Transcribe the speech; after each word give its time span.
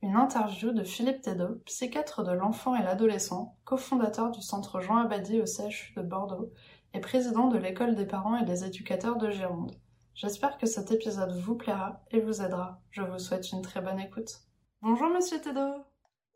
Une 0.00 0.14
interview 0.14 0.70
de 0.70 0.84
Philippe 0.84 1.22
Tedo, 1.22 1.56
psychiatre 1.64 2.22
de 2.22 2.30
l'enfant 2.30 2.76
et 2.76 2.84
l'adolescent, 2.84 3.56
cofondateur 3.64 4.30
du 4.30 4.40
centre 4.40 4.80
Jean 4.80 4.98
Abadi 4.98 5.40
au 5.40 5.44
CHU 5.44 5.92
de 5.96 6.02
Bordeaux 6.02 6.52
et 6.94 7.00
président 7.00 7.48
de 7.48 7.58
l'école 7.58 7.96
des 7.96 8.06
parents 8.06 8.36
et 8.36 8.44
des 8.44 8.64
éducateurs 8.64 9.16
de 9.16 9.28
Gironde. 9.30 9.72
J'espère 10.14 10.56
que 10.56 10.66
cet 10.66 10.92
épisode 10.92 11.36
vous 11.40 11.56
plaira 11.56 12.04
et 12.12 12.20
vous 12.20 12.42
aidera. 12.42 12.80
Je 12.90 13.02
vous 13.02 13.18
souhaite 13.18 13.50
une 13.50 13.60
très 13.60 13.80
bonne 13.80 13.98
écoute. 13.98 14.42
Bonjour 14.82 15.08
Monsieur 15.08 15.40
Tedo. 15.40 15.82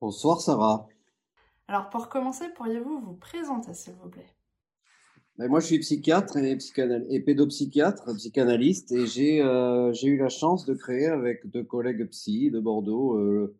Bonsoir 0.00 0.40
Sarah. 0.40 0.88
Alors 1.68 1.88
pour 1.88 2.08
commencer, 2.08 2.46
pourriez-vous 2.56 2.98
vous 2.98 3.14
présenter 3.14 3.74
s'il 3.74 3.94
vous 3.94 4.08
plaît? 4.08 4.34
Ben, 5.38 5.48
moi, 5.48 5.60
je 5.60 5.66
suis 5.66 5.78
psychiatre 5.78 6.36
et, 6.36 6.56
psychanal... 6.56 7.06
et 7.08 7.18
pédopsychiatre, 7.20 8.14
psychanalyste, 8.16 8.92
et 8.92 9.06
j'ai 9.06 9.40
euh, 9.40 9.90
j'ai 9.94 10.08
eu 10.08 10.18
la 10.18 10.28
chance 10.28 10.66
de 10.66 10.74
créer 10.74 11.06
avec 11.06 11.46
deux 11.46 11.64
collègues 11.64 12.06
psy 12.10 12.50
de 12.50 12.60
Bordeaux, 12.60 13.16
euh, 13.16 13.56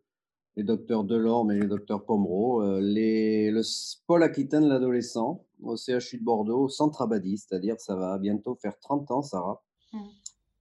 les 0.56 0.65
docteurs 0.65 1.05
Delorme 1.05 1.52
et 1.52 1.61
les 1.61 1.66
docteurs 1.66 2.05
Pomereau, 2.05 2.62
euh, 2.62 2.80
les, 2.80 3.51
le 3.51 3.62
pôle 4.06 4.23
Aquitaine 4.23 4.65
de 4.65 4.69
l'adolescent 4.69 5.45
au 5.62 5.77
CHU 5.77 6.19
de 6.19 6.25
Bordeaux, 6.25 6.65
au 6.65 6.69
centre 6.69 7.02
Abadi, 7.02 7.39
c'est-à-dire 7.39 7.81
ça 7.81 7.97
va 7.97 8.19
bientôt 8.19 8.55
faire 8.56 8.78
30 8.81 9.11
ans, 9.11 9.22
Sarah, 9.22 9.62
Mm. 9.92 10.09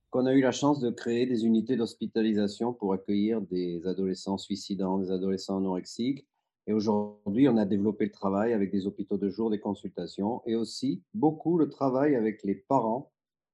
qu'on 0.10 0.26
a 0.26 0.34
eu 0.34 0.42
la 0.42 0.52
chance 0.52 0.80
de 0.80 0.90
créer 0.90 1.26
des 1.26 1.46
unités 1.46 1.78
d'hospitalisation 1.78 2.74
pour 2.74 2.94
accueillir 2.94 3.42
des 3.42 3.88
adolescents 3.88 4.38
suicidants, 4.38 4.98
des 4.98 5.12
adolescents 5.12 5.58
anorexiques. 5.58 6.28
Et 6.68 6.74
aujourd'hui, 6.74 7.48
on 7.48 7.58
a 7.58 7.66
développé 7.66 8.06
le 8.06 8.12
travail 8.12 8.54
avec 8.54 8.72
des 8.72 8.86
hôpitaux 8.86 9.18
de 9.18 9.30
jour, 9.30 9.50
des 9.50 9.60
consultations, 9.60 10.42
et 10.46 10.56
aussi 10.56 11.02
beaucoup 11.14 11.58
le 11.58 11.70
travail 11.70 12.16
avec 12.16 12.44
les 12.44 12.56
parents 12.56 13.12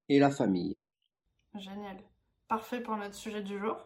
et 0.09 0.19
la 0.19 0.29
famille. 0.29 0.75
Génial. 1.55 1.97
Parfait 2.47 2.81
pour 2.81 2.97
notre 2.97 3.16
sujet 3.16 3.44
du 3.44 3.59
jour. 3.59 3.77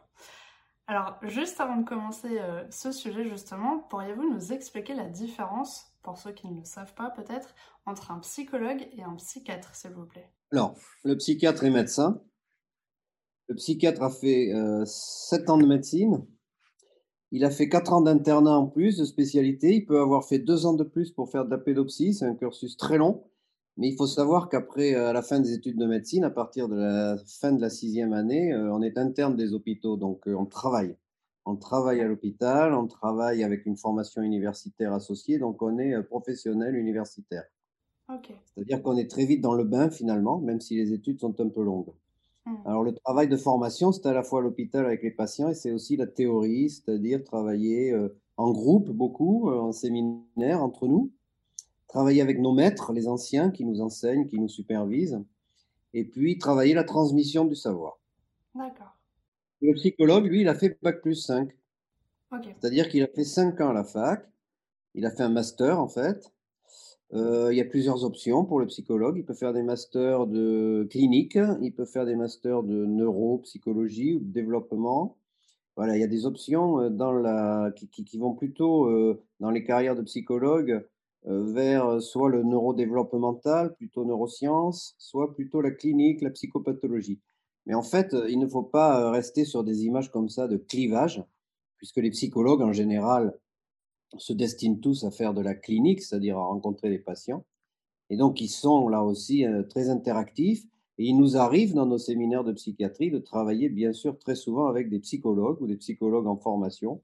Alors, 0.91 1.15
juste 1.21 1.61
avant 1.61 1.77
de 1.77 1.85
commencer 1.85 2.37
euh, 2.41 2.65
ce 2.69 2.91
sujet, 2.91 3.23
justement, 3.23 3.79
pourriez-vous 3.89 4.29
nous 4.29 4.51
expliquer 4.51 4.93
la 4.93 5.07
différence, 5.07 5.85
pour 6.03 6.17
ceux 6.17 6.33
qui 6.33 6.49
ne 6.49 6.59
le 6.59 6.65
savent 6.65 6.93
pas 6.95 7.11
peut-être, 7.11 7.55
entre 7.85 8.11
un 8.11 8.19
psychologue 8.19 8.85
et 8.91 9.01
un 9.01 9.15
psychiatre, 9.15 9.73
s'il 9.73 9.91
vous 9.91 10.05
plaît? 10.05 10.29
Alors, 10.51 10.75
le 11.05 11.15
psychiatre 11.15 11.63
est 11.63 11.69
médecin. 11.69 12.21
Le 13.47 13.55
psychiatre 13.55 14.03
a 14.03 14.09
fait 14.09 14.53
euh, 14.53 14.83
7 14.83 15.49
ans 15.49 15.57
de 15.57 15.65
médecine. 15.65 16.27
Il 17.31 17.45
a 17.45 17.51
fait 17.51 17.69
4 17.69 17.93
ans 17.93 18.01
d'internat 18.01 18.57
en 18.57 18.67
plus 18.67 18.97
de 18.97 19.05
spécialité. 19.05 19.75
Il 19.75 19.85
peut 19.85 20.01
avoir 20.01 20.25
fait 20.25 20.39
2 20.39 20.65
ans 20.65 20.73
de 20.73 20.83
plus 20.83 21.11
pour 21.11 21.31
faire 21.31 21.45
de 21.45 21.51
la 21.51 21.57
pédopsie. 21.57 22.13
C'est 22.13 22.25
un 22.25 22.35
cursus 22.35 22.75
très 22.75 22.97
long. 22.97 23.30
Mais 23.77 23.87
il 23.87 23.95
faut 23.95 24.07
savoir 24.07 24.49
qu'après, 24.49 24.93
euh, 24.93 25.09
à 25.09 25.13
la 25.13 25.21
fin 25.21 25.39
des 25.39 25.53
études 25.53 25.77
de 25.77 25.85
médecine, 25.85 26.23
à 26.23 26.29
partir 26.29 26.67
de 26.67 26.75
la 26.75 27.17
fin 27.25 27.51
de 27.51 27.61
la 27.61 27.69
sixième 27.69 28.13
année, 28.13 28.53
euh, 28.53 28.73
on 28.73 28.81
est 28.81 28.97
interne 28.97 29.35
des 29.35 29.53
hôpitaux. 29.53 29.97
Donc, 29.97 30.27
euh, 30.27 30.35
on 30.35 30.45
travaille. 30.45 30.95
On 31.45 31.55
travaille 31.55 32.01
à 32.01 32.07
l'hôpital, 32.07 32.73
on 32.73 32.85
travaille 32.85 33.43
avec 33.43 33.65
une 33.65 33.77
formation 33.77 34.21
universitaire 34.21 34.93
associée. 34.93 35.39
Donc, 35.39 35.61
on 35.61 35.79
est 35.79 36.03
professionnel 36.03 36.75
universitaire. 36.75 37.45
Ok. 38.13 38.31
C'est-à-dire 38.53 38.83
qu'on 38.83 38.97
est 38.97 39.09
très 39.09 39.25
vite 39.25 39.41
dans 39.41 39.55
le 39.55 39.63
bain 39.63 39.89
finalement, 39.89 40.39
même 40.39 40.59
si 40.59 40.75
les 40.75 40.93
études 40.93 41.19
sont 41.19 41.39
un 41.39 41.47
peu 41.47 41.63
longues. 41.63 41.93
Mm. 42.45 42.55
Alors 42.65 42.83
le 42.83 42.93
travail 42.93 43.29
de 43.29 43.37
formation, 43.37 43.91
c'est 43.91 44.05
à 44.05 44.13
la 44.13 44.21
fois 44.21 44.41
l'hôpital 44.41 44.85
avec 44.85 45.01
les 45.01 45.11
patients 45.11 45.49
et 45.49 45.55
c'est 45.55 45.71
aussi 45.71 45.95
la 45.95 46.07
théorie, 46.07 46.69
c'est-à-dire 46.69 47.23
travailler 47.23 47.95
en 48.37 48.51
groupe 48.51 48.91
beaucoup, 48.91 49.49
en 49.49 49.71
séminaire 49.71 50.61
entre 50.61 50.87
nous, 50.87 51.11
travailler 51.91 52.21
avec 52.21 52.39
nos 52.39 52.53
maîtres, 52.53 52.93
les 52.93 53.07
anciens 53.09 53.51
qui 53.51 53.65
nous 53.65 53.81
enseignent, 53.81 54.25
qui 54.25 54.39
nous 54.39 54.47
supervisent, 54.47 55.21
et 55.93 56.05
puis 56.05 56.37
travailler 56.37 56.73
la 56.73 56.85
transmission 56.85 57.43
du 57.43 57.53
savoir. 57.55 57.99
D'accord. 58.55 58.95
Le 59.61 59.73
psychologue, 59.73 60.25
lui, 60.25 60.41
il 60.41 60.47
a 60.47 60.55
fait 60.55 60.77
Bac 60.81 61.01
plus 61.01 61.15
5, 61.15 61.49
Ok. 62.33 62.47
c'est-à-dire 62.59 62.87
qu'il 62.87 63.03
a 63.03 63.07
fait 63.07 63.25
5 63.25 63.59
ans 63.59 63.69
à 63.69 63.73
la 63.73 63.83
fac, 63.83 64.25
il 64.95 65.05
a 65.05 65.11
fait 65.11 65.23
un 65.23 65.29
master 65.29 65.79
en 65.81 65.89
fait. 65.89 66.31
Euh, 67.13 67.49
il 67.51 67.57
y 67.57 67.61
a 67.61 67.65
plusieurs 67.65 68.05
options 68.05 68.45
pour 68.45 68.57
le 68.61 68.67
psychologue. 68.67 69.17
Il 69.17 69.25
peut 69.25 69.33
faire 69.33 69.51
des 69.51 69.63
masters 69.63 70.27
de 70.27 70.87
clinique, 70.89 71.37
il 71.61 71.73
peut 71.73 71.83
faire 71.83 72.05
des 72.05 72.15
masters 72.15 72.63
de 72.63 72.85
neuropsychologie 72.85 74.13
ou 74.15 74.19
de 74.19 74.31
développement. 74.31 75.17
Voilà, 75.75 75.97
il 75.97 75.99
y 75.99 76.05
a 76.05 76.07
des 76.07 76.25
options 76.25 76.79
euh, 76.79 76.89
dans 76.89 77.11
la, 77.11 77.71
qui, 77.75 77.89
qui- 77.89 78.05
qui 78.05 78.17
vont 78.17 78.33
plutôt 78.33 78.85
euh, 78.85 79.21
dans 79.41 79.51
les 79.51 79.63
carrières 79.65 79.97
de 79.97 80.03
psychologue 80.03 80.85
vers 81.25 81.85
euh, 81.85 81.99
soit 81.99 82.29
le 82.29 82.43
neurodéveloppemental, 82.43 83.75
plutôt 83.75 84.05
neurosciences, 84.05 84.95
soit 84.97 85.33
plutôt 85.33 85.61
la 85.61 85.71
clinique, 85.71 86.21
la 86.21 86.31
psychopathologie. 86.31 87.19
Mais 87.65 87.73
en 87.73 87.83
fait, 87.83 88.13
euh, 88.13 88.29
il 88.29 88.39
ne 88.39 88.47
faut 88.47 88.63
pas 88.63 88.99
euh, 89.01 89.11
rester 89.11 89.45
sur 89.45 89.63
des 89.63 89.85
images 89.85 90.11
comme 90.11 90.29
ça 90.29 90.47
de 90.47 90.57
clivage, 90.57 91.23
puisque 91.77 91.97
les 91.97 92.11
psychologues 92.11 92.61
en 92.61 92.73
général 92.73 93.37
se 94.17 94.33
destinent 94.33 94.79
tous 94.79 95.03
à 95.03 95.11
faire 95.11 95.33
de 95.33 95.41
la 95.41 95.55
clinique, 95.55 96.01
c'est-à-dire 96.01 96.37
à 96.37 96.43
rencontrer 96.43 96.89
les 96.89 96.99
patients. 96.99 97.45
Et 98.09 98.17
donc, 98.17 98.41
ils 98.41 98.49
sont 98.49 98.89
là 98.89 99.03
aussi 99.03 99.45
euh, 99.45 99.63
très 99.63 99.89
interactifs. 99.89 100.65
Et 100.97 101.05
il 101.05 101.17
nous 101.17 101.37
arrive 101.37 101.73
dans 101.73 101.85
nos 101.85 101.97
séminaires 101.97 102.43
de 102.43 102.51
psychiatrie 102.51 103.09
de 103.09 103.19
travailler, 103.19 103.69
bien 103.69 103.93
sûr, 103.93 104.17
très 104.19 104.35
souvent 104.35 104.67
avec 104.67 104.89
des 104.89 104.99
psychologues 104.99 105.61
ou 105.61 105.67
des 105.67 105.77
psychologues 105.77 106.27
en 106.27 106.35
formation. 106.35 107.01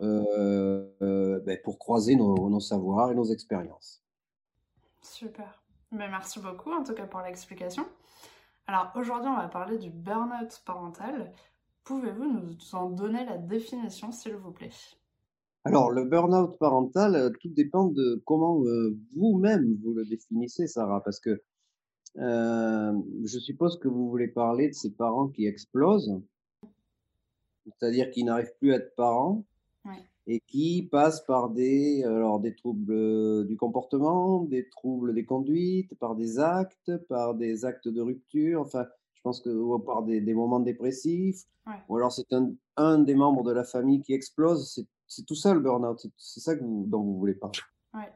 Euh, 0.00 0.86
euh, 1.02 1.40
ben, 1.40 1.58
pour 1.62 1.78
croiser 1.78 2.16
nos, 2.16 2.48
nos 2.48 2.60
savoirs 2.60 3.10
et 3.12 3.14
nos 3.14 3.24
expériences. 3.24 4.02
Super. 5.02 5.62
Ben, 5.90 6.10
merci 6.10 6.40
beaucoup 6.40 6.72
en 6.72 6.82
tout 6.82 6.94
cas 6.94 7.06
pour 7.06 7.20
l'explication. 7.20 7.84
Alors 8.66 8.92
aujourd'hui, 8.94 9.28
on 9.28 9.36
va 9.36 9.48
parler 9.48 9.78
du 9.78 9.90
burn-out 9.90 10.62
parental. 10.64 11.32
Pouvez-vous 11.84 12.24
nous 12.24 12.74
en 12.74 12.90
donner 12.90 13.24
la 13.24 13.36
définition, 13.38 14.12
s'il 14.12 14.36
vous 14.36 14.52
plaît? 14.52 14.70
Alors, 15.64 15.90
le 15.90 16.04
burn-out 16.04 16.58
parental, 16.58 17.14
euh, 17.14 17.30
tout 17.40 17.48
dépend 17.48 17.86
de 17.86 18.20
comment 18.24 18.64
euh, 18.64 18.96
vous-même 19.16 19.78
vous 19.82 19.92
le 19.92 20.04
définissez, 20.04 20.66
Sarah, 20.66 21.02
parce 21.04 21.20
que 21.20 21.40
euh, 22.18 22.92
je 23.24 23.38
suppose 23.38 23.78
que 23.78 23.88
vous 23.88 24.10
voulez 24.10 24.28
parler 24.28 24.68
de 24.68 24.74
ces 24.74 24.90
parents 24.90 25.28
qui 25.28 25.46
explosent, 25.46 26.20
c'est-à-dire 27.64 28.10
qui 28.10 28.24
n'arrivent 28.24 28.54
plus 28.58 28.72
à 28.72 28.76
être 28.76 28.94
parents 28.96 29.44
Et 30.28 30.40
qui 30.46 30.82
passent 30.90 31.24
par 31.26 31.50
des, 31.50 32.04
alors, 32.04 32.38
des 32.38 32.54
troubles 32.54 32.92
euh, 32.92 33.44
du 33.44 33.56
comportement, 33.56 34.44
des 34.44 34.68
troubles 34.68 35.14
des 35.14 35.24
conduites, 35.24 35.96
par 35.98 36.14
des 36.14 36.38
actes, 36.38 36.96
par 37.08 37.34
des 37.34 37.64
actes 37.64 37.88
de 37.88 38.00
rupture, 38.00 38.60
enfin, 38.60 38.86
je 39.14 39.20
pense 39.22 39.40
que 39.40 39.50
ou 39.50 39.76
par 39.80 40.04
des, 40.04 40.20
des 40.20 40.34
moments 40.34 40.60
dépressifs, 40.60 41.44
Ouais. 41.66 41.74
ou 41.88 41.96
alors 41.96 42.10
c'est 42.12 42.32
un, 42.32 42.52
un 42.76 42.98
des 42.98 43.14
membres 43.14 43.44
de 43.44 43.52
la 43.52 43.62
famille 43.64 44.00
qui 44.00 44.12
explose, 44.14 44.80
c'est 45.06 45.24
tout 45.26 45.34
ça 45.36 45.54
le 45.54 45.60
burn-out, 45.60 45.98
c'est- 46.00 46.10
c'est 46.16 46.40
ça 46.40 46.56
que 46.56 46.62
vous- 46.64 46.86
dont 46.88 47.02
vous 47.02 47.18
voulez 47.18 47.34
parler. 47.34 47.58
Ouais. 47.94 48.10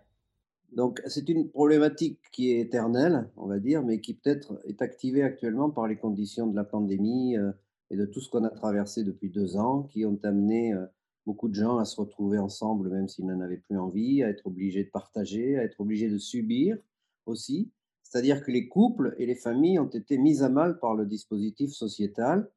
Donc, 0.73 1.01
c'est 1.07 1.29
une 1.29 1.49
problématique 1.49 2.19
qui 2.33 2.51
est 2.53 2.61
éternelle, 2.61 3.31
on 3.37 3.47
va 3.47 3.59
dire, 3.61 3.83
mais 3.85 4.01
qui 4.01 4.15
peut-être 4.15 4.61
est 4.65 4.83
activée 4.83 5.23
actuellement 5.23 5.71
par 5.71 5.87
les 5.87 5.97
conditions 5.97 6.47
de 6.49 6.57
la 6.57 6.65
pandémie 6.65 7.37
euh, 7.37 7.53
et 7.91 7.97
de 7.97 8.05
tout 8.05 8.21
ce 8.21 8.29
qu'on 8.31 8.43
a 8.45 8.51
traversé 8.51 9.05
depuis 9.05 9.31
deux 9.31 9.57
ans, 9.57 9.85
qui 9.85 10.05
ont 10.05 10.19
amené 10.25 10.73
euh, 10.73 10.87
beaucoup 11.27 11.49
de 11.49 11.55
gens 11.55 11.79
à 11.79 11.85
se 11.85 12.01
retrouver 12.01 12.39
ensemble, 12.39 12.89
même 12.89 13.09
s'ils 13.09 13.27
n'en 13.27 13.41
avaient 13.41 13.57
plus 13.57 13.77
envie, 13.77 14.23
à 14.23 14.29
être 14.29 14.47
obligés 14.47 14.85
de 14.85 14.91
partager, 14.91 15.59
à 15.59 15.65
être 15.65 15.81
obligés 15.81 16.09
de 16.09 16.19
subir 16.19 16.79
aussi. 17.27 17.71
C'est-à-dire 18.03 18.45
que 18.45 18.53
les 18.53 18.69
couples 18.69 19.15
et 19.19 19.27
les 19.27 19.35
familles 19.35 19.81
ont 19.81 19.89
été 19.89 20.17
mis 20.17 20.43
à 20.43 20.49
mal 20.49 20.79
par 20.79 20.95
le 20.95 21.05
dispositif 21.05 21.73
sociétal, 21.73 22.49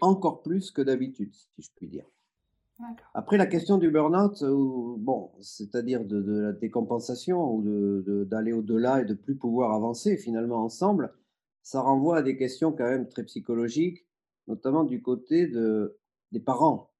encore 0.00 0.42
plus 0.42 0.70
que 0.70 0.82
d'habitude, 0.82 1.34
si 1.34 1.62
je 1.62 1.70
puis 1.74 1.88
dire. 1.88 2.04
Après, 3.14 3.38
la 3.38 3.46
question 3.46 3.78
du 3.78 3.90
burn-out, 3.90 4.42
euh, 4.42 4.94
bon, 4.98 5.30
c'est-à-dire 5.40 6.04
de, 6.04 6.20
de 6.20 6.38
la 6.38 6.52
décompensation 6.52 7.54
ou 7.54 7.62
d'aller 8.26 8.52
au-delà 8.52 9.00
et 9.00 9.06
de 9.06 9.14
plus 9.14 9.34
pouvoir 9.34 9.72
avancer 9.72 10.18
finalement 10.18 10.62
ensemble, 10.62 11.14
ça 11.62 11.80
renvoie 11.80 12.18
à 12.18 12.22
des 12.22 12.36
questions 12.36 12.72
quand 12.72 12.84
même 12.84 13.08
très 13.08 13.24
psychologiques, 13.24 14.06
notamment 14.46 14.84
du 14.84 15.00
côté 15.00 15.46
de, 15.46 15.96
des 16.32 16.40
parents. 16.40 16.90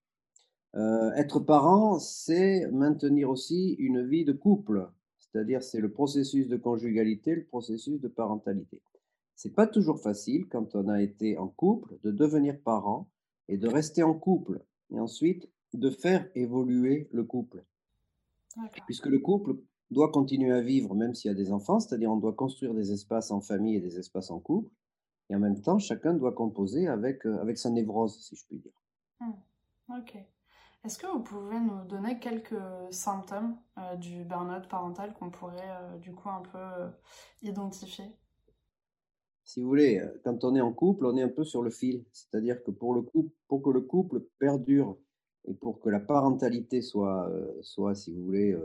Euh, 0.76 1.12
être 1.12 1.40
parent, 1.40 1.98
c'est 1.98 2.66
maintenir 2.70 3.30
aussi 3.30 3.72
une 3.78 4.06
vie 4.06 4.24
de 4.24 4.32
couple, 4.32 4.88
c'est-à-dire 5.18 5.62
c'est 5.62 5.80
le 5.80 5.90
processus 5.90 6.48
de 6.48 6.56
conjugalité, 6.56 7.34
le 7.34 7.44
processus 7.44 8.00
de 8.00 8.08
parentalité. 8.08 8.82
C'est 9.34 9.54
pas 9.54 9.66
toujours 9.66 10.00
facile 10.00 10.46
quand 10.48 10.74
on 10.74 10.88
a 10.88 11.02
été 11.02 11.38
en 11.38 11.48
couple 11.48 11.98
de 12.04 12.10
devenir 12.10 12.58
parent 12.60 13.08
et 13.48 13.56
de 13.56 13.68
rester 13.68 14.02
en 14.02 14.14
couple 14.14 14.62
et 14.90 15.00
ensuite 15.00 15.48
de 15.72 15.90
faire 15.90 16.28
évoluer 16.34 17.08
le 17.12 17.24
couple. 17.24 17.64
Puisque 18.86 19.06
le 19.06 19.18
couple 19.18 19.56
doit 19.90 20.10
continuer 20.10 20.52
à 20.52 20.60
vivre 20.60 20.94
même 20.94 21.14
s'il 21.14 21.30
y 21.30 21.34
a 21.34 21.36
des 21.36 21.52
enfants, 21.52 21.80
c'est-à-dire 21.80 22.10
on 22.10 22.16
doit 22.16 22.32
construire 22.32 22.74
des 22.74 22.92
espaces 22.92 23.30
en 23.30 23.40
famille 23.40 23.76
et 23.76 23.80
des 23.80 23.98
espaces 23.98 24.30
en 24.30 24.40
couple 24.40 24.70
et 25.28 25.34
en 25.34 25.40
même 25.40 25.60
temps, 25.60 25.78
chacun 25.78 26.14
doit 26.14 26.32
composer 26.32 26.86
avec, 26.86 27.26
heu, 27.26 27.38
avec 27.40 27.58
sa 27.58 27.70
névrose, 27.70 28.20
si 28.20 28.36
je 28.36 28.44
puis 28.46 28.58
dire. 28.58 28.82
Mmh. 29.20 29.98
OK. 29.98 30.16
Est-ce 30.86 30.98
que 30.98 31.06
vous 31.08 31.18
pouvez 31.20 31.58
nous 31.58 31.82
donner 31.82 32.20
quelques 32.20 32.54
symptômes, 32.92 33.56
heu, 33.76 33.96
du 33.96 34.22
burn-out 34.22 34.68
parental 34.68 35.14
qu'on 35.14 35.30
pourrait, 35.30 35.68
heu, 35.68 35.98
du 35.98 36.14
coup 36.14 36.28
un 36.30 36.42
peu, 36.42 36.58
heu, 36.58 36.92
identifier? 37.42 38.16
Si 39.44 39.60
vous 39.60 39.68
voulez, 39.68 40.00
quand 40.24 40.44
on 40.44 40.54
est 40.54 40.60
en 40.60 40.72
couple, 40.72 41.06
on 41.06 41.16
est 41.16 41.22
un 41.22 41.28
peu 41.28 41.44
sur 41.44 41.62
le 41.62 41.70
fil. 41.70 42.04
C'est-à-dire 42.12 42.62
que 42.62 42.70
pour 42.70 42.94
le 42.94 43.02
couple 43.02 43.32
pour 43.48 43.62
que 43.62 43.70
le 43.70 43.80
couple 43.80 44.20
perdure 44.38 44.96
et 45.48 45.54
pour 45.54 45.80
que 45.80 45.88
la 45.88 46.00
parentalité 46.00 46.82
soit, 46.82 47.30
soit 47.62 47.94
si 47.96 48.12
vous 48.12 48.24
voulez, 48.24 48.56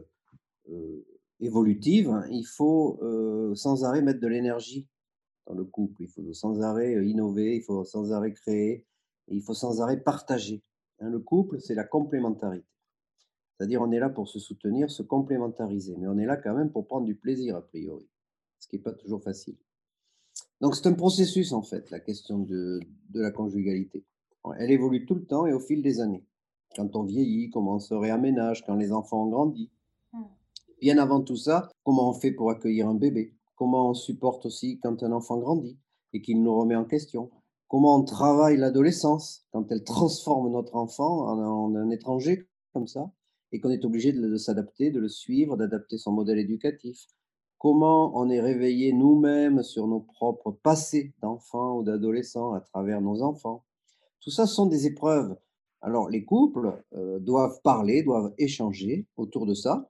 évolutive, 1.40 2.24
il 2.30 2.44
faut, 2.46 3.00
sans 3.56 3.84
arrêt 3.84 4.02
mettre 4.02 4.20
de 4.20 4.28
l'énergie 4.28 4.88
dans 5.48 5.56
le 5.56 5.66
couple. 5.66 6.04
Il 6.04 6.10
faut 6.10 6.34
sans 6.34 6.62
arrêt, 6.62 6.94
innover, 7.08 7.58
il 7.58 7.64
faut 7.64 7.86
sans 7.86 8.14
arrêt 8.14 8.34
créer 8.34 8.86
il 9.30 9.42
faut 9.42 9.54
sans 9.54 9.82
arrêt 9.82 10.02
partager. 10.04 10.64
Hein, 11.02 11.10
le 11.10 11.20
couple, 11.20 11.60
c'est 11.60 11.76
la 11.76 11.84
complémentarité. 11.84 12.66
C'est-à-dire 13.58 13.82
on 13.82 13.92
est 13.92 14.00
là 14.00 14.10
pour 14.10 14.28
se 14.28 14.40
soutenir, 14.40 14.90
se 14.90 15.04
complémentariser, 15.04 15.96
mais 15.98 16.08
on 16.08 16.18
est 16.18 16.26
là 16.26 16.38
quand 16.38 16.56
même 16.56 16.72
pour 16.72 16.88
prendre 16.88 17.06
du 17.06 17.16
plaisir 17.16 17.56
a 17.56 17.62
priori, 17.62 18.08
ce 18.60 18.68
qui 18.68 18.76
est 18.76 18.80
pas 18.80 18.94
toujours 18.94 19.22
facile. 19.22 19.58
Donc 20.62 20.76
c'est 20.76 20.88
un 20.88 20.94
processus 20.94 21.54
en 21.54 21.64
fait, 21.64 21.90
la 21.90 22.00
question 22.00 22.40
de 22.40 22.80
de 23.10 23.22
la 23.22 23.32
conjugalité. 23.32 24.06
Elle 24.58 24.72
évolue 24.72 25.06
tout 25.06 25.16
le 25.16 25.26
temps 25.26 25.46
et 25.46 25.54
au 25.54 25.60
fil 25.60 25.82
des 25.82 26.00
années. 26.00 26.26
Quand 26.76 26.96
on 26.96 27.04
vieillit, 27.04 27.50
comment 27.50 27.76
on 27.76 27.80
se 27.80 27.94
réaménage, 27.94 28.64
quand 28.66 28.76
les 28.76 28.92
enfants 28.92 29.26
ont 29.26 29.30
grandi. 29.30 29.70
Mmh. 30.14 30.24
Bien 30.82 30.98
avant 30.98 31.22
tout 31.22 31.36
ça, 31.36 31.70
comment 31.84 32.10
on 32.10 32.14
fait 32.14 32.32
pour 32.32 32.50
accueillir 32.50 32.88
un 32.88 32.96
bébé? 32.96 33.36
Comment 33.56 33.90
on 33.90 33.94
supporte 33.94 34.46
aussi 34.46 34.80
quand 34.80 35.04
un 35.04 35.12
enfant 35.12 35.38
grandit 35.38 35.78
et 36.14 36.22
qu'il 36.22 36.42
nous 36.42 36.56
remet 36.56 36.76
en 36.76 36.86
question? 36.86 37.30
Comment 37.72 37.96
on 37.96 38.04
travaille 38.04 38.58
l'adolescence 38.58 39.46
quand 39.54 39.72
elle 39.72 39.86
transforme 39.86 40.52
notre 40.52 40.76
enfant 40.76 41.30
en 41.30 41.74
un 41.74 41.90
étranger 41.90 42.50
comme 42.74 42.86
ça 42.86 43.14
et 43.54 43.62
qu'on 43.62 43.70
est 43.70 43.86
obligé 43.86 44.12
de 44.12 44.36
s'adapter, 44.36 44.92
de 44.92 45.00
le 45.00 45.08
suivre, 45.08 45.56
d'adapter 45.56 45.98
son 45.98 46.12
modèle 46.12 46.38
éducatif? 46.38 47.08
Comment 47.60 48.12
on 48.20 48.30
est 48.30 48.42
réveillé 48.42 48.92
nous-mêmes 48.92 49.64
sur 49.64 49.88
nos 49.88 50.02
propres 50.02 50.52
passés 50.52 51.14
d'enfants 51.22 51.78
ou 51.78 51.84
d'adolescents 51.84 52.52
à 52.52 52.60
travers 52.60 53.00
nos 53.00 53.22
enfants? 53.22 53.64
Tout 54.20 54.32
ça, 54.32 54.48
sont 54.48 54.66
des 54.66 54.86
épreuves. 54.88 55.38
Alors 55.82 56.10
les 56.10 56.26
couples, 56.26 56.84
heu, 56.94 57.22
doivent 57.22 57.62
parler, 57.64 58.04
doivent 58.04 58.34
échanger 58.38 59.08
autour 59.16 59.46
de 59.46 59.54
ça 59.54 59.90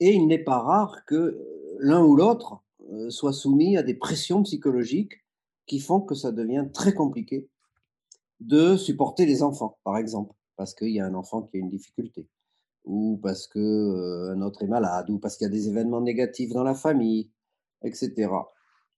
et 0.00 0.12
il 0.12 0.26
n'est 0.26 0.44
pas 0.44 0.58
rare 0.58 1.04
que, 1.06 1.14
heu, 1.14 1.76
l'un 1.78 2.04
ou 2.04 2.16
l'autre, 2.16 2.62
heu, 2.90 3.10
soit 3.10 3.32
soumis 3.32 3.76
à 3.76 3.84
des 3.84 3.94
pressions 3.94 4.42
psychologiques 4.42 5.20
qui 5.66 5.80
font 5.80 6.00
que 6.00 6.14
ça 6.14 6.32
devient 6.32 6.66
très 6.72 6.94
compliqué 6.94 7.48
de 8.40 8.76
supporter 8.76 9.26
les 9.26 9.42
enfants, 9.42 9.78
par 9.84 9.96
exemple, 9.96 10.34
parce 10.56 10.74
qu'il 10.74 10.90
y 10.90 11.00
a 11.00 11.06
un 11.06 11.14
enfant 11.14 11.42
qui 11.42 11.56
a 11.56 11.60
une 11.60 11.70
difficulté 11.70 12.28
ou 12.84 13.18
parce 13.22 13.46
que, 13.48 13.58
heu, 13.58 14.30
un 14.30 14.42
autre 14.42 14.62
est 14.62 14.68
malade 14.68 15.10
ou 15.10 15.18
parce 15.18 15.36
qu'il 15.36 15.46
y 15.46 15.50
a 15.50 15.52
des 15.52 15.68
événements 15.68 16.00
négatifs 16.00 16.52
dans 16.52 16.62
la 16.62 16.74
famille 16.74 17.30
et 17.82 17.92
cetera. 17.92 18.52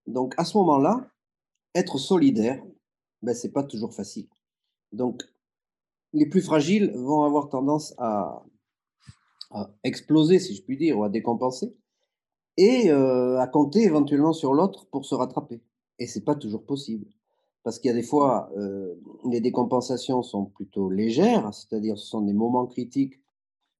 Donc 0.06 0.34
à 0.36 0.44
ce 0.44 0.58
moment-là, 0.58 1.10
être 1.74 1.98
solidaire, 1.98 2.62
bah, 3.22 3.34
c'est 3.34 3.52
pas 3.52 3.62
toujours 3.62 3.94
facile. 3.94 4.28
Donc 4.92 5.22
les 6.12 6.26
plus 6.26 6.42
fragiles 6.42 6.92
vont 6.94 7.22
avoir 7.22 7.48
tendance 7.48 7.94
à 7.98 8.44
exploser, 9.84 10.38
si 10.38 10.54
je 10.54 10.62
puis 10.62 10.76
dire, 10.76 10.98
ou 10.98 11.04
à 11.04 11.08
décompenser 11.08 11.74
et 12.56 12.90
heu, 12.90 13.38
à 13.38 13.46
compter 13.46 13.82
éventuellement 13.84 14.32
sur 14.32 14.52
l'autre 14.52 14.86
pour 14.90 15.06
se 15.06 15.14
rattraper 15.14 15.62
et 15.98 16.06
c'est 16.06 16.24
pas 16.24 16.34
toujours 16.34 16.64
possible. 16.64 17.06
Parce 17.64 17.78
qu'il 17.78 17.88
y 17.88 17.92
a 17.92 17.96
des 17.96 18.02
fois, 18.02 18.50
heu, 18.56 19.00
les 19.30 19.40
décompensations 19.40 20.22
sont 20.22 20.46
plutôt 20.46 20.90
légères, 20.90 21.52
c'est-à-dire 21.52 21.98
ce 21.98 22.06
sont 22.06 22.22
des 22.22 22.32
moments 22.32 22.66
critiques 22.66 23.20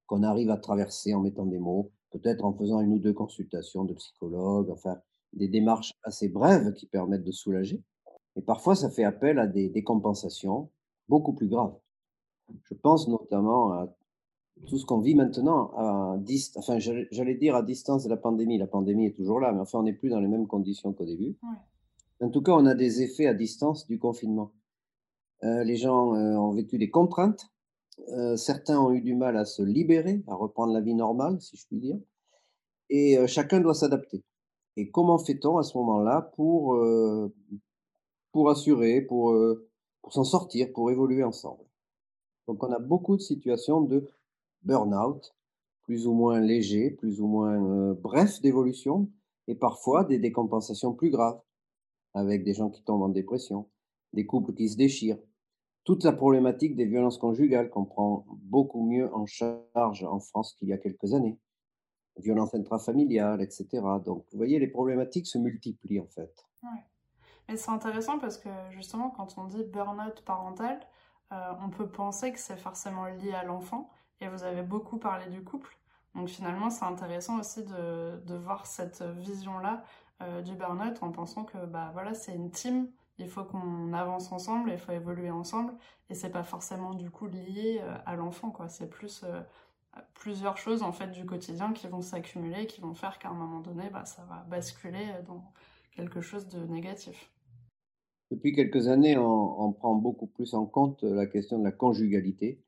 qu'on 0.07 0.23
arrive 0.23 0.51
à 0.51 0.57
traverser 0.57 1.15
en 1.15 1.21
mettant 1.21 1.47
des 1.47 1.59
mots, 1.59 1.93
peut-être 2.11 2.45
en 2.45 2.53
faisant 2.53 2.81
une 2.81 2.95
ou 2.95 2.99
2 2.99 3.13
consultations 3.13 3.85
de 3.85 3.95
psychologue, 3.95 4.71
enfin 4.71 4.99
des 5.35 5.49
démarches 5.49 5.93
assez 6.03 6.29
brèves 6.29 6.73
qui 6.73 6.87
permettent 6.87 7.25
de 7.25 7.33
soulager 7.33 7.83
et 8.37 8.43
parfois 8.43 8.75
ça 8.75 8.89
fait 8.89 9.05
appel 9.05 9.39
à 9.39 9.47
des 9.47 9.69
décompensations 9.69 10.71
beaucoup 11.09 11.35
plus 11.35 11.49
graves. 11.49 11.75
Je 12.65 12.75
pense 12.75 13.09
notamment 13.09 13.73
à 13.73 13.95
tout 14.67 14.79
ce 14.79 14.87
qu'on 14.87 15.01
vit 15.01 15.15
maintenant 15.15 15.71
à 15.77 16.17
dist 16.19 16.57
enfin 16.57 16.79
j'allais 16.79 17.09
j'allais 17.11 17.35
dire 17.35 17.55
à 17.57 17.63
distance 17.63 18.05
de 18.05 18.09
la 18.09 18.17
pandémie. 18.17 18.59
La 18.59 18.67
pandémie 18.67 19.07
est 19.07 19.17
toujours 19.17 19.41
là, 19.41 19.53
mais 19.53 19.61
enfin 19.61 19.81
on 19.81 19.83
n'est 19.83 19.93
plus 19.93 20.09
dans 20.09 20.21
les 20.21 20.29
mêmes 20.29 20.47
conditions 20.47 20.93
qu'au 20.93 21.05
début. 21.05 21.37
Ouais. 21.43 21.59
En 22.21 22.31
tout 22.31 22.43
cas, 22.43 22.53
on 22.53 22.67
a 22.67 22.75
des 22.75 23.03
effets 23.03 23.27
à 23.27 23.35
distance 23.35 23.87
du 23.87 23.99
confinement. 23.99 24.53
Heu, 25.45 25.63
les 25.65 25.77
gens, 25.77 26.15
heu, 26.17 26.39
ont 26.39 26.53
vécu 26.53 26.79
des 26.79 26.91
contraintes, 26.91 27.49
heu, 28.11 28.37
certains 28.37 28.81
ont 28.81 28.93
eu 28.93 29.03
du 29.03 29.15
mal 29.15 29.37
à 29.39 29.45
se 29.47 29.63
libérer, 29.63 30.23
à 30.29 30.35
reprendre 30.37 30.73
la 30.75 30.81
vie 30.83 30.95
normale, 30.95 31.41
si 31.43 31.57
je 31.57 31.67
puis 31.69 31.79
dire 31.79 31.99
et 32.91 33.19
chacun 33.29 33.61
doit 33.61 33.75
s'adapter 33.75 34.25
et 34.77 34.91
comment 34.91 35.19
fait-on 35.19 35.59
à 35.59 35.65
ce 35.65 35.79
moment-là 35.79 36.33
pour, 36.37 36.77
pour 38.33 38.51
assurer, 38.51 39.01
pour, 39.03 39.37
pour 40.03 40.13
s'en 40.13 40.25
sortir, 40.25 40.73
pour 40.73 40.91
évoluer 40.91 41.25
ensemble? 41.25 41.65
Donc 42.49 42.63
on 42.65 42.73
a 42.73 42.79
beaucoup 42.79 43.17
de 43.17 43.23
situations 43.23 43.81
de 43.83 44.09
burn-out, 44.65 45.35
plus 45.83 46.07
ou 46.07 46.15
moins 46.15 46.41
légers, 46.41 46.91
plus 46.91 47.21
ou 47.21 47.27
moins, 47.27 47.57
heu, 47.93 47.95
brefs 47.95 48.41
d'évolution 48.43 49.09
et 49.49 49.55
parfois 49.57 50.05
des 50.05 50.19
décompensations 50.19 50.95
plus 50.95 51.11
graves, 51.11 51.41
avec 52.19 52.45
des 52.45 52.55
gens 52.55 52.71
qui 52.71 52.83
tombent 52.83 53.03
en 53.03 53.09
dépression, 53.09 53.69
des 54.13 54.27
couples 54.27 54.53
qui 54.55 54.69
se 54.69 54.77
déchirent. 54.77 55.19
Toute 55.85 56.05
la 56.05 56.13
problématique 56.13 56.77
des 56.77 56.85
violences 56.85 57.17
conjugales 57.17 57.71
qu'on 57.71 57.87
prend 57.87 58.27
beaucoup 58.43 58.85
mieux 58.85 59.13
en 59.15 59.25
charge 59.25 60.05
en 60.05 60.21
France 60.21 60.55
qu'il 60.55 60.69
y 60.69 60.73
a 60.73 60.79
quelques 60.79 61.15
années. 61.15 61.39
Violences 62.19 62.55
intrafamiliales 62.55 63.41
et 63.41 63.51
cetera. 63.51 63.99
Donc 64.01 64.27
vous 64.31 64.37
voyez, 64.37 64.59
les 64.59 64.67
problématiques 64.67 65.27
se 65.27 65.39
multiplient 65.39 66.01
en 66.01 66.09
fait. 66.09 66.45
Ouais. 66.63 66.85
Mais 67.49 67.57
c'est 67.57 67.71
intéressant 67.71 68.19
parce 68.19 68.37
que 68.37 68.51
justement, 68.71 69.09
quand 69.09 69.39
on 69.39 69.45
dit 69.45 69.65
burn-out 69.65 70.21
parental, 70.27 70.79
heu, 71.33 71.37
on 71.65 71.71
peut 71.71 71.89
penser 71.89 72.33
que 72.33 72.39
c'est 72.39 72.59
forcément 72.59 73.07
lié 73.07 73.33
à 73.33 73.45
l'enfant 73.45 73.89
et 74.21 74.29
vous 74.29 74.43
avez 74.43 74.63
beaucoup 74.63 74.99
parlé 74.99 75.31
du 75.31 75.43
couple. 75.43 75.79
Donc 76.15 76.29
finalement, 76.29 76.69
c'est 76.69 76.85
intéressant 76.85 77.39
aussi 77.39 77.65
de 77.65 78.35
voir 78.35 78.67
cette 78.67 79.03
vision-là, 79.03 79.85
du 80.45 80.55
burn-out 80.57 81.03
en 81.03 81.13
pensant 81.13 81.45
que, 81.45 81.65
bah, 81.67 81.91
voilà, 81.93 82.15
c'est 82.15 82.35
une 82.35 82.51
team. 82.51 82.89
Il 83.19 83.29
faut 83.29 83.45
qu'on 83.45 83.93
avance 83.93 84.31
ensemble, 84.33 84.71
il 84.71 84.79
faut 84.79 84.93
évoluer 84.93 85.31
ensemble 85.31 85.75
et 86.09 86.15
c'est 86.15 86.31
pas 86.31 86.45
forcément 86.45 86.95
du 86.95 87.11
coup 87.11 87.27
lié, 87.27 87.81
heu, 87.83 87.91
à 88.07 88.15
l'enfant, 88.17 88.51
quoi. 88.51 88.69
C'est 88.69 88.89
plus, 88.89 89.25
heu, 89.25 89.43
plusieurs 90.15 90.57
choses 90.57 90.83
en 90.85 90.93
fait 90.93 91.09
du 91.09 91.27
quotidien 91.27 91.73
qui 91.73 91.89
vont 91.89 92.01
s'accumuler, 92.01 92.67
qui 92.67 92.81
vont 92.81 92.95
faire 92.95 93.19
qu'à 93.19 93.31
un 93.31 93.35
moment 93.35 93.61
donné, 93.61 93.91
bah, 93.91 94.05
ça 94.05 94.25
va 94.29 94.45
basculer, 94.49 95.07
dans 95.27 95.53
quelque 95.97 96.21
chose 96.21 96.47
de 96.49 96.65
négatif. 96.67 97.31
Depuis 98.31 98.53
quelques 98.53 98.89
années, 98.89 99.17
on 99.19 99.73
prend 99.73 99.95
beaucoup 99.95 100.27
plus 100.27 100.55
en 100.55 100.67
compte, 100.67 101.03
la 101.03 101.27
question 101.27 101.59
de 101.59 101.65
la 101.65 101.73
conjugalité 101.73 102.63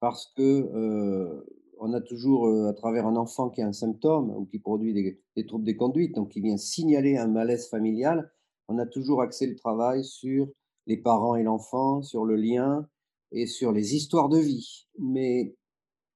parce 0.00 0.32
que, 0.36 1.44
on 1.80 1.92
a 1.94 2.00
toujours, 2.00 2.46
heu, 2.48 2.68
à 2.68 2.72
travers 2.72 3.06
un 3.06 3.16
enfant 3.16 3.50
qui 3.50 3.62
a 3.62 3.66
un 3.66 3.72
symptôme 3.72 4.30
ou 4.30 4.46
qui 4.46 4.58
produit 4.58 4.94
des 5.36 5.46
troubles 5.46 5.64
des 5.64 5.76
conduites, 5.76 6.14
donc 6.14 6.30
qui 6.30 6.40
vient 6.40 6.56
signaler 6.56 7.16
un 7.16 7.28
malaise 7.28 7.68
familial, 7.68 8.32
on 8.68 8.78
a 8.78 8.86
toujours 8.86 9.22
axé 9.22 9.46
le 9.46 9.56
travail 9.56 10.04
sur 10.04 10.48
les 10.86 10.96
parents 10.96 11.34
et 11.36 11.42
l'enfant, 11.42 12.02
sur 12.02 12.24
le 12.24 12.36
lien 12.36 12.88
et 13.32 13.46
sur 13.46 13.72
les 13.72 13.94
histoires 13.94 14.28
de 14.28 14.38
vie, 14.38 14.86
mais 14.98 15.56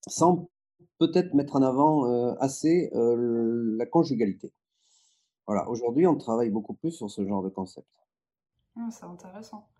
sans 0.08 0.50
peut-être 0.98 1.34
mettre 1.34 1.56
en 1.56 1.62
avant, 1.62 2.06
heu, 2.08 2.34
assez, 2.40 2.90
heu, 2.94 3.76
la 3.76 3.86
conjugalité. 3.86 4.52
Voilà, 5.46 5.68
aujourd'hui, 5.70 6.06
on 6.08 6.16
travaille 6.16 6.50
beaucoup 6.50 6.74
plus 6.74 6.92
sur 6.92 7.10
ce 7.10 7.24
genre 7.26 7.42
de 7.44 7.48
concept. 7.48 7.88
Ah, 8.76 8.90
c'est 8.90 9.04
intéressant. 9.04 9.71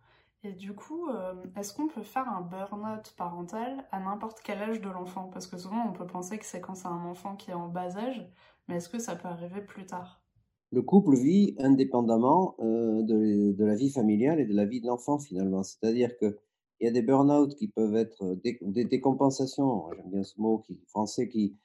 Et 0.45 0.53
du 0.53 0.73
coup, 0.73 1.11
hem, 1.11 1.53
est-ce 1.57 1.75
qu'on 1.75 1.89
peut 1.89 2.05
faire 2.05 2.29
un 2.29 2.43
burn-out 2.43 3.13
parental 3.17 3.89
à 3.91 3.99
n'importe 3.99 4.41
quel 4.41 4.63
âge 4.63 4.81
de 4.81 4.89
l'enfant? 4.89 5.29
Parce 5.29 5.49
que 5.49 5.59
souvent, 5.59 5.85
on 5.89 5.93
peut 5.93 6.07
penser 6.07 6.39
que 6.39 6.45
c'est 6.45 6.61
quand 6.61 6.77
c'est 6.77 6.87
un 6.87 7.05
enfant 7.05 7.35
qui 7.35 7.51
est 7.51 7.55
en 7.55 7.67
bas 7.69 7.97
âge, 7.97 8.25
mais 8.69 8.77
est-ce 8.77 8.89
que 8.89 8.99
ça 9.01 9.17
peut 9.17 9.27
arriver 9.29 9.63
plus 9.63 9.85
tard? 9.87 10.23
Le 10.71 10.81
couple 10.83 11.17
vit 11.17 11.55
indépendamment, 11.59 12.57
heu, 12.61 13.03
de 13.05 13.65
la 13.65 13.75
vie 13.75 13.91
familiale 13.91 14.41
et 14.41 14.47
de 14.47 14.55
la 14.55 14.65
vie 14.65 14.81
de 14.81 14.87
l'enfant 14.87 15.19
finalement. 15.19 15.63
C'est-à-dire 15.63 16.17
qu'il 16.19 16.35
y 16.81 16.87
a 16.87 16.91
des 16.91 17.03
burn-out 17.03 17.55
qui 17.55 17.69
peuvent 17.69 17.95
être, 17.97 18.37
des 18.43 18.85
décompensations, 18.87 19.91
j'aime 19.95 20.11
bien 20.11 20.23
ce 20.23 20.41
mot 20.41 20.59
qui 20.59 20.81
français 20.87 21.29
qui 21.29 21.57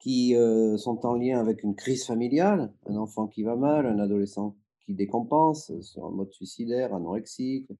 qui, 0.00 0.34
heu, 0.36 0.76
sont 0.78 1.06
en 1.06 1.14
lien 1.14 1.40
avec 1.40 1.62
une 1.64 1.76
crise 1.76 2.04
familiale, 2.06 2.74
un 2.86 2.96
enfant 2.96 3.28
qui 3.28 3.44
va 3.44 3.56
mal, 3.56 3.86
un 3.86 3.98
adolescent 4.00 4.56
qui 4.80 4.94
décompense, 4.94 5.72
sur 5.80 6.06
un 6.06 6.10
mode 6.10 6.32
suicidaire, 6.32 6.94
anorexique 6.94 7.70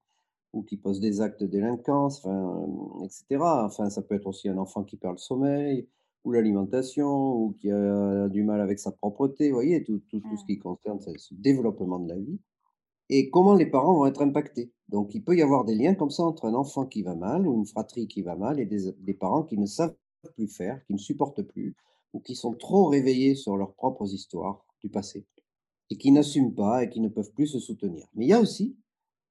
ou 0.52 0.62
qui 0.62 0.76
pose 0.76 1.00
des 1.00 1.20
actes 1.20 1.40
de 1.42 1.46
délinquance, 1.48 2.18
enfin, 2.24 2.64
hem 2.64 3.04
et 3.04 3.08
cetera. 3.10 3.64
Enfin, 3.66 3.90
ça 3.90 4.02
peut 4.02 4.14
être 4.16 4.26
aussi 4.26 4.48
un 4.48 4.58
enfant 4.58 4.84
qui 4.84 4.96
perd 4.96 5.14
le 5.16 5.18
sommeil 5.18 5.88
ou 6.24 6.32
l'alimentation, 6.32 7.34
ou 7.36 7.52
qui 7.52 7.70
a 7.70 8.28
du 8.28 8.42
mal 8.44 8.60
avec 8.60 8.78
sa 8.78 8.92
propreté, 8.92 9.48
vous 9.50 9.54
voyez? 9.56 9.82
Tout 9.84 10.00
tout 10.08 10.20
tout 10.20 10.36
ce 10.36 10.44
Mmh. 10.44 10.46
qui 10.46 10.58
concerne 10.58 11.00
ce 11.00 11.10
ce 11.18 11.34
développement 11.34 11.98
de 12.00 12.08
la 12.08 12.18
vie 12.18 12.40
et 13.10 13.30
comment 13.30 13.54
les 13.54 13.66
parents 13.66 13.94
vont 13.94 14.06
être 14.06 14.22
impactés. 14.22 14.72
Donc 14.88 15.14
il 15.14 15.22
peut 15.24 15.36
y 15.36 15.42
avoir 15.42 15.64
des 15.64 15.74
liens 15.74 15.94
comme 15.94 16.10
ça 16.10 16.22
entre 16.24 16.46
un 16.46 16.54
enfant 16.54 16.86
qui 16.86 17.02
va 17.02 17.14
mal 17.16 17.46
ou 17.46 17.54
une 17.54 17.66
fratrie 17.66 18.08
qui 18.08 18.22
va 18.22 18.36
mal 18.36 18.60
et 18.60 18.66
des 18.66 18.92
des 18.98 19.14
parents 19.14 19.42
qui 19.44 19.58
ne 19.58 19.66
savent 19.66 19.96
plus 20.36 20.48
faire, 20.48 20.84
qui 20.86 20.94
ne 20.94 20.98
supportent 20.98 21.42
plus 21.42 21.76
ou 22.12 22.20
qui 22.20 22.34
sont 22.36 22.54
trop 22.54 22.86
réveillés 22.86 23.34
sur 23.36 23.56
leurs 23.56 23.74
propres 23.74 24.12
histoires 24.14 24.64
du 24.80 24.90
passé 24.90 25.26
et 25.90 25.98
qui 25.98 26.12
n'assument 26.12 26.54
pas 26.54 26.84
et 26.84 26.90
qui 26.90 27.00
ne 27.00 27.08
peuvent 27.08 27.32
plus 27.34 27.48
se 27.48 27.58
soutenir. 27.60 28.06
Mais 28.14 28.26
il 28.26 28.28
y 28.28 28.32
a 28.34 28.40
aussi, 28.40 28.76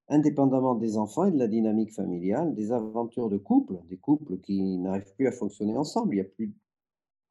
indépendamment 0.10 0.76
des 0.76 0.98
enfants 0.98 1.26
et 1.26 1.32
de 1.32 1.38
la 1.40 1.48
dynamique 1.48 1.94
familiale, 1.94 2.56
des 2.56 2.72
aventures 2.72 3.30
de 3.30 3.38
couple, 3.38 3.80
des 3.90 3.98
couples 3.98 4.40
qui 4.40 4.78
n'arrivent 4.78 5.14
plus 5.16 5.28
à 5.28 5.32
fonctionner 5.32 5.78
ensemble. 5.78 6.16
Il 6.16 6.18
y 6.18 6.22
a 6.22 6.26
plus 6.26 6.54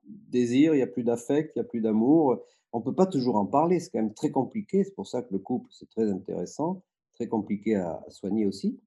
désir, 0.06 0.75
il 0.75 0.78
y 0.78 0.82
a 0.82 0.87
plus 0.87 1.04
d'affect, 1.04 1.52
il 1.56 1.58
y 1.58 1.62
a 1.62 1.64
plus 1.64 1.80
d'amour. 1.80 2.38
On 2.73 2.80
peut 2.80 2.94
pas 2.94 3.06
toujours 3.06 3.37
en 3.37 3.47
parler, 3.47 3.80
c'est 3.80 3.90
quand 3.90 4.00
même 4.02 4.14
très 4.14 4.30
compliqué. 4.30 4.85
C'est 4.85 4.94
pour 4.94 5.06
ça 5.06 5.23
que 5.23 5.32
le 5.32 5.38
couple, 5.38 5.70
c'est 5.73 5.88
très 5.88 6.11
intéressant, 6.11 6.82
très 7.14 7.28
compliqué 7.28 7.76
à 7.76 8.04
soigner 8.08 8.47
aussi, 8.47 8.80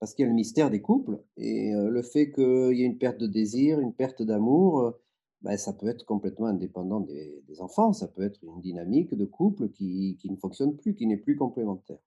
parce 0.00 0.14
qu'il 0.14 0.24
y 0.24 0.26
a 0.26 0.30
le 0.30 0.34
mystère 0.36 0.70
des 0.70 0.82
couples 0.82 1.20
et 1.36 1.74
heu, 1.74 1.90
le 1.90 2.02
fait 2.02 2.32
qu'il 2.32 2.74
y 2.76 2.82
ait 2.82 2.86
une 2.86 2.98
perte 2.98 3.18
de 3.18 3.26
désir, 3.26 3.80
une 3.80 3.94
perte 3.94 4.22
d'amour, 4.22 4.80
heu, 4.80 4.94
bah, 5.42 5.56
ça 5.58 5.72
peut 5.72 5.88
être 5.88 6.04
complètement 6.06 6.46
indépendant 6.46 7.00
des 7.00 7.60
enfants. 7.60 7.92
Ça 7.92 8.08
peut 8.08 8.22
être 8.22 8.40
une 8.44 8.60
dynamique 8.60 9.14
de 9.14 9.24
couple 9.24 9.70
qui 9.70 10.18
ne 10.30 10.36
fonctionne 10.36 10.76
plus, 10.76 10.94
qui 10.94 11.06
n'est 11.06 11.16
plus 11.16 11.36
complémentaire. 11.36 11.98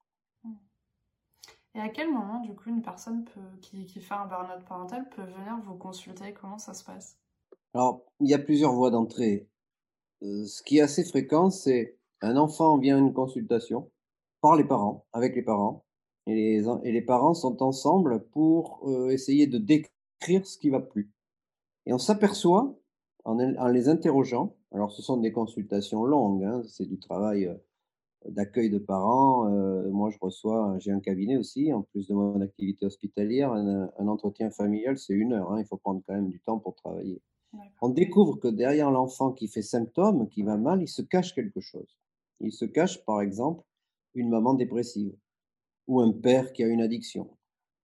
Et 1.76 1.80
à 1.80 1.90
quel 1.90 2.12
moment, 2.12 2.40
du 2.40 2.56
coup, 2.56 2.70
une 2.72 2.82
personne 2.82 3.24
qui 3.62 3.86
qui 3.86 4.02
fait 4.02 4.16
un 4.16 4.26
burn-out 4.26 4.66
parental 4.66 5.08
peut 5.10 5.22
venir 5.22 5.60
vous 5.60 5.76
consulter? 5.76 6.34
Comment 6.34 6.58
ça 6.58 6.74
se 6.74 6.84
passe? 6.84 7.20
Alors, 7.74 8.06
il 8.22 8.30
y 8.30 8.34
a 8.34 8.40
plusieurs 8.40 8.74
voies 8.74 8.92
d'entrée. 8.92 9.48
Heu, 10.24 10.46
ce 10.46 10.64
qui 10.64 10.80
est 10.80 10.82
assez 10.82 11.06
fréquent, 11.06 11.50
c'est 11.52 11.98
un 12.22 12.38
enfant 12.38 12.78
vient 12.80 12.98
à 12.98 13.00
une 13.02 13.14
consultation 13.14 13.92
par 14.42 14.56
les 14.58 14.66
parents, 14.66 15.06
avec 15.14 15.36
les 15.36 15.44
parents 15.44 15.86
et 16.28 16.36
les 16.36 16.66
et 16.86 16.92
les 16.94 17.02
parents 17.04 17.34
sont 17.36 17.64
ensemble 17.64 18.26
pour, 18.32 18.82
heu, 18.90 19.12
essayer 19.12 19.48
de 19.48 19.58
décrire 19.60 20.46
ce 20.48 20.58
qui 20.60 20.70
va 20.72 20.82
plus 20.82 21.12
et 21.88 21.94
on 21.94 22.00
s'aperçoit 22.00 22.78
en 23.26 23.38
les 23.70 23.90
interrogeant, 23.90 24.58
alors 24.74 24.92
ce 24.94 25.02
sont 25.04 25.18
des 25.18 25.32
consultations 25.34 26.06
longues, 26.06 26.44
hein, 26.46 26.64
c'est 26.70 26.88
du 26.88 27.00
travail, 27.00 27.46
heu, 27.48 27.62
d'accueil 28.30 28.70
de 28.70 28.78
parents, 28.80 29.48
heu, 29.50 29.90
moi 29.92 30.10
je 30.12 30.18
reçois 30.22 30.76
j'ai 30.80 30.92
un 30.92 31.00
cabinet 31.02 31.38
aussi, 31.38 31.74
en 31.74 31.84
plus 31.84 32.08
de 32.08 32.14
mon 32.14 32.42
activité 32.42 32.86
hospitalière, 32.86 33.52
un 33.54 33.90
un 33.98 34.08
entretien 34.08 34.52
familial, 34.52 34.98
c'est 34.98 35.14
1 35.14 35.34
heure, 35.34 35.52
hein, 35.52 35.60
il 35.62 35.66
faut 35.68 35.78
prendre 35.78 36.02
quand 36.08 36.14
même 36.16 36.30
du 36.30 36.40
temps 36.42 36.60
pour 36.60 36.76
travailler. 36.76 37.22
On 37.82 37.90
découvre 37.90 38.38
que 38.38 38.48
derrière 38.50 38.92
l'enfant 38.92 39.32
qui 39.34 39.48
fait 39.50 39.62
symptômes, 39.64 40.30
qui 40.30 40.44
va 40.44 40.58
mal, 40.58 40.82
il 40.84 40.88
se 40.90 41.02
cache 41.04 41.36
quelque 41.36 41.62
chose. 41.62 41.98
Il 42.42 42.52
se 42.54 42.66
cache, 42.66 43.06
par 43.06 43.22
exemple, 43.22 43.64
une 44.16 44.30
maman 44.30 44.54
dépressive 44.56 45.16
ou 45.88 46.02
un 46.02 46.12
père 46.14 46.54
qui 46.54 46.64
a 46.64 46.68
une 46.68 46.82
addiction 46.82 47.30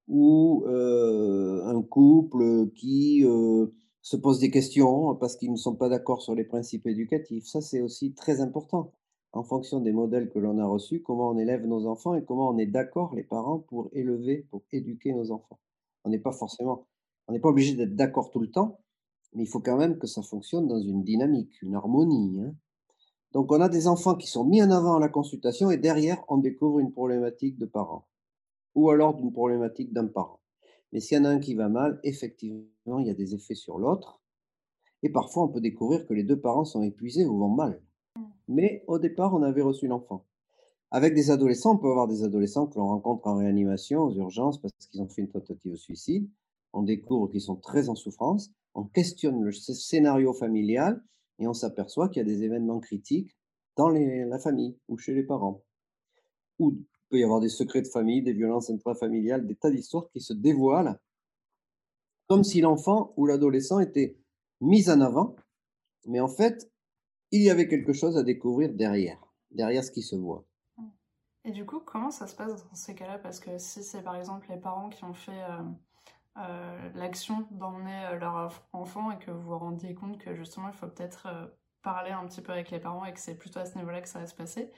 ou, 0.07 0.65
heu, 0.67 1.63
un 1.65 1.81
couple, 1.83 2.71
qui, 2.75 3.25
se 4.03 4.17
pose 4.17 4.39
des 4.39 4.51
questions 4.51 5.15
parce 5.15 5.35
qu'ils 5.37 5.51
ne 5.51 5.57
sont 5.57 5.75
pas 5.75 5.89
d'accord 5.89 6.21
sur 6.23 6.35
les 6.35 6.45
principes 6.45 6.87
éducatifs. 6.87 7.45
Ça, 7.47 7.61
c'est 7.61 7.81
aussi 7.81 8.13
très 8.15 8.41
important. 8.41 8.93
En 9.33 9.43
fonction 9.43 9.79
des 9.79 9.93
modèles 9.93 10.29
que 10.29 10.39
l'on 10.39 10.57
a 10.59 10.65
reçus, 10.65 11.01
comment 11.01 11.29
on 11.29 11.37
élève 11.37 11.65
nos 11.65 11.85
enfants 11.85 12.15
et 12.15 12.25
comment 12.25 12.49
on 12.49 12.57
est 12.57 12.65
d'accord, 12.65 13.15
les 13.15 13.23
parents, 13.23 13.59
pour 13.59 13.89
élever, 13.93 14.45
pour 14.49 14.63
éduquer 14.71 15.13
nos 15.13 15.31
enfants. 15.31 15.59
On 16.03 16.09
n'est 16.09 16.19
pas 16.19 16.33
forcément 16.33 16.87
on 17.27 17.33
n'est 17.33 17.39
pas 17.39 17.49
obligé 17.49 17.75
d'être 17.75 17.95
d'accord 17.95 18.29
tout 18.31 18.39
le 18.41 18.51
temps, 18.51 18.81
mais 19.33 19.43
il 19.43 19.47
faut 19.47 19.61
quand 19.61 19.77
même 19.77 19.97
que 19.97 20.07
ça 20.07 20.21
fonctionne 20.21 20.67
dans 20.67 20.81
une 20.81 21.03
dynamique, 21.03 21.61
une 21.61 21.75
harmonie, 21.75 22.41
hein. 22.41 22.55
Donc 23.31 23.53
on 23.53 23.61
a 23.61 23.69
des 23.69 23.87
enfants 23.87 24.15
qui 24.15 24.27
sont 24.27 24.43
mis 24.43 24.61
en 24.61 24.71
avant 24.71 24.95
à 24.97 24.99
la 24.99 25.07
consultation 25.07 25.71
et 25.71 25.77
derrière, 25.77 26.21
on 26.27 26.37
découvre 26.37 26.79
une 26.79 26.91
problématique 26.91 27.57
de 27.57 27.65
parents 27.65 28.07
ou 28.75 28.89
alors 28.89 29.15
d'une 29.15 29.31
problématique 29.31 29.93
d'un 29.93 30.07
parent. 30.07 30.41
Mais 30.91 30.99
s'il 30.99 31.17
y 31.17 31.21
en 31.21 31.25
a 31.25 31.29
un 31.29 31.39
qui 31.39 31.55
va 31.55 31.69
mal, 31.69 32.01
effectivement, 32.03 32.99
il 32.99 33.07
y 33.07 33.09
a 33.09 33.13
des 33.13 33.33
effets 33.33 33.55
sur 33.55 33.77
l'autre 33.79 34.21
et 35.03 35.09
parfois 35.09 35.43
on 35.43 35.47
peut 35.47 35.61
découvrir 35.61 36.05
que 36.05 36.13
les 36.13 36.23
2 36.23 36.41
parents 36.41 36.65
sont 36.65 36.83
épuisés 36.83 37.25
ou 37.25 37.37
vont 37.37 37.49
mal. 37.49 37.81
Mmh. 38.15 38.23
Mais 38.47 38.83
au 38.87 38.99
départ, 38.99 39.33
on 39.33 39.43
avait 39.43 39.61
reçu 39.61 39.87
l'enfant. 39.87 40.25
Avec 40.91 41.13
des 41.13 41.31
adolescents, 41.31 41.75
on 41.75 41.77
peut 41.77 41.89
avoir 41.89 42.07
des 42.07 42.23
adolescents 42.23 42.67
que 42.67 42.77
l'on 42.77 42.87
rencontre 42.87 43.27
en 43.27 43.35
réanimation, 43.35 44.03
aux 44.03 44.13
urgences, 44.13 44.59
parce 44.59 44.73
qu'ils 44.89 45.01
ont 45.01 45.07
fait 45.07 45.21
une 45.21 45.29
tentative 45.29 45.71
de 45.71 45.77
suicide. 45.77 46.29
On 46.73 46.83
découvre 46.83 47.29
qu'ils 47.29 47.41
sont 47.41 47.55
très 47.55 47.89
en 47.89 47.95
souffrance, 47.95 48.51
on 48.73 48.83
questionne 48.83 49.41
le 49.41 49.51
sc 49.51 49.73
scénario 49.73 50.33
familial 50.33 51.03
et 51.39 51.47
on 51.47 51.53
s'aperçoit 51.53 52.09
qu'il 52.09 52.19
y 52.19 52.21
a 52.21 52.25
des 52.25 52.43
événements 52.43 52.79
critiques 52.79 53.35
dans 53.75 53.89
la 53.89 54.39
famille 54.39 54.77
ou 54.87 54.97
chez 54.97 55.13
les 55.13 55.23
parents. 55.23 55.63
Ou 56.59 56.71
il 56.71 56.85
peut 57.09 57.19
y 57.19 57.23
avoir 57.23 57.41
des 57.41 57.49
secrets 57.49 57.81
de 57.81 57.87
famille, 57.87 58.21
des 58.21 58.33
violences 58.33 58.69
intrafamiliales, 58.69 59.45
des 59.45 59.55
tas 59.55 59.71
d'histoires 59.71 60.09
qui 60.11 60.21
se 60.21 60.33
dévoilent 60.33 60.97
comme 62.31 62.45
si 62.45 62.61
l'enfant 62.61 63.13
ou 63.17 63.25
l'adolescent 63.25 63.81
était 63.81 64.17
mis 64.61 64.89
en 64.89 65.01
avant, 65.01 65.35
mais 66.05 66.21
en 66.21 66.29
fait, 66.29 66.70
il 67.31 67.41
y 67.43 67.49
avait 67.49 67.67
quelque 67.67 67.93
chose 67.93 68.17
à 68.17 68.23
découvrir 68.23 68.73
derrière, 68.73 69.23
derrière 69.51 69.83
ce 69.83 69.91
qui 69.91 70.01
se 70.01 70.15
voit. 70.15 70.45
Et 71.45 71.51
du 71.51 71.65
coup, 71.65 71.79
comment 71.79 72.11
ça 72.11 72.27
se 72.27 72.35
passe 72.35 72.65
dans 72.67 72.75
ces 72.75 72.95
cas-là? 72.95 73.17
Parce 73.19 73.39
que 73.39 73.57
si 73.57 73.83
c'est, 73.83 74.03
par 74.03 74.15
exemple, 74.15 74.47
les 74.49 74.57
parents 74.57 74.89
qui 74.89 75.03
ont 75.03 75.13
fait, 75.13 75.31
hem, 75.37 75.77
heu, 76.37 76.91
l'action 76.95 77.47
d'emmener, 77.51 78.07
heu, 78.13 78.19
leur 78.19 78.35
enf 78.35 78.63
enfant 78.73 79.11
et 79.11 79.19
que 79.19 79.31
vous 79.31 79.41
vous 79.43 79.57
rendiez 79.59 79.95
compte 79.95 80.19
que 80.19 80.35
justement 80.35 80.69
il 80.69 80.75
faut 80.75 80.87
peut-être, 80.87 81.27
parler 81.83 82.11
un 82.11 82.27
petit 82.27 82.41
peu 82.41 82.51
avec 82.53 82.71
les 82.71 82.79
parents 82.79 83.05
et 83.05 83.13
que 83.13 83.19
c'est 83.19 83.37
plutôt 83.37 83.59
à 83.59 83.65
ce 83.65 83.77
niveau-là 83.77 84.01
que 84.01 84.09
ça 84.09 84.19
va 84.19 84.27
se 84.27 84.35
passer. 84.35 84.71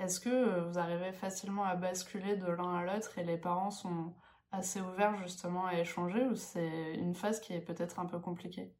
Est-ce 0.00 0.20
que, 0.20 0.60
vous 0.68 0.78
arrivez 0.78 1.12
facilement 1.12 1.64
à 1.64 1.76
basculer 1.76 2.36
de 2.36 2.46
l'un 2.48 2.74
à 2.76 2.84
l'autre 2.84 3.18
et 3.18 3.24
les 3.24 3.38
parents 3.38 3.70
sont 3.72 4.14
assez 4.52 4.80
ouverts 4.80 5.18
justement 5.18 5.66
à 5.66 5.78
échanger 5.80 6.24
ou 6.26 6.36
c'est 6.36 6.94
une 6.94 7.14
phase 7.14 7.40
qui 7.40 7.54
est 7.54 7.60
peut-être 7.62 8.00
un 8.00 8.06
peu 8.06 8.20
compliquée? 8.20 8.74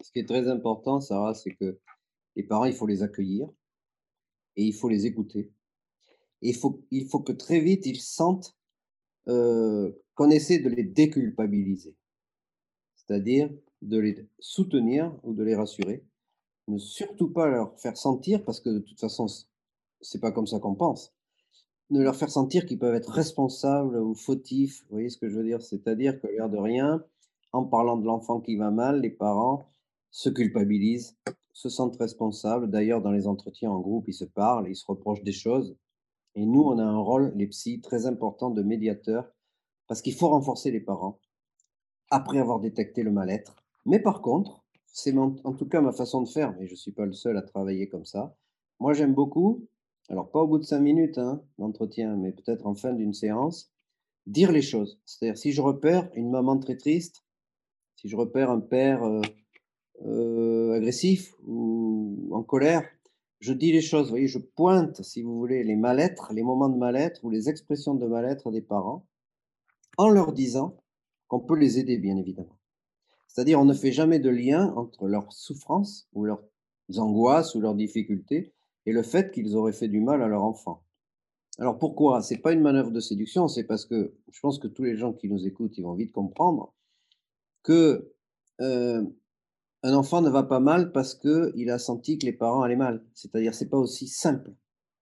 Ce 0.00 0.12
qui 0.12 0.20
est 0.20 0.28
très 0.28 0.48
important, 0.48 1.00
Sarah, 1.00 1.34
c'est 1.34 1.54
que 1.54 1.78
les 2.38 2.44
parents, 2.44 2.66
il 2.66 2.72
faut 2.72 2.86
les 2.86 3.02
accueillir 3.02 3.50
et 4.56 4.64
il 4.64 4.72
faut 4.72 4.88
les 4.88 5.06
écouter. 5.06 5.52
Et 6.40 6.54
il 6.92 7.06
faut 7.08 7.20
que 7.20 7.32
très 7.32 7.58
vite 7.58 7.84
ils 7.84 8.00
sentent, 8.00 8.56
heu, 9.28 10.00
qu'on 10.14 10.30
essaie 10.30 10.60
de 10.60 10.68
les 10.68 10.84
déculpabiliser. 10.84 11.96
C'est-à-dire 12.94 13.50
de 13.82 13.98
les 13.98 14.28
soutenir 14.38 15.12
ou 15.24 15.34
de 15.34 15.42
les 15.42 15.56
rassurer. 15.56 16.04
Ne 16.68 16.78
surtout 16.78 17.28
pas 17.28 17.48
leur 17.48 17.78
faire 17.80 17.96
sentir, 17.96 18.44
parce 18.44 18.60
que 18.60 18.70
de 18.70 18.78
toute 18.78 19.00
façon 19.00 19.26
c'est 20.00 20.20
pas 20.20 20.30
comme 20.30 20.46
ça 20.46 20.60
qu'on 20.60 20.76
pense, 20.76 21.12
de 21.90 22.00
leur 22.00 22.14
faire 22.14 22.30
sentir 22.30 22.66
qu'ils 22.66 22.78
peuvent 22.78 22.94
être 22.94 23.10
responsables 23.10 23.96
ou 23.98 24.14
fautifs. 24.14 24.82
Vous 24.82 24.96
voyez 24.96 25.10
ce 25.10 25.18
que 25.18 25.28
je 25.28 25.36
veux 25.36 25.44
dire? 25.44 25.60
C'est-à-dire 25.60 26.20
que 26.20 26.28
l'air 26.28 26.48
de 26.48 26.58
rien, 26.58 27.04
en 27.50 27.64
parlant 27.64 27.96
de 27.96 28.06
l'enfant 28.06 28.40
qui 28.40 28.54
va 28.54 28.70
mal, 28.70 29.00
les 29.00 29.10
parents 29.10 29.72
se 30.10 30.28
culpabilisent, 30.28 31.16
se 31.58 31.68
sentent 31.68 31.96
responsables. 31.96 32.70
D'ailleurs, 32.70 33.02
dans 33.02 33.10
les 33.10 33.26
entretiens 33.26 33.72
en 33.72 33.80
groupe, 33.80 34.06
ils 34.06 34.14
se 34.14 34.24
parlent, 34.24 34.68
ils 34.68 34.76
se 34.76 34.86
reprochent 34.86 35.24
des 35.24 35.32
choses 35.32 35.76
et 36.36 36.46
nous, 36.46 36.62
on 36.62 36.78
a 36.78 36.84
un 36.84 36.98
rôle, 36.98 37.32
les 37.34 37.48
psys, 37.48 37.80
très 37.80 38.06
important 38.06 38.50
de 38.50 38.62
médiateur, 38.62 39.28
parce 39.88 40.00
qu'il 40.00 40.14
faut 40.14 40.28
renforcer 40.28 40.70
les 40.70 40.78
parents, 40.78 41.18
après 42.10 42.38
avoir 42.38 42.60
détecté 42.60 43.02
le 43.02 43.10
mal-être. 43.10 43.56
Mais 43.86 43.98
par 43.98 44.22
contre, 44.22 44.64
c'est 44.86 45.18
en 45.18 45.32
tout 45.32 45.66
cas 45.66 45.80
ma 45.80 45.90
façon 45.90 46.22
de 46.22 46.28
faire, 46.28 46.54
mais 46.56 46.68
je 46.68 46.76
suis 46.76 46.92
pas 46.92 47.06
le 47.06 47.12
seul 47.12 47.36
à 47.36 47.42
travailler 47.42 47.88
comme 47.88 48.04
ça. 48.04 48.36
Moi, 48.78 48.92
j'aime 48.92 49.14
beaucoup, 49.14 49.66
alors 50.08 50.30
pas 50.30 50.42
au 50.42 50.46
bout 50.46 50.58
de 50.58 50.62
5 50.62 50.78
minutes, 50.78 51.18
hein, 51.18 51.42
d'entretien, 51.58 52.14
mais 52.14 52.30
peut-être 52.30 52.66
en 52.66 52.76
fin 52.76 52.92
d'une 52.92 53.14
séance, 53.14 53.72
dire 54.26 54.52
les 54.52 54.62
choses. 54.62 55.00
C'est-à-dire 55.04 55.38
si 55.38 55.50
je 55.50 55.60
repère 55.60 56.08
une 56.14 56.30
maman 56.30 56.56
très 56.58 56.76
triste, 56.76 57.24
si 57.96 58.08
je 58.08 58.14
repère 58.14 58.48
un 58.48 58.60
père, 58.60 59.04
heu 59.04 59.22
heu, 60.04 60.72
agressif 60.74 61.34
ou 61.46 62.28
en 62.32 62.42
colère, 62.42 62.88
je 63.40 63.52
dis 63.52 63.72
les 63.72 63.80
choses, 63.80 64.06
vous 64.06 64.10
voyez? 64.10 64.26
Je 64.28 64.38
pointe, 64.38 65.02
si 65.02 65.22
vous 65.22 65.38
voulez, 65.38 65.62
les 65.64 65.76
mal-être, 65.76 66.32
les 66.32 66.42
moments 66.42 66.68
de 66.68 66.76
mal-être 66.76 67.24
ou 67.24 67.30
les 67.30 67.48
expressions 67.48 67.94
de 67.94 68.06
mal-être 68.06 68.50
des 68.50 68.62
parents, 68.62 69.06
en 69.96 70.08
leur 70.08 70.32
disant 70.32 70.76
qu'on 71.28 71.40
peut 71.40 71.56
les 71.56 71.78
aider, 71.78 71.98
bien 71.98 72.16
évidemment. 72.16 72.58
C'est-à-dire, 73.28 73.60
on 73.60 73.64
ne 73.64 73.74
fait 73.74 73.92
jamais 73.92 74.18
de 74.18 74.30
lien 74.30 74.72
entre 74.76 75.08
leurs 75.08 75.32
souffrances 75.32 76.08
ou 76.14 76.24
leurs 76.24 76.42
angoisses 76.96 77.54
ou 77.54 77.60
leurs 77.60 77.74
difficultés 77.74 78.52
et 78.86 78.92
le 78.92 79.02
fait 79.02 79.30
qu'ils 79.32 79.56
auraient 79.56 79.72
fait 79.72 79.88
du 79.88 80.00
mal 80.00 80.22
à 80.22 80.28
leur 80.28 80.42
enfant. 80.42 80.82
Alors 81.58 81.78
pourquoi? 81.78 82.22
C'est 82.22 82.38
pas 82.38 82.52
une 82.52 82.60
manœuvre 82.60 82.90
de 82.90 83.00
séduction, 83.00 83.48
c'est 83.48 83.64
parce 83.64 83.84
que 83.84 84.14
je 84.30 84.40
pense 84.40 84.58
que 84.58 84.68
tous 84.68 84.84
les 84.84 84.96
gens 84.96 85.12
qui 85.12 85.28
nous 85.28 85.46
écoutent, 85.46 85.76
ils 85.78 85.82
vont 85.84 85.94
vite 85.94 86.12
comprendre 86.12 86.74
que, 87.62 88.12
heu, 88.60 89.14
un 89.82 89.94
enfant 89.94 90.20
ne 90.22 90.30
va 90.30 90.42
pas 90.42 90.60
mal 90.60 90.92
parce 90.92 91.14
qu'il 91.14 91.70
a 91.70 91.78
senti 91.78 92.18
que 92.18 92.26
les 92.26 92.32
parents 92.32 92.62
allaient 92.62 92.76
mal. 92.76 93.04
C'est-à-dire, 93.14 93.54
c'est 93.54 93.68
pas 93.68 93.78
aussi 93.78 94.08
simple. 94.08 94.52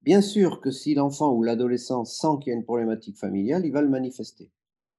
Bien 0.03 0.21
sûr 0.21 0.61
que 0.61 0.71
si 0.71 0.95
l'enfant 0.95 1.33
ou 1.33 1.43
l'adolescent 1.43 2.05
sent 2.05 2.39
qu'il 2.41 2.53
y 2.53 2.55
a 2.55 2.59
une 2.59 2.65
problématique 2.65 3.19
familiale, 3.19 3.65
il 3.65 3.73
va 3.73 3.83
le 3.83 3.89
manifester. 3.89 4.51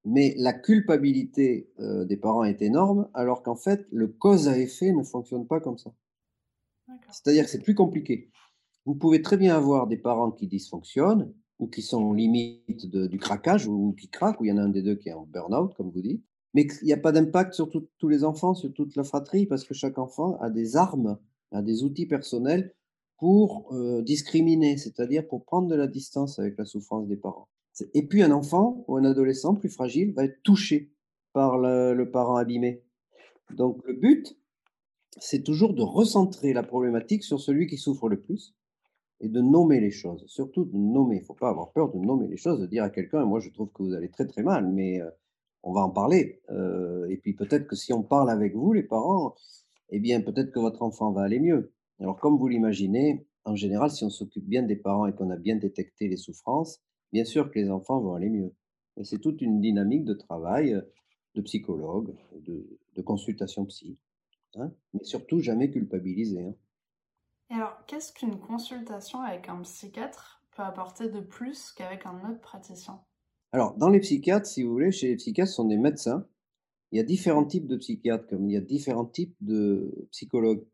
Mais 0.03 0.36
la 0.38 0.53
culpabilité 0.53 1.69
euh, 1.79 2.05
des 2.05 2.17
parents 2.17 2.43
est 2.43 2.62
énorme, 2.62 3.10
alors 3.13 3.43
qu'en 3.43 3.55
fait, 3.55 3.86
le 3.91 4.07
cause 4.07 4.48
à 4.48 4.57
effet 4.57 4.91
ne 4.91 5.03
fonctionne 5.03 5.46
pas 5.48 5.60
comme 5.60 5.77
ça. 5.77 5.93
C'est-à-dire 7.12 7.46
que 7.46 7.50
c'est 7.50 7.63
plus 7.63 7.75
compliqué. 7.75 8.29
Vous 8.86 8.96
pouvez 8.96 9.22
très 9.22 9.38
bien 9.38 9.55
avoir 9.55 9.88
des 9.88 9.98
parents 9.98 10.31
qui 10.31 10.48
dysfonctionnent, 10.48 11.34
ou 11.60 11.67
qui 11.67 11.81
sont 11.81 12.13
limite 12.13 12.86
du 12.86 13.17
craquage, 13.17 13.67
ou 13.67 13.93
qui 14.00 14.10
craquent, 14.10 14.39
ou 14.41 14.46
il 14.46 14.50
y 14.50 14.51
en 14.51 14.57
a 14.57 14.62
un 14.62 14.69
des 14.69 14.81
deux 14.81 14.96
qui 14.96 15.10
est 15.10 15.13
en 15.13 15.25
burn-out, 15.25 15.74
comme 15.75 15.89
vous 15.89 16.01
dites. 16.01 16.24
Mais 16.58 16.66
il 16.82 16.86
n'y 16.86 16.94
a 16.94 16.98
pas 16.98 17.12
d'impact 17.12 17.54
sur 17.54 17.70
tous 17.70 18.08
les 18.08 18.24
enfants, 18.24 18.56
sur 18.56 18.74
toute 18.74 18.96
la 18.96 19.04
fratrie, 19.04 19.46
parce 19.46 19.64
que 19.64 19.76
chaque 19.76 20.00
enfant 20.00 20.40
a 20.40 20.50
des 20.50 20.76
armes, 20.76 21.20
a 21.52 21.62
des 21.62 21.84
outils 21.84 22.08
personnels 22.08 22.74
pour 23.20 23.72
euh, 23.76 24.02
discriminer, 24.02 24.76
c'est-à-dire 24.78 25.28
pour 25.28 25.46
prendre 25.46 25.68
de 25.68 25.76
la 25.76 25.86
distance 25.86 26.40
avec 26.40 26.58
la 26.58 26.66
souffrance 26.66 27.08
des 27.08 27.16
parents. 27.16 27.48
Et 27.94 28.08
puis 28.08 28.24
un 28.24 28.32
enfant 28.32 28.84
ou 28.88 28.98
un 28.98 29.04
adolescent 29.04 29.54
plus 29.54 29.70
fragile 29.70 30.14
va 30.14 30.24
être 30.24 30.42
touché 30.42 30.90
par 31.32 31.60
le 31.60 32.10
parent 32.10 32.38
abîmé. 32.38 32.82
Donc 33.54 33.86
le 33.86 33.94
but, 33.94 34.36
c'est 35.20 35.44
toujours 35.44 35.76
de 35.76 35.84
recentrer 35.84 36.54
la 36.54 36.64
problématique 36.64 37.24
sur 37.24 37.40
celui 37.40 37.68
qui 37.68 37.78
souffre 37.78 38.10
le 38.10 38.20
plus 38.20 38.56
et 39.22 39.30
de 39.30 39.42
nommer 39.42 39.80
les 39.80 39.92
choses. 39.92 40.24
Surtout 40.26 40.66
de 40.66 40.76
nommer. 40.76 41.18
Il 41.18 41.22
ne 41.22 41.26
faut 41.26 41.36
pas 41.36 41.50
avoir 41.50 41.72
peur 41.72 41.92
de 41.92 42.00
nommer 42.00 42.28
les 42.28 42.38
choses, 42.38 42.60
de 42.60 42.66
dire 42.66 42.84
à 42.84 42.90
quelqu'un, 42.90 43.26
moi 43.26 43.40
je 43.42 43.52
trouve 43.52 43.70
que 43.72 43.84
vous 43.84 43.94
allez 43.94 44.10
très 44.10 44.26
très 44.26 44.42
mal, 44.42 44.68
mais 44.68 45.00
euh, 45.04 45.12
on 45.67 45.74
va 45.74 45.81
en 45.81 45.89
parler. 45.89 46.41
Euh, 46.50 47.05
et 47.09 47.17
puis 47.17 47.33
peut-être 47.33 47.67
que 47.67 47.75
si 47.75 47.91
on 47.91 48.01
parle 48.01 48.29
avec 48.29 48.55
vous, 48.55 48.71
les 48.71 48.83
parents, 48.83 49.36
eh 49.89 50.00
bien 50.00 50.21
peut-être 50.21 50.51
que 50.51 50.59
votre 50.59 50.81
enfant 50.81 51.12
va 51.12 51.24
aller 51.24 51.41
mieux. 51.41 51.74
Alors 52.00 52.17
comme 52.17 52.38
vous 52.38 52.47
l'imaginez, 52.47 53.27
en 53.43 53.55
général, 53.55 53.91
si 53.91 54.05
on 54.05 54.09
s'occupe 54.09 54.45
bien 54.45 54.63
des 54.63 54.77
parents 54.77 55.07
et 55.07 55.13
qu'on 55.13 55.29
a 55.29 55.36
bien 55.36 55.57
détecté 55.57 56.07
les 56.07 56.15
souffrances, 56.15 56.79
bien 57.12 57.25
sûr 57.25 57.51
que 57.51 57.59
les 57.59 57.69
enfants 57.69 58.00
vont 58.00 58.13
aller 58.13 58.29
mieux. 58.29 58.53
Et 58.95 59.03
c'est 59.03 59.19
toute 59.19 59.41
une 59.41 59.59
dynamique 59.59 60.05
de 60.05 60.13
travail, 60.13 60.81
de 61.36 61.41
psychologue, 61.41 62.15
de, 62.33 63.01
consultation 63.01 63.65
psy. 63.65 63.97
Hein, 64.55 64.71
mais 64.93 65.03
surtout 65.03 65.39
jamais 65.39 65.69
culpabiliser. 65.69 66.45
Hein. 66.45 66.55
Alors, 67.50 67.86
qu'est-ce 67.86 68.12
qu'une 68.12 68.39
consultation 68.39 69.21
avec 69.21 69.47
un 69.50 69.62
psychiatre 69.62 70.41
peut 70.55 70.63
apporter 70.63 71.09
de 71.09 71.19
plus 71.19 71.71
qu'avec 71.74 72.05
un 72.05 72.29
autre 72.29 72.41
praticien? 72.41 73.01
Alors, 73.51 73.75
dans 73.77 73.89
les 73.89 74.00
psychiatres, 74.00 74.46
si 74.46 74.63
vous 74.63 74.72
voulez, 74.72 74.92
chez 74.92 75.08
les 75.08 75.16
psychiatres, 75.16 75.50
ce 75.50 75.56
sont 75.56 75.66
des 75.66 75.77
médecins. 75.77 76.25
Il 76.92 76.98
y 76.98 77.00
a 77.00 77.04
différents 77.04 77.46
types 77.46 77.68
de 77.68 77.77
psychiatres, 77.77 78.27
comme 78.27 78.50
il 78.50 78.54
y 78.54 78.58
a 78.58 78.62
différents 78.62 79.06
types 79.06 79.36
de 79.42 80.08
psychologues. 80.12 80.66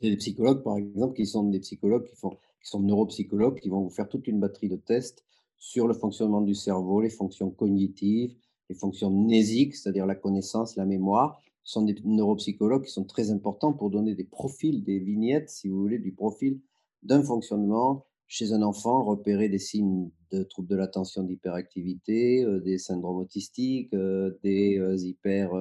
Il 0.00 0.08
y 0.08 0.12
a 0.12 0.14
des 0.14 0.18
psychologues, 0.18 0.62
par 0.62 0.76
exemple, 0.76 1.14
qui 1.14 1.26
sont 1.26 1.44
des 1.44 1.60
psychologues 1.60 2.06
qui, 2.06 2.16
font, 2.16 2.38
sont 2.62 2.80
neuropsychologues, 2.80 3.60
qui 3.60 3.68
vont 3.68 3.82
vous 3.82 3.90
faire 3.90 4.08
toute 4.08 4.26
une 4.28 4.40
batterie 4.40 4.68
de 4.68 4.76
tests 4.76 5.24
sur 5.58 5.86
le 5.86 5.94
fonctionnement 5.94 6.42
du 6.42 6.54
cerveau, 6.54 7.00
les 7.00 7.10
fonctions 7.10 7.50
cognitives, 7.50 8.34
les 8.68 8.74
fonctions 8.74 9.10
mnésiques, 9.10 9.74
c'est-à-dire 9.74 10.06
la 10.06 10.14
connaissance, 10.14 10.76
la 10.76 10.84
mémoire, 10.84 11.40
sont 11.64 11.82
des 11.82 11.96
neuropsychologues 12.04 12.84
qui 12.84 12.92
sont 12.92 13.04
très 13.04 13.30
importants 13.30 13.72
pour 13.72 13.90
donner 13.90 14.14
des 14.14 14.24
profils, 14.24 14.84
des 14.84 14.98
vignettes, 14.98 15.50
si 15.50 15.68
vous 15.68 15.80
voulez, 15.80 15.98
du 15.98 16.12
profil 16.12 16.60
d'un 17.02 17.22
fonctionnement 17.22 18.06
chez 18.28 18.52
un 18.52 18.62
enfant, 18.62 19.04
repérer 19.04 19.48
des 19.48 19.58
signes 19.58 20.10
de 20.32 20.42
troubles 20.42 20.68
de 20.68 20.76
l'attention, 20.76 21.22
d'hyperactivité, 21.22 22.44
euh, 22.44 22.60
des 22.60 22.78
syndromes 22.78 23.18
autistiques, 23.18 23.92
euh, 23.94 24.38
des 24.42 24.78
euh, 24.78 24.96
hyper 24.96 25.52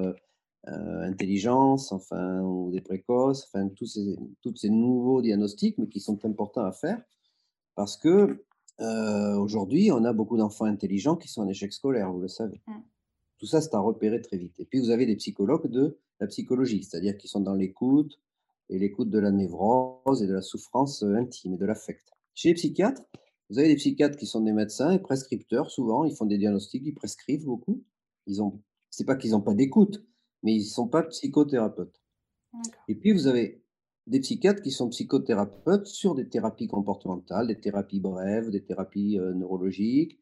intelligence, 0.67 1.91
enfin, 1.91 2.41
ou 2.41 2.71
des 2.71 2.81
précoces, 2.81 3.45
enfin, 3.45 3.69
tous 3.69 3.85
ces, 3.85 4.15
tous 4.41 4.55
ces 4.55 4.71
nouveaux 4.71 5.21
diagnostics, 5.21 5.77
mais 5.77 5.87
qui 5.87 5.99
sont 5.99 6.25
importants 6.25 6.65
à 6.65 6.71
faire 6.71 6.99
parce 7.75 7.97
que 7.97 8.43
aujourd'hui, 8.79 9.91
on 9.91 10.03
a 10.05 10.11
beaucoup 10.11 10.37
d'enfants 10.37 10.65
intelligents 10.65 11.17
qui 11.17 11.27
sont 11.27 11.43
en 11.43 11.47
échec 11.47 11.71
scolaire, 11.71 12.11
vous 12.11 12.19
le 12.19 12.27
savez. 12.27 12.61
Mmh. 12.65 12.73
Tout 13.37 13.45
ça, 13.45 13.61
c'est 13.61 13.75
à 13.75 13.79
repérer 13.79 14.21
très 14.21 14.37
vite. 14.37 14.59
Et 14.59 14.65
puis, 14.65 14.79
vous 14.79 14.89
avez 14.89 15.05
des 15.05 15.15
psychologues 15.17 15.69
de 15.69 15.99
la 16.19 16.27
psychologie, 16.27 16.83
c'est-à-dire 16.83 17.15
qui 17.17 17.27
sont 17.27 17.41
dans 17.41 17.53
l'écoute 17.53 18.19
et 18.69 18.79
l'écoute 18.79 19.09
de 19.09 19.19
la 19.19 19.31
névrose 19.31 20.21
et 20.21 20.27
de 20.27 20.33
la 20.33 20.41
souffrance 20.41 21.03
euh, 21.03 21.15
intime 21.15 21.53
et 21.53 21.57
de 21.57 21.65
l'affect. 21.65 22.11
Chez 22.35 22.49
les 22.49 22.55
psychiatres, 22.55 23.01
vous 23.49 23.59
avez 23.59 23.69
des 23.69 23.75
psychiatres 23.75 24.17
qui 24.17 24.25
sont 24.25 24.41
des 24.41 24.51
médecins 24.51 24.91
et 24.91 24.99
prescripteurs, 24.99 25.71
souvent, 25.71 26.03
ils 26.03 26.13
font 26.13 26.25
des 26.25 26.37
diagnostics, 26.37 26.83
ils 26.85 26.93
prescrivent 26.93 27.45
beaucoup. 27.45 27.83
Ils 28.27 28.41
ont, 28.41 28.61
c'est 28.89 29.05
pas 29.05 29.15
qu'ils 29.15 29.31
n'ont 29.31 29.41
pas 29.41 29.53
d'écoute, 29.53 30.03
mais 30.43 30.53
ils 30.53 30.63
ne 30.63 30.69
sont 30.69 30.87
pas 30.87 31.03
psychothérapeutes. 31.03 32.01
Et 32.87 32.95
puis, 32.95 33.13
vous 33.13 33.27
avez 33.27 33.63
des 34.07 34.19
psychiatres 34.19 34.61
qui 34.61 34.71
sont 34.71 34.89
psychothérapeutes 34.89 35.87
sur 35.87 36.13
des 36.13 36.27
thérapies 36.27 36.67
comportementales, 36.67 37.47
des 37.47 37.59
thérapies 37.59 37.99
brèves, 38.01 38.49
des 38.49 38.63
thérapies 38.63 39.17
euh, 39.17 39.33
neurologiques, 39.33 40.19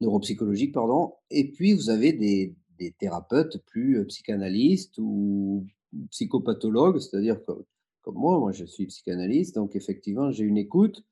neuropsychologique, 0.00 0.74
pardon. 0.74 1.14
Et 1.30 1.52
puis, 1.52 1.72
vous 1.72 1.88
avez 1.88 2.12
des, 2.12 2.56
des 2.78 2.92
thérapeutes 2.92 3.64
plus 3.64 3.98
euh, 3.98 4.04
psychanalystes 4.04 4.98
ou 4.98 5.66
psychopathologues, 6.10 6.98
c'est-à-dire 6.98 7.42
comme, 7.44 7.64
comme 8.02 8.16
moi, 8.16 8.38
moi 8.38 8.52
je 8.52 8.64
suis 8.64 8.86
psychanalyste, 8.86 9.54
donc 9.54 9.76
effectivement, 9.76 10.30
j'ai 10.32 10.44
une 10.44 10.58
écoute 10.58 11.04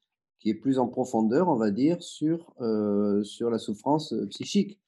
qui 0.42 0.50
est 0.50 0.54
plus 0.54 0.78
en 0.78 0.88
profondeur, 0.88 1.48
on 1.48 1.56
va 1.56 1.70
dire, 1.70 2.02
sur, 2.02 2.52
euh, 2.60 3.22
sur 3.22 3.48
la 3.48 3.58
souffrance 3.58 4.12
euh, 4.12 4.26
psychique. 4.26 4.80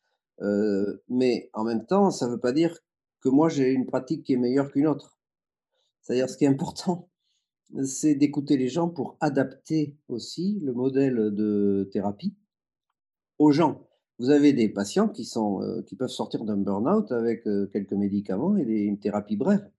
mais 1.09 1.49
en 1.53 1.65
même 1.65 1.87
temps, 1.87 2.11
ça 2.11 2.27
ne 2.27 2.33
veut 2.33 2.41
pas 2.41 2.53
dire 2.53 2.77
que 3.21 3.29
moi 3.29 3.49
j'ai 3.49 3.71
une 3.71 3.87
pratique 3.87 4.25
qui 4.25 4.33
est 4.35 4.37
meilleure 4.37 4.71
qu'une 4.73 4.89
autre. 4.89 5.17
C'est-à-dire, 6.03 6.29
ce 6.29 6.37
qui 6.37 6.45
est 6.45 6.49
important, 6.49 7.09
c'est 7.85 8.17
d'écouter 8.17 8.57
les 8.57 8.69
gens 8.69 8.89
pour 8.89 9.17
adapter 9.21 9.97
aussi 10.09 10.59
le 10.61 10.73
modèle 10.73 11.33
de 11.33 11.89
thérapie 11.93 12.35
aux 13.39 13.53
gens. 13.53 13.87
Vous 14.19 14.31
avez 14.31 14.53
des 14.53 14.69
patients 14.69 15.09
qui, 15.09 15.25
sont, 15.25 15.63
euh, 15.63 15.83
qui 15.83 15.97
peuvent 15.97 16.09
sortir 16.09 16.45
d'un 16.45 16.57
burn-out 16.57 17.11
avec 17.13 17.47
euh, 17.47 17.67
quelques 17.67 17.93
médicaments 17.93 18.57
et 18.57 18.65
des, 18.65 18.83
une 18.83 18.99
thérapie 18.99 19.37
brève, 19.37 19.71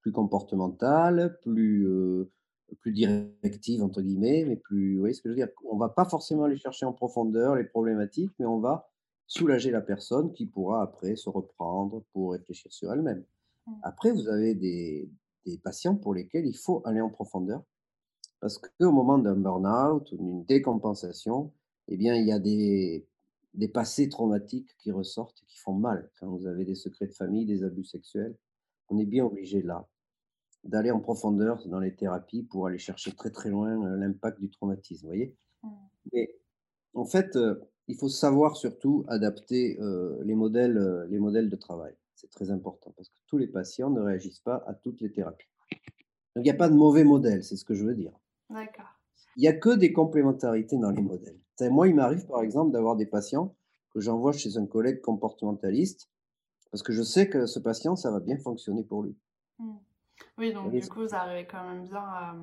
plus 0.00 0.12
comportementale, 0.12 1.38
plus, 1.42 1.86
euh, 1.86 2.30
plus 2.76 2.92
directive, 2.92 3.82
entre 3.82 4.02
guillemets, 4.02 4.44
mais 4.46 4.56
plus. 4.56 4.94
Vous 4.94 5.00
voyez 5.00 5.14
ce 5.14 5.22
que 5.22 5.28
je 5.28 5.34
veux 5.34 5.36
dire? 5.36 5.48
On 5.68 5.74
ne 5.74 5.80
va 5.80 5.88
pas 5.88 6.04
forcément 6.04 6.44
aller 6.44 6.56
chercher 6.56 6.86
en 6.86 6.92
profondeur 6.92 7.56
les 7.56 7.64
problématiques, 7.64 8.32
mais 8.38 8.46
on 8.46 8.60
va 8.60 8.88
soulager 9.26 9.70
la 9.70 9.80
personne 9.80 10.32
qui 10.32 10.46
pourra 10.46 10.82
après 10.82 11.16
se 11.16 11.28
reprendre 11.28 12.02
pour 12.12 12.32
réfléchir 12.32 12.72
sur 12.72 12.92
elle-même. 12.92 13.24
Mmh. 13.66 13.72
Après, 13.82 14.12
vous 14.12 14.28
avez 14.28 14.54
des, 14.54 15.08
des 15.46 15.58
patients 15.58 15.96
pour 15.96 16.14
lesquels 16.14 16.46
il 16.46 16.56
faut 16.56 16.82
aller 16.84 17.00
en 17.00 17.10
profondeur 17.10 17.62
parce 18.40 18.58
qu'au 18.58 18.90
moment 18.90 19.18
d'un 19.18 19.36
burn-out 19.36 20.10
ou 20.12 20.16
d'une 20.16 20.44
décompensation, 20.44 21.52
eh 21.88 21.96
bien, 21.96 22.16
il 22.16 22.26
y 22.26 22.32
a 22.32 22.38
des, 22.38 23.06
des 23.54 23.68
passés 23.68 24.08
traumatiques 24.08 24.74
qui 24.78 24.90
ressortent 24.90 25.42
et 25.42 25.46
qui 25.46 25.58
font 25.58 25.74
mal. 25.74 26.10
Quand 26.18 26.28
vous 26.28 26.46
avez 26.46 26.64
des 26.64 26.74
secrets 26.74 27.06
de 27.06 27.12
famille, 27.12 27.44
des 27.44 27.62
abus 27.62 27.84
sexuels, 27.84 28.34
on 28.88 28.98
est 28.98 29.04
bien 29.04 29.24
obligé 29.24 29.62
là 29.62 29.86
d'aller 30.64 30.90
en 30.90 31.00
profondeur 31.00 31.66
dans 31.68 31.80
les 31.80 31.94
thérapies 31.94 32.42
pour 32.42 32.66
aller 32.66 32.78
chercher 32.78 33.12
très 33.12 33.30
très 33.30 33.50
loin 33.50 33.82
euh, 33.84 33.96
l'impact 33.96 34.40
du 34.40 34.50
traumatisme, 34.50 35.06
voyez. 35.06 35.36
Mmh. 35.62 35.68
Mais 36.12 36.36
en 36.94 37.04
fait, 37.04 37.36
euh, 37.36 37.54
il 37.88 37.96
faut 37.96 38.08
savoir 38.08 38.56
surtout 38.56 39.04
adapter 39.08 39.78
euh, 39.80 40.18
les, 40.24 40.34
modèles, 40.34 41.06
les 41.08 41.18
modèles 41.18 41.48
de 41.48 41.56
travail. 41.56 41.94
C'est 42.14 42.30
très 42.30 42.50
important 42.50 42.92
parce 42.96 43.08
que 43.08 43.14
tous 43.26 43.38
les 43.38 43.48
patients 43.48 43.90
ne 43.90 44.00
réagissent 44.00 44.40
pas 44.40 44.62
à 44.66 44.74
toutes 44.74 45.00
les 45.00 45.10
thérapies. 45.10 45.48
Donc 46.36 46.44
il 46.44 46.48
n'y 46.48 46.50
a 46.50 46.54
pas 46.54 46.68
de 46.68 46.74
mauvais 46.74 47.04
modèle, 47.04 47.42
c'est 47.42 47.56
ce 47.56 47.64
que 47.64 47.74
je 47.74 47.84
veux 47.84 47.94
dire. 47.94 48.12
D'accord. 48.50 48.84
Il 49.36 49.40
n'y 49.40 49.48
a 49.48 49.52
que 49.52 49.74
des 49.74 49.92
complémentarités 49.92 50.76
dans 50.76 50.90
les 50.90 51.02
modèles. 51.02 51.38
Moi, 51.60 51.88
il 51.88 51.94
m'arrive 51.94 52.26
par 52.26 52.42
exemple 52.42 52.72
d'avoir 52.72 52.96
des 52.96 53.06
patients 53.06 53.54
que 53.92 54.00
j'envoie 54.00 54.32
chez 54.32 54.56
un 54.56 54.66
collègue 54.66 55.00
comportementaliste 55.00 56.08
parce 56.70 56.82
que 56.82 56.92
je 56.92 57.02
sais 57.02 57.28
que 57.28 57.46
ce 57.46 57.58
patient, 57.58 57.96
ça 57.96 58.10
va 58.10 58.20
bien 58.20 58.38
fonctionner 58.38 58.84
pour 58.84 59.02
lui. 59.02 59.16
Mmh. 59.58 59.76
Oui, 60.38 60.52
donc 60.52 60.70
du 60.70 60.88
coup, 60.88 61.00
vous 61.00 61.14
arrivez 61.14 61.46
quand 61.46 61.62
même 61.62 61.84
bien 61.84 62.00
à, 62.00 62.34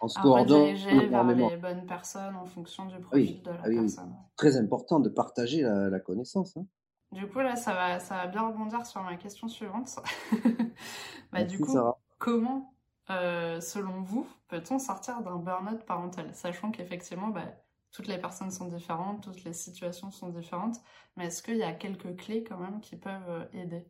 en 0.00 0.08
se 0.08 0.18
rediriger 0.20 1.06
vers 1.06 1.24
les 1.24 1.56
bonnes 1.56 1.86
personnes 1.86 2.36
en 2.36 2.44
fonction 2.44 2.86
du 2.86 2.98
profil 3.00 3.42
de 3.42 3.50
la 3.50 3.60
ah 3.64 3.68
personne. 3.68 4.14
Très 4.36 4.56
important 4.56 5.00
de 5.00 5.08
partager 5.08 5.62
la, 5.62 6.00
connaissance. 6.00 6.56
Hein. 6.56 6.66
Du 7.12 7.26
coup, 7.26 7.40
là, 7.40 7.56
ça 7.56 7.72
va, 7.74 7.98
ça 8.00 8.16
va 8.16 8.26
bien 8.26 8.46
rebondir 8.46 8.84
sur 8.86 9.02
ma 9.02 9.16
question 9.16 9.48
suivante. 9.48 9.98
bah, 11.32 11.42
du 11.44 11.58
coup, 11.58 11.76
comment 12.18 12.74
euh, 13.10 13.60
selon 13.60 14.02
vous, 14.02 14.26
peut-on 14.48 14.78
sortir 14.78 15.22
d'un 15.22 15.36
burn-out 15.36 15.84
parental? 15.84 16.34
Sachant 16.34 16.70
qu'effectivement, 16.70 17.28
bah, 17.28 17.46
toutes 17.90 18.06
les 18.06 18.18
personnes 18.18 18.50
sont 18.50 18.66
différentes, 18.66 19.22
toutes 19.22 19.44
les 19.44 19.54
situations 19.54 20.10
sont 20.10 20.28
différentes, 20.28 20.76
mais 21.16 21.26
est-ce 21.26 21.42
qu'il 21.42 21.56
y 21.56 21.62
a 21.62 21.72
quelques 21.72 22.16
clés 22.16 22.44
quand 22.44 22.58
même 22.58 22.80
qui 22.80 22.96
peuvent 22.96 23.30
euh, 23.30 23.44
aider? 23.52 23.86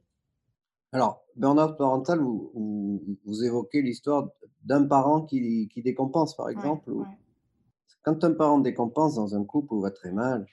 Alors, 0.93 1.25
burn-out 1.37 1.77
parental, 1.77 2.21
vous, 2.21 2.51
vous, 3.25 3.45
évoquez 3.45 3.83
l'histoire 3.83 4.31
d'un 4.65 4.87
parent 4.87 5.23
qui, 5.23 5.69
qui, 5.69 5.83
décompense, 5.83 6.37
par 6.37 6.49
exemple. 6.49 6.91
Quand 8.03 8.25
un 8.25 8.33
parent 8.33 8.59
décompense 8.59 9.17
dans 9.17 9.35
un 9.35 9.45
couple 9.45 9.75
où 9.75 9.81
va 9.81 9.91
très 9.91 10.13
mal, 10.13 10.47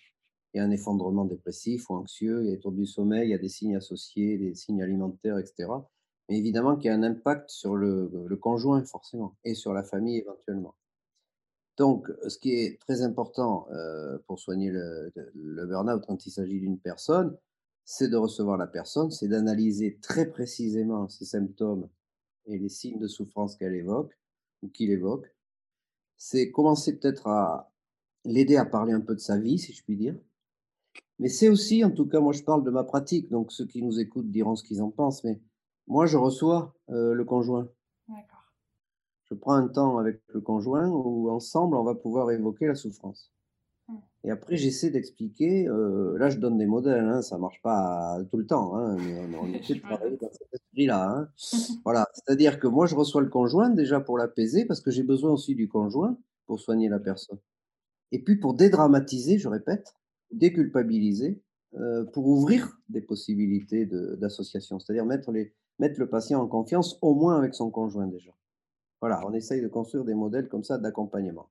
il 0.53 0.57
y 0.57 0.59
a 0.59 0.63
un 0.63 0.71
effondrement 0.71 1.25
dépressif 1.25 1.89
ou 1.89 1.95
anxieux, 1.95 2.41
il 2.41 2.47
y 2.47 2.51
a 2.51 2.55
des 2.55 2.59
troubles 2.59 2.77
du 2.77 2.85
sommeil, 2.85 3.29
il 3.29 3.31
y 3.31 3.35
a 3.35 3.37
des 3.37 3.49
signes 3.49 3.75
associés, 3.75 4.37
des 4.37 4.55
signes 4.55 4.81
alimentaires, 4.81 5.37
etc 5.37 5.67
mais 6.29 6.37
évidemment 6.37 6.75
qu'il 6.75 6.85
y 6.85 6.89
a 6.89 6.95
un 6.95 7.03
impact 7.03 7.49
sur 7.49 7.75
le, 7.75 8.09
conjoint 8.41 8.83
forcément 8.83 9.35
et 9.43 9.53
sur 9.53 9.73
la 9.73 9.83
famille 9.83 10.17
éventuellement. 10.17 10.75
Donc, 11.77 12.09
ce 12.27 12.37
qui 12.37 12.53
est 12.53 12.79
très 12.79 13.01
important 13.01 13.67
euh, 13.71 14.17
pour 14.27 14.39
soigner 14.39 14.71
le, 14.71 15.11
le 15.33 15.65
burn-out 15.65 16.03
quand 16.07 16.25
il 16.25 16.31
s'agit 16.31 16.59
d'une 16.59 16.79
personne, 16.79 17.37
c'est 17.85 18.09
de 18.09 18.17
recevoir 18.17 18.57
la 18.57 18.67
personne, 18.67 19.11
c'est 19.11 19.27
d'analyser 19.27 19.99
très 20.01 20.25
précisément 20.25 21.07
ses 21.07 21.25
symptômes 21.25 21.87
et 22.47 22.57
les 22.57 22.69
signes 22.69 22.99
de 22.99 23.07
souffrance 23.07 23.55
qu'elle 23.55 23.75
évoque 23.75 24.11
ou 24.63 24.69
qu'il 24.69 24.89
évoque. 24.91 25.33
C'est 26.17 26.51
commencer 26.51 26.97
peut-être 26.97 27.27
à 27.27 27.71
l'aider 28.25 28.57
à 28.57 28.65
parler 28.65 28.93
un 28.93 29.01
peu 29.01 29.13
de 29.13 29.19
sa 29.19 29.37
vie, 29.37 29.59
si 29.59 29.71
je 29.71 29.83
puis 29.83 29.95
dire. 29.95 30.17
Mais 31.19 31.29
c'est 31.29 31.47
aussi, 31.47 31.83
en 31.85 31.91
tout 31.91 32.07
cas, 32.07 32.19
moi 32.19 32.33
je 32.33 32.43
parle 32.43 32.63
de 32.63 32.71
ma 32.71 32.83
pratique, 32.83 33.29
donc 33.29 33.51
ceux 33.51 33.67
qui 33.67 33.83
nous 33.83 33.99
écoutent 33.99 34.31
diront 34.31 34.55
ce 34.55 34.63
qu'ils 34.63 34.81
en 34.81 34.89
pensent, 34.89 35.23
mais 35.23 35.39
moi 35.87 36.07
je 36.07 36.17
reçois 36.17 36.75
euh, 36.89 37.13
le 37.13 37.23
conjoint. 37.23 37.69
D'accord. 38.07 38.51
Je 39.25 39.35
prends 39.35 39.53
un 39.53 39.67
temps 39.67 39.97
avec 39.99 40.21
le 40.29 40.41
conjoint 40.41 40.89
où 40.89 41.29
ensemble 41.29 41.75
on 41.75 41.83
va 41.83 41.95
pouvoir 41.95 42.31
évoquer 42.31 42.67
la 42.67 42.75
souffrance. 42.75 43.31
Et 44.23 44.31
après, 44.31 44.57
j'essaie 44.57 44.89
d'expliquer. 44.89 45.67
Euh, 45.67 46.17
là, 46.17 46.29
je 46.29 46.39
donne 46.39 46.57
des 46.57 46.65
modèles, 46.65 47.05
hein, 47.05 47.21
ça 47.21 47.37
marche 47.37 47.61
pas 47.61 48.17
tout 48.31 48.37
le 48.37 48.47
temps, 48.47 48.75
hein, 48.75 48.97
mais 48.97 49.37
on, 49.37 49.53
essaie 49.53 49.75
de 49.75 49.81
travailler 49.81 50.17
dans 50.17 50.31
cet 50.31 50.47
esprit-là. 50.51 51.09
Hein. 51.09 51.29
voilà, 51.85 52.07
c'est-à-dire 52.13 52.59
que 52.59 52.67
moi, 52.67 52.87
je 52.87 52.95
reçois 52.95 53.21
le 53.21 53.29
conjoint 53.29 53.69
déjà 53.69 53.99
pour 53.99 54.17
l'apaiser, 54.17 54.65
parce 54.65 54.81
que 54.81 54.89
j'ai 54.89 55.03
besoin 55.03 55.31
aussi 55.31 55.53
du 55.53 55.67
conjoint 55.67 56.17
pour 56.47 56.59
soigner 56.59 56.89
la 56.89 56.99
personne. 56.99 57.37
Et 58.11 58.23
puis 58.23 58.37
pour 58.37 58.55
dédramatiser, 58.55 59.37
je 59.37 59.47
répète, 59.47 59.93
déculpabiliser, 60.31 61.39
euh, 61.75 62.05
pour 62.05 62.25
ouvrir 62.27 62.79
des 62.89 63.01
possibilités 63.01 63.85
d'association, 63.85 64.79
c'est-à-dire 64.79 65.05
mettre, 65.05 65.31
les, 65.31 65.53
mettre 65.77 65.99
le 65.99 66.07
patient 66.09 66.41
en 66.41 66.47
confiance, 66.47 66.97
au 67.01 67.13
moins 67.13 67.37
avec 67.37 67.53
son 67.53 67.69
conjoint 67.69 68.07
déjà. 68.07 68.31
Voilà, 69.01 69.21
on 69.27 69.33
essaye 69.33 69.61
de 69.61 69.67
construire 69.67 70.05
des 70.05 70.13
modèles 70.13 70.47
comme 70.47 70.63
ça 70.63 70.77
d'accompagnement. 70.77 71.49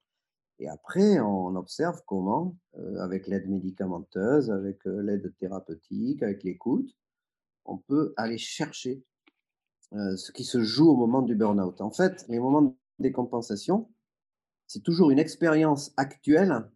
Et 0.61 0.69
après, 0.69 1.21
on 1.21 1.57
observe 1.57 2.01
comment, 2.07 2.57
euh, 2.79 2.99
avec 3.01 3.27
l'aide 3.27 3.49
médicamenteuse, 3.49 4.51
avec 4.51 4.87
euh, 4.87 5.03
l'aide 5.03 5.35
thérapeutique, 5.39 6.23
avec 6.23 6.45
l'écoute, 6.45 6.95
on 7.65 7.79
peut 7.79 8.15
aller 8.17 8.39
chercher 8.39 9.03
euh, 9.95 10.17
ce 10.17 10.31
qui 10.33 10.45
se 10.45 10.63
joue 10.63 10.89
au 10.89 10.97
moment 10.97 11.23
du 11.23 11.35
burn-out. 11.35 11.81
En 11.81 11.91
fait, 11.91 12.25
les 12.29 12.39
moments 12.39 12.63
de 12.63 12.75
décompensation, 13.01 13.91
c'est 14.67 14.83
toujours 14.83 15.11
une 15.11 15.19
expérience 15.19 15.93
actuelle 15.97 16.69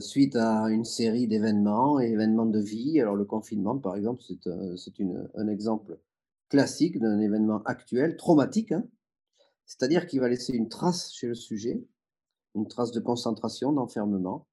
suite 0.00 0.34
à 0.34 0.68
une 0.70 0.84
série 0.84 1.28
d'événements 1.28 2.00
et 2.00 2.06
événements 2.06 2.46
de 2.46 2.58
vie. 2.58 3.00
Alors 3.00 3.14
le 3.14 3.24
confinement, 3.24 3.78
par 3.78 3.94
exemple, 3.94 4.20
c'est 4.26 5.00
un 5.36 5.46
exemple 5.46 6.00
classique 6.48 6.98
d'un 6.98 7.20
événement 7.20 7.62
actuel, 7.62 8.16
traumatique, 8.16 8.72
hein. 8.72 8.84
c'est-à-dire 9.64 10.08
qu'il 10.08 10.18
va 10.18 10.28
laisser 10.28 10.52
une 10.52 10.68
trace 10.68 11.12
chez 11.12 11.28
le 11.28 11.36
sujet 11.36 11.86
une 12.54 12.68
trace 12.68 12.92
de 12.92 13.00
concentration, 13.00 13.72
d'enfermement, 13.72 14.46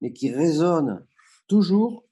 mais 0.00 0.12
qui 0.12 0.30
résonne 0.30 1.04
toujours 1.46 2.04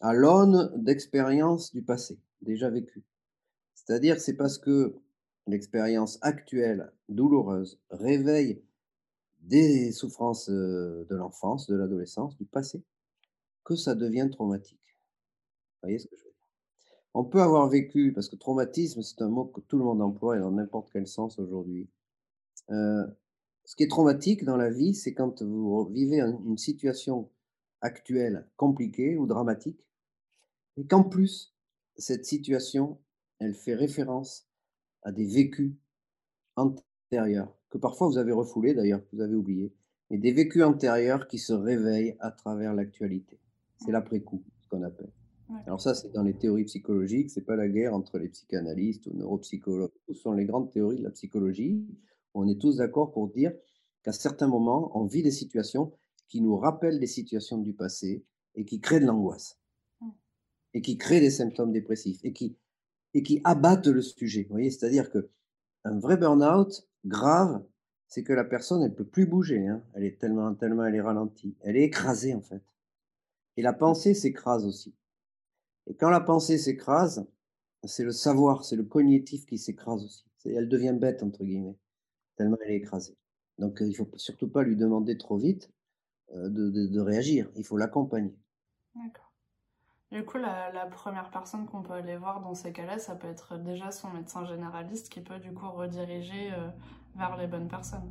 à 0.00 0.12
l'aune 0.12 0.70
d'expériences 0.76 1.72
du 1.72 1.82
passé, 1.82 2.18
déjà 2.42 2.70
vécues. 2.70 3.04
C'est-à-dire, 3.74 4.20
c'est 4.20 4.36
parce 4.36 4.58
que 4.58 4.96
l'expérience 5.46 6.18
actuelle, 6.22 6.92
douloureuse, 7.08 7.80
réveille 7.90 8.62
des 9.40 9.92
souffrances 9.92 10.50
euh, 10.50 11.06
de 11.08 11.16
l'enfance, 11.16 11.66
de 11.66 11.76
l'adolescence, 11.76 12.36
du 12.36 12.44
passé, 12.44 12.82
que 13.64 13.76
ça 13.76 13.94
devient 13.94 14.28
traumatique. 14.30 14.78
Vous 15.82 15.88
voyez 15.88 15.98
ce 15.98 16.06
que 16.06 16.16
je 16.16 16.24
veux 16.24 16.30
dire? 16.30 16.48
On 17.14 17.24
peut 17.24 17.40
avoir 17.40 17.68
vécu, 17.68 18.12
parce 18.12 18.28
que 18.28 18.36
traumatisme, 18.36 19.02
c'est 19.02 19.22
un 19.22 19.28
mot 19.28 19.46
que 19.46 19.60
tout 19.60 19.78
le 19.78 19.84
monde 19.84 20.02
emploie 20.02 20.36
et 20.36 20.40
dans 20.40 20.50
n'importe 20.50 20.90
quel 20.92 21.06
sens 21.06 21.38
aujourd'hui. 21.38 21.88
Euh, 22.70 23.06
ce 23.68 23.76
qui 23.76 23.82
est 23.82 23.88
traumatique 23.88 24.44
dans 24.44 24.56
la 24.56 24.70
vie, 24.70 24.94
c'est 24.94 25.12
quand 25.12 25.42
vous 25.42 25.84
vivez 25.92 26.20
une 26.20 26.56
situation 26.56 27.28
actuelle 27.82 28.48
compliquée 28.56 29.18
ou 29.18 29.26
dramatique, 29.26 29.86
et 30.78 30.86
qu'en 30.86 31.04
plus, 31.04 31.54
cette 31.94 32.24
situation, 32.24 32.98
elle 33.38 33.52
fait 33.52 33.74
référence 33.74 34.48
à 35.02 35.12
des 35.12 35.26
vécus 35.26 35.74
antérieurs, 36.56 37.54
que 37.68 37.76
parfois 37.76 38.08
vous 38.08 38.16
avez 38.16 38.32
refoulés 38.32 38.72
d'ailleurs, 38.72 39.02
vous 39.12 39.20
avez 39.20 39.34
oublié, 39.34 39.74
mais 40.08 40.16
des 40.16 40.32
vécus 40.32 40.62
antérieurs 40.62 41.28
qui 41.28 41.36
se 41.36 41.52
réveillent 41.52 42.16
à 42.20 42.30
travers 42.30 42.72
l'actualité. 42.72 43.38
C'est 43.84 43.92
l'après-coup, 43.92 44.42
ce 44.62 44.68
qu'on 44.70 44.82
appelle. 44.82 45.12
Alors 45.66 45.82
ça, 45.82 45.94
c'est 45.94 46.10
dans 46.12 46.22
les 46.22 46.38
théories 46.38 46.64
psychologiques, 46.64 47.30
c'est 47.30 47.44
pas 47.44 47.56
la 47.56 47.68
guerre 47.68 47.92
entre 47.92 48.16
les 48.16 48.30
psychanalystes 48.30 49.06
ou 49.08 49.14
neuropsychologues. 49.14 49.92
Ce 50.06 50.14
sont 50.14 50.32
les 50.32 50.46
grandes 50.46 50.70
théories 50.70 51.00
de 51.00 51.04
la 51.04 51.10
psychologie 51.10 51.86
on 52.34 52.48
est 52.48 52.60
tous 52.60 52.76
d'accord 52.76 53.12
pour 53.12 53.28
dire 53.28 53.52
qu'à 54.02 54.12
certains 54.12 54.48
moments, 54.48 54.96
on 54.96 55.06
vit 55.06 55.22
des 55.22 55.30
situations 55.30 55.92
qui 56.28 56.40
nous 56.40 56.56
rappellent 56.56 57.00
des 57.00 57.06
situations 57.06 57.58
du 57.58 57.72
passé 57.72 58.24
et 58.54 58.64
qui 58.64 58.80
créent 58.80 59.00
de 59.00 59.06
l'angoisse 59.06 59.58
mmh. 60.00 60.08
et 60.74 60.82
qui 60.82 60.96
créent 60.96 61.20
des 61.20 61.30
symptômes 61.30 61.72
dépressifs 61.72 62.20
et 62.22 62.32
qui, 62.32 62.56
et 63.14 63.22
qui 63.22 63.40
abattent 63.44 63.86
le 63.86 64.02
sujet. 64.02 64.42
Vous 64.44 64.54
voyez, 64.54 64.70
c'est-à-dire 64.70 65.10
que 65.10 65.30
un 65.84 65.98
vrai 65.98 66.16
burn-out 66.16 66.86
grave, 67.04 67.64
c'est 68.08 68.22
que 68.22 68.32
la 68.32 68.44
personne, 68.44 68.82
elle 68.82 68.94
peut 68.94 69.06
plus 69.06 69.26
bouger. 69.26 69.66
Hein. 69.66 69.82
Elle 69.94 70.04
est 70.04 70.18
tellement, 70.18 70.54
tellement, 70.54 70.84
elle 70.84 70.94
est 70.94 71.00
ralentie. 71.00 71.56
Elle 71.60 71.76
est 71.76 71.84
écrasée 71.84 72.34
en 72.34 72.40
fait. 72.40 72.62
Et 73.56 73.62
la 73.62 73.72
pensée 73.72 74.14
s'écrase 74.14 74.66
aussi. 74.66 74.94
Et 75.86 75.94
quand 75.94 76.10
la 76.10 76.20
pensée 76.20 76.58
s'écrase, 76.58 77.26
c'est 77.84 78.04
le 78.04 78.12
savoir, 78.12 78.64
c'est 78.64 78.76
le 78.76 78.84
cognitif 78.84 79.46
qui 79.46 79.58
s'écrase 79.58 80.04
aussi. 80.04 80.24
Elle 80.44 80.68
devient 80.68 80.96
bête 80.98 81.22
entre 81.22 81.44
guillemets 81.44 81.76
tellement 82.38 82.56
elle 82.64 82.72
est 82.72 82.76
écrasée. 82.76 83.16
Donc, 83.58 83.78
il 83.80 83.88
ne 83.88 83.94
faut 83.94 84.08
surtout 84.16 84.48
pas 84.48 84.62
lui 84.62 84.76
demander 84.76 85.18
trop 85.18 85.36
vite 85.36 85.70
de, 86.32 87.00
réagir. 87.00 87.50
Il 87.56 87.64
faut 87.64 87.76
l'accompagner. 87.76 88.34
D'accord. 88.94 89.32
Du 90.12 90.24
coup, 90.24 90.38
la, 90.38 90.86
première 90.86 91.30
personne 91.30 91.66
qu'on 91.66 91.82
peut 91.82 91.94
aller 91.94 92.16
voir 92.16 92.40
dans 92.40 92.54
ces 92.54 92.72
cas-là, 92.72 92.98
ça 92.98 93.16
peut 93.16 93.26
être 93.26 93.58
déjà 93.58 93.90
son 93.90 94.10
médecin 94.10 94.44
généraliste 94.44 95.08
qui 95.08 95.20
peut 95.20 95.38
du 95.38 95.52
coup 95.52 95.70
rediriger 95.70 96.50
vers 97.16 97.36
les 97.36 97.46
bonnes 97.46 97.68
personnes. 97.68 98.10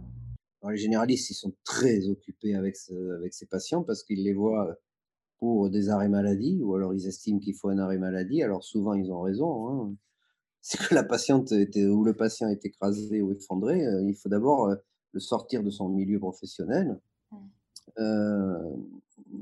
les 0.67 0.77
généralistes, 0.77 1.29
ils 1.29 1.35
sont 1.35 1.55
très 1.63 2.09
occupés 2.09 2.55
avec, 2.55 2.75
avec 3.15 3.33
ces 3.33 3.47
patients 3.47 3.83
parce 3.83 4.03
qu'ils 4.03 4.23
les 4.23 4.33
voient 4.33 4.77
pour 5.37 5.69
des 5.69 5.89
arrêts 5.89 6.09
maladie 6.09 6.61
ou 6.61 6.73
alors 6.75 6.93
ils 6.93 7.07
estiment 7.07 7.39
qu'il 7.39 7.55
faut 7.55 7.69
un 7.69 7.79
arrêt 7.79 7.97
maladie. 7.97 8.43
Alors 8.43 8.63
souvent, 8.63 8.93
ils 8.93 9.11
ont 9.11 9.21
raison. 9.21 9.69
Hein 9.69 9.95
c'est 10.67 10.85
que 10.85 10.93
la 10.93 11.03
patiente 11.03 11.53
était, 11.53 11.85
ou 11.85 12.03
le 12.03 12.13
patient 12.13 12.49
est 12.49 12.65
écrasé 12.65 13.21
ou 13.21 13.31
effondré, 13.31 13.85
euh, 13.85 14.01
il 14.01 14.13
faut 14.15 14.27
d'abord 14.27 14.67
euh, 14.67 14.75
le 15.13 15.21
sortir 15.21 15.63
de 15.63 15.69
son 15.69 15.87
milieu 15.87 16.19
professionnel, 16.19 16.99
euh, 17.99 18.75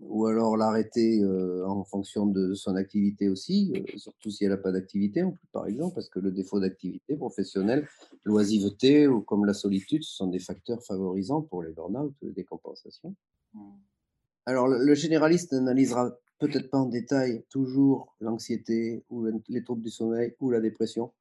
ou 0.03 0.27
alors 0.27 0.55
l'arrêter 0.55 1.25
en 1.65 1.83
fonction 1.83 2.27
de 2.27 2.53
son 2.53 2.75
activité 2.75 3.27
aussi, 3.27 3.73
surtout 3.97 4.29
si 4.29 4.45
elle 4.45 4.51
n'a 4.51 4.57
pas 4.57 4.71
d'activité, 4.71 5.23
par 5.51 5.65
exemple, 5.65 5.95
parce 5.95 6.09
que 6.09 6.19
le 6.19 6.31
défaut 6.31 6.59
d'activité 6.59 7.15
professionnelle, 7.15 7.87
l'oisiveté 8.23 9.07
ou 9.07 9.21
comme 9.21 9.45
la 9.45 9.53
solitude, 9.53 10.03
ce 10.03 10.15
sont 10.15 10.27
des 10.27 10.39
facteurs 10.39 10.83
favorisants 10.83 11.41
pour 11.41 11.63
les 11.63 11.71
burn-out 11.71 12.13
ou 12.21 12.27
les 12.27 12.33
décompensations. 12.33 13.15
Alors, 14.45 14.67
le 14.67 14.93
généraliste 14.93 15.51
n'analysera 15.53 16.15
peut-être 16.39 16.69
pas 16.69 16.79
en 16.79 16.87
détail 16.87 17.43
toujours 17.49 18.15
l'anxiété 18.19 19.03
ou 19.09 19.25
les 19.47 19.63
troubles 19.63 19.83
du 19.83 19.89
sommeil 19.89 20.35
ou 20.39 20.51
la 20.51 20.59
dépression. 20.59 21.11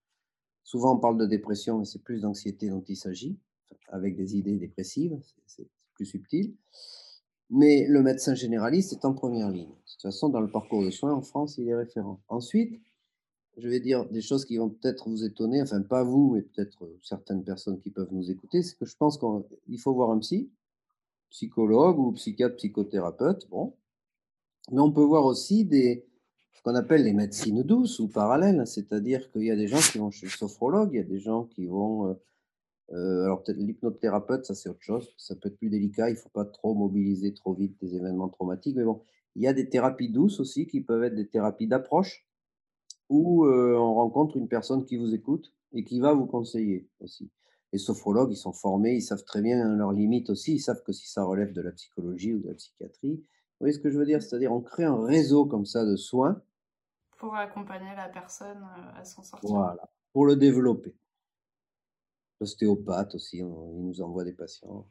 Souvent, 0.62 0.96
on 0.96 0.98
parle 0.98 1.18
de 1.18 1.26
dépression, 1.26 1.78
mais 1.78 1.84
c'est 1.84 2.02
plus 2.02 2.22
d'anxiété 2.22 2.68
dont 2.68 2.84
il 2.88 2.96
s'agit, 2.96 3.38
avec 3.88 4.16
des 4.16 4.36
idées 4.36 4.56
dépressives, 4.56 5.18
c'est 5.46 5.68
plus 5.94 6.06
subtil. 6.06 6.54
Mais 7.50 7.86
le 7.86 8.02
médecin 8.02 8.34
généraliste 8.34 8.92
est 8.92 9.04
en 9.04 9.12
première 9.12 9.50
ligne. 9.50 9.68
De 9.68 9.92
toute 9.92 10.02
façon, 10.02 10.30
dans 10.30 10.40
le 10.40 10.50
parcours 10.50 10.82
de 10.82 10.90
soins 10.90 11.12
en 11.12 11.20
France, 11.20 11.58
il 11.58 11.68
est 11.68 11.74
référent. 11.74 12.20
Ensuite, 12.28 12.80
je 13.56 13.68
vais 13.68 13.80
dire 13.80 14.08
des 14.08 14.22
choses 14.22 14.44
qui 14.44 14.56
vont 14.56 14.70
peut-être 14.70 15.08
vous 15.08 15.22
étonner, 15.24 15.62
enfin 15.62 15.80
pas 15.82 16.02
vous, 16.02 16.32
mais 16.34 16.42
peut-être 16.42 16.88
certaines 17.02 17.44
personnes 17.44 17.78
qui 17.78 17.90
peuvent 17.90 18.12
nous 18.12 18.30
écouter, 18.30 18.62
c'est 18.62 18.76
que 18.76 18.86
je 18.86 18.96
pense 18.96 19.18
qu'il 19.18 19.78
faut 19.78 19.92
voir 19.92 20.10
un 20.10 20.18
psy, 20.18 20.50
psychologue 21.30 21.98
ou 21.98 22.12
psychiatre, 22.12 22.56
psychothérapeute, 22.56 23.48
bon, 23.50 23.74
mais 24.70 24.80
on 24.80 24.92
peut 24.92 25.02
voir 25.02 25.24
aussi 25.24 25.64
des, 25.64 26.06
ce 26.52 26.62
qu'on 26.62 26.74
appelle 26.74 27.04
les 27.04 27.12
médecines 27.12 27.62
douces 27.62 27.98
ou 28.00 28.08
parallèles, 28.08 28.66
c'est-à-dire 28.66 29.30
qu'il 29.30 29.44
y 29.44 29.50
a 29.50 29.56
des 29.56 29.68
gens 29.68 29.80
qui 29.80 29.98
vont 29.98 30.10
chez 30.10 30.26
le 30.26 30.32
sophrologue, 30.32 30.90
il 30.92 30.96
y 30.96 31.00
a 31.00 31.04
des 31.04 31.20
gens 31.20 31.44
qui 31.44 31.66
vont. 31.66 32.08
Euh, 32.08 32.14
euh, 32.92 33.24
alors 33.24 33.42
peut-être 33.42 33.58
l'hypnothérapeute, 33.58 34.44
ça 34.44 34.54
c'est 34.54 34.68
autre 34.68 34.82
chose, 34.82 35.14
ça 35.16 35.34
peut 35.34 35.48
être 35.48 35.56
plus 35.56 35.70
délicat, 35.70 36.10
il 36.10 36.14
ne 36.14 36.18
faut 36.18 36.28
pas 36.28 36.44
trop 36.44 36.74
mobiliser 36.74 37.32
trop 37.32 37.54
vite 37.54 37.76
des 37.80 37.96
événements 37.96 38.28
traumatiques, 38.28 38.76
mais 38.76 38.84
bon, 38.84 39.00
il 39.36 39.42
y 39.42 39.46
a 39.46 39.54
des 39.54 39.70
thérapies 39.70 40.10
douces 40.10 40.38
aussi 40.38 40.66
qui 40.66 40.82
peuvent 40.82 41.02
être 41.02 41.14
des 41.14 41.26
thérapies 41.26 41.66
d'approche 41.66 42.26
où 43.08 43.46
euh, 43.46 43.76
on 43.76 43.94
rencontre 43.94 44.36
une 44.36 44.48
personne 44.48 44.84
qui 44.84 44.96
vous 44.96 45.14
écoute 45.14 45.52
et 45.72 45.84
qui 45.84 45.98
va 46.00 46.12
vous 46.12 46.26
conseiller 46.26 46.88
aussi. 47.00 47.30
Les 47.72 47.78
sophrologues, 47.78 48.32
ils 48.32 48.36
sont 48.36 48.52
formés, 48.52 48.94
ils 48.94 49.02
savent 49.02 49.24
très 49.24 49.42
bien 49.42 49.66
leurs 49.76 49.92
limites 49.92 50.30
aussi, 50.30 50.54
ils 50.54 50.60
savent 50.60 50.82
que 50.82 50.92
si 50.92 51.08
ça 51.08 51.24
relève 51.24 51.52
de 51.52 51.60
la 51.60 51.72
psychologie 51.72 52.34
ou 52.34 52.38
de 52.40 52.48
la 52.48 52.54
psychiatrie, 52.54 53.24
vous 53.54 53.66
voyez 53.66 53.72
ce 53.72 53.78
que 53.78 53.90
je 53.90 53.98
veux 53.98 54.04
dire? 54.04 54.20
C'est-à-dire, 54.20 54.52
on 54.52 54.60
crée 54.60 54.84
un 54.84 55.04
réseau 55.04 55.46
comme 55.46 55.64
ça 55.64 55.84
de 55.84 55.94
soins. 55.94 56.42
Pour 57.18 57.36
accompagner 57.36 57.94
la 57.96 58.08
personne 58.08 58.58
euh, 58.62 59.00
à 59.00 59.04
s'en 59.04 59.22
sortir. 59.22 59.48
Voilà, 59.48 59.88
pour 60.12 60.26
le 60.26 60.34
développer. 60.34 60.96
L'ostéopathe 62.40 63.14
aussi, 63.14 63.38
il 63.38 63.46
nous 63.46 64.00
envoie 64.00 64.24
des 64.24 64.32
patients. 64.32 64.88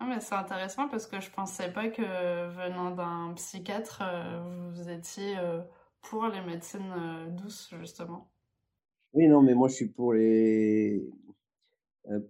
Non, 0.00 0.06
mais 0.06 0.20
c'est 0.20 0.34
intéressant 0.34 0.88
parce 0.88 1.06
que 1.06 1.18
je 1.18 1.30
pensais 1.30 1.72
pas 1.72 1.88
que 1.88 2.02
venant 2.02 2.90
d'un 2.90 3.32
psychiatre, 3.36 4.02
euh, 4.02 4.70
vous 4.74 4.90
étiez 4.90 5.38
euh, 5.38 5.62
pour 6.02 6.26
les 6.26 6.42
médecines 6.42 6.94
douces, 7.30 7.72
justement 7.80 8.30
Oui, 9.14 9.28
non, 9.28 9.40
mais 9.40 9.54
moi 9.54 9.68
je 9.68 9.76
suis 9.76 9.88
pour 9.88 10.12
les, 10.12 11.10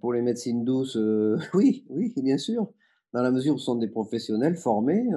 pour 0.00 0.12
les 0.12 0.22
médecines 0.22 0.64
douces, 0.64 0.96
oui, 1.54 1.84
oui, 1.88 2.14
bien 2.16 2.38
sûr, 2.38 2.70
dans 3.14 3.22
la 3.22 3.30
mesure 3.30 3.54
où 3.54 3.58
ce 3.58 3.66
sont 3.66 3.76
des 3.76 3.88
professionnels 3.88 4.56
formés, 4.56 5.08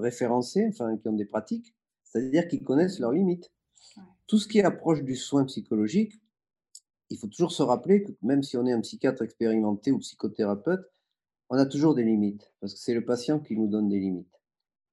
référencés, 0.00 0.64
enfin 0.68 0.96
qui 0.96 1.08
ont 1.08 1.12
des 1.12 1.24
pratiques, 1.24 1.74
c'est-à-dire 2.04 2.46
qu'ils 2.46 2.62
connaissent 2.62 3.00
leurs 3.00 3.10
limites. 3.10 3.52
Tout 4.28 4.38
ce 4.38 4.46
qui 4.46 4.58
est 4.58 4.64
approche 4.64 5.02
du 5.02 5.16
soin 5.16 5.44
psychologique, 5.44 6.14
il 7.10 7.18
faut 7.18 7.26
toujours 7.26 7.50
se 7.50 7.64
rappeler 7.64 8.04
que 8.04 8.12
même 8.22 8.44
si 8.44 8.56
on 8.56 8.64
est 8.64 8.72
un 8.72 8.80
psychiatre 8.80 9.22
expérimenté 9.22 9.90
ou 9.90 9.98
psychothérapeute, 9.98 10.88
on 11.50 11.56
a 11.56 11.66
toujours 11.66 11.96
des 11.96 12.04
limites, 12.04 12.52
parce 12.60 12.74
que 12.74 12.80
c'est 12.80 12.94
le 12.94 13.04
patient 13.04 13.40
qui 13.40 13.56
nous 13.56 13.68
donne 13.68 13.88
des 13.88 13.98
limites. 13.98 14.40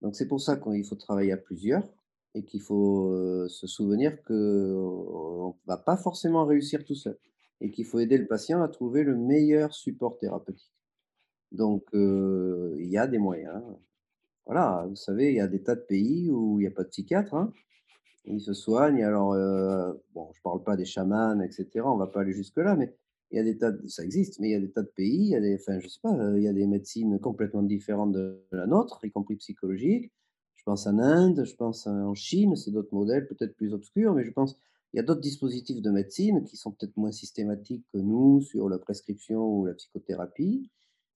Donc 0.02 0.16
c'est 0.16 0.28
pour 0.28 0.42
ça 0.42 0.58
qu'il 0.58 0.84
faut 0.86 0.96
travailler 0.96 1.32
à 1.32 1.38
plusieurs 1.38 1.88
et 2.34 2.44
qu'il 2.44 2.62
faut 2.62 3.12
euh, 3.12 3.48
se 3.48 3.68
souvenir 3.68 4.24
qu'on 4.24 4.34
ne 4.34 5.68
va 5.68 5.78
pas 5.78 5.98
forcément 5.98 6.46
réussir 6.46 6.84
tout 6.84 6.96
seul 6.96 7.18
et 7.62 7.70
qu'il 7.70 7.86
faut 7.86 8.00
aider 8.00 8.18
le 8.18 8.26
patient 8.26 8.64
à 8.64 8.68
trouver 8.70 9.04
le 9.04 9.16
meilleur 9.16 9.74
support 9.74 10.18
thérapeutique. 10.18 10.73
Donc 11.54 11.84
euh, 11.94 12.76
il 12.80 12.90
y 12.90 12.98
a 12.98 13.08
des 13.08 13.20
moyens. 13.20 13.62
Voilà, 14.46 14.86
vous 14.90 14.96
savez, 14.96 15.30
il 15.30 15.36
y 15.36 15.40
a 15.40 15.48
des 15.48 15.62
tas 15.62 15.76
de 15.76 15.82
pays 15.82 16.30
où 16.30 16.60
il 16.60 16.64
n'y 16.64 16.68
a 16.68 16.72
pas 16.72 16.84
de 16.84 16.90
psychiatre. 16.90 17.34
Hein. 17.34 17.54
Ils 18.26 18.42
se 18.42 18.54
soignent. 18.54 19.04
Alors, 19.04 19.34
euh, 19.34 19.94
bon, 20.14 20.30
je 20.34 20.40
ne 20.40 20.44
parle 20.44 20.64
pas 20.64 20.76
des 20.76 20.86
chamans, 20.86 21.40
etc. 21.42 21.68
On 21.86 21.96
ne 21.96 22.00
va 22.00 22.08
pas 22.08 22.22
aller 22.22 22.34
jusque-là, 22.34 22.76
mais 22.76 22.94
il 23.32 23.38
y 23.38 23.40
a 23.40 23.44
des 23.44 23.58
tas 23.58 23.72
de, 23.72 23.88
ça 23.88 24.04
existe, 24.04 24.40
mais 24.40 24.50
il 24.50 24.52
y 24.52 24.56
a 24.56 24.60
des 24.60 24.72
tas 24.72 24.82
de 24.84 24.92
pays, 24.96 25.26
il 25.26 25.30
y 25.30 25.36
a 25.36 25.42
des, 25.42 25.56
enfin, 25.56 25.80
je 25.80 25.88
sais 25.88 26.00
pas, 26.02 26.14
euh, 26.14 26.38
il 26.38 26.44
y 26.44 26.48
a 26.48 26.54
des 26.54 26.68
médecines 26.68 27.20
complètement 27.20 27.64
différentes 27.64 28.12
de 28.12 28.44
la 28.52 28.68
nôtre, 28.68 29.00
y 29.04 29.12
compris 29.12 29.36
psychologiques. 29.38 30.12
Je 30.56 30.64
pense 30.64 30.88
en 30.88 31.00
Inde, 31.00 31.44
je 31.46 31.56
pense 31.56 31.88
en 31.88 32.14
Chine, 32.14 32.56
c'est 32.56 32.72
d'autres 32.72 32.94
modèles 32.94 33.28
peut-être 33.28 33.56
plus 33.56 33.74
obscurs, 33.74 34.14
mais 34.14 34.24
je 34.24 34.32
pense 34.32 34.58
il 34.94 34.98
y 34.98 35.00
a 35.00 35.04
d'autres 35.04 35.22
dispositifs 35.22 35.82
de 35.82 35.90
médecine 35.90 36.44
qui 36.44 36.56
sont 36.56 36.72
peut-être 36.72 36.96
moins 36.98 37.12
systématiques 37.12 37.86
que 37.92 37.98
nous 37.98 38.42
sur 38.42 38.70
la 38.70 38.78
prescription 38.78 39.44
ou 39.44 39.66
la 39.66 39.74
psychothérapie 39.74 40.70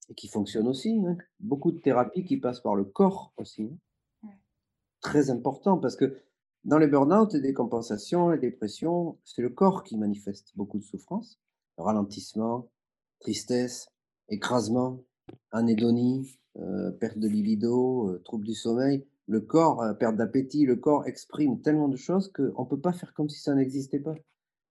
et 0.10 0.16
qui 0.16 0.28
fonctionnent 0.28 0.68
aussi. 0.68 1.02
Hein. 1.06 1.18
Beaucoup 1.40 1.72
de 1.72 1.80
thérapies 1.80 2.26
qui 2.26 2.38
passent 2.38 2.62
par 2.62 2.76
le 2.76 2.86
corps 2.86 3.34
aussi. 3.38 3.70
Hein. 4.24 4.30
Très 5.02 5.30
important 5.30 5.78
parce 5.78 5.96
que 5.96 6.18
dans 6.66 6.78
les 6.78 6.88
burn-out 6.88 7.34
et 7.34 7.42
des 7.42 7.54
compensations, 7.54 8.30
les 8.30 8.40
dépressions, 8.40 9.18
c'est 9.24 9.42
le 9.42 9.50
corps 9.50 9.84
qui 9.84 9.98
manifeste 9.98 10.52
beaucoup 10.56 10.80
de 10.80 10.84
souffrance 10.84 11.40
ralentissement, 11.78 12.70
tristesse, 13.20 13.90
écrasement, 14.30 15.04
anédonie, 15.52 16.40
euh, 16.58 16.92
perte 16.92 17.20
de 17.20 17.28
libido, 17.28 18.10
euh, 18.10 18.22
trouble 18.24 18.46
du 18.46 18.56
sommeil. 18.56 19.06
Le 19.28 19.42
corps, 19.42 19.82
euh, 19.84 19.94
perte 19.94 20.16
d'appétit, 20.16 20.66
le 20.66 20.76
corps 20.76 21.06
exprime 21.06 21.62
tellement 21.62 21.88
de 21.88 21.98
choses 21.98 22.32
qu'on 22.32 22.64
ne 22.64 22.70
peut 22.70 22.80
pas 22.80 22.94
faire 22.94 23.14
comme 23.14 23.30
si 23.30 23.42
ça 23.42 23.54
n'existait 23.54 24.00
pas. 24.00 24.16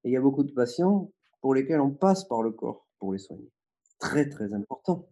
Et 0.04 0.10
il 0.10 0.12
y 0.12 0.16
a 0.16 0.20
beaucoup 0.20 0.44
de 0.44 0.52
patients 0.52 1.10
pour 1.40 1.54
lesquels 1.54 1.80
on 1.80 1.90
passe 1.90 2.24
par 2.24 2.42
le 2.42 2.50
corps 2.50 2.86
pour 2.98 3.12
les 3.12 3.18
soigner. 3.18 3.50
Très, 3.98 4.28
très 4.28 4.52
important. 4.52 5.08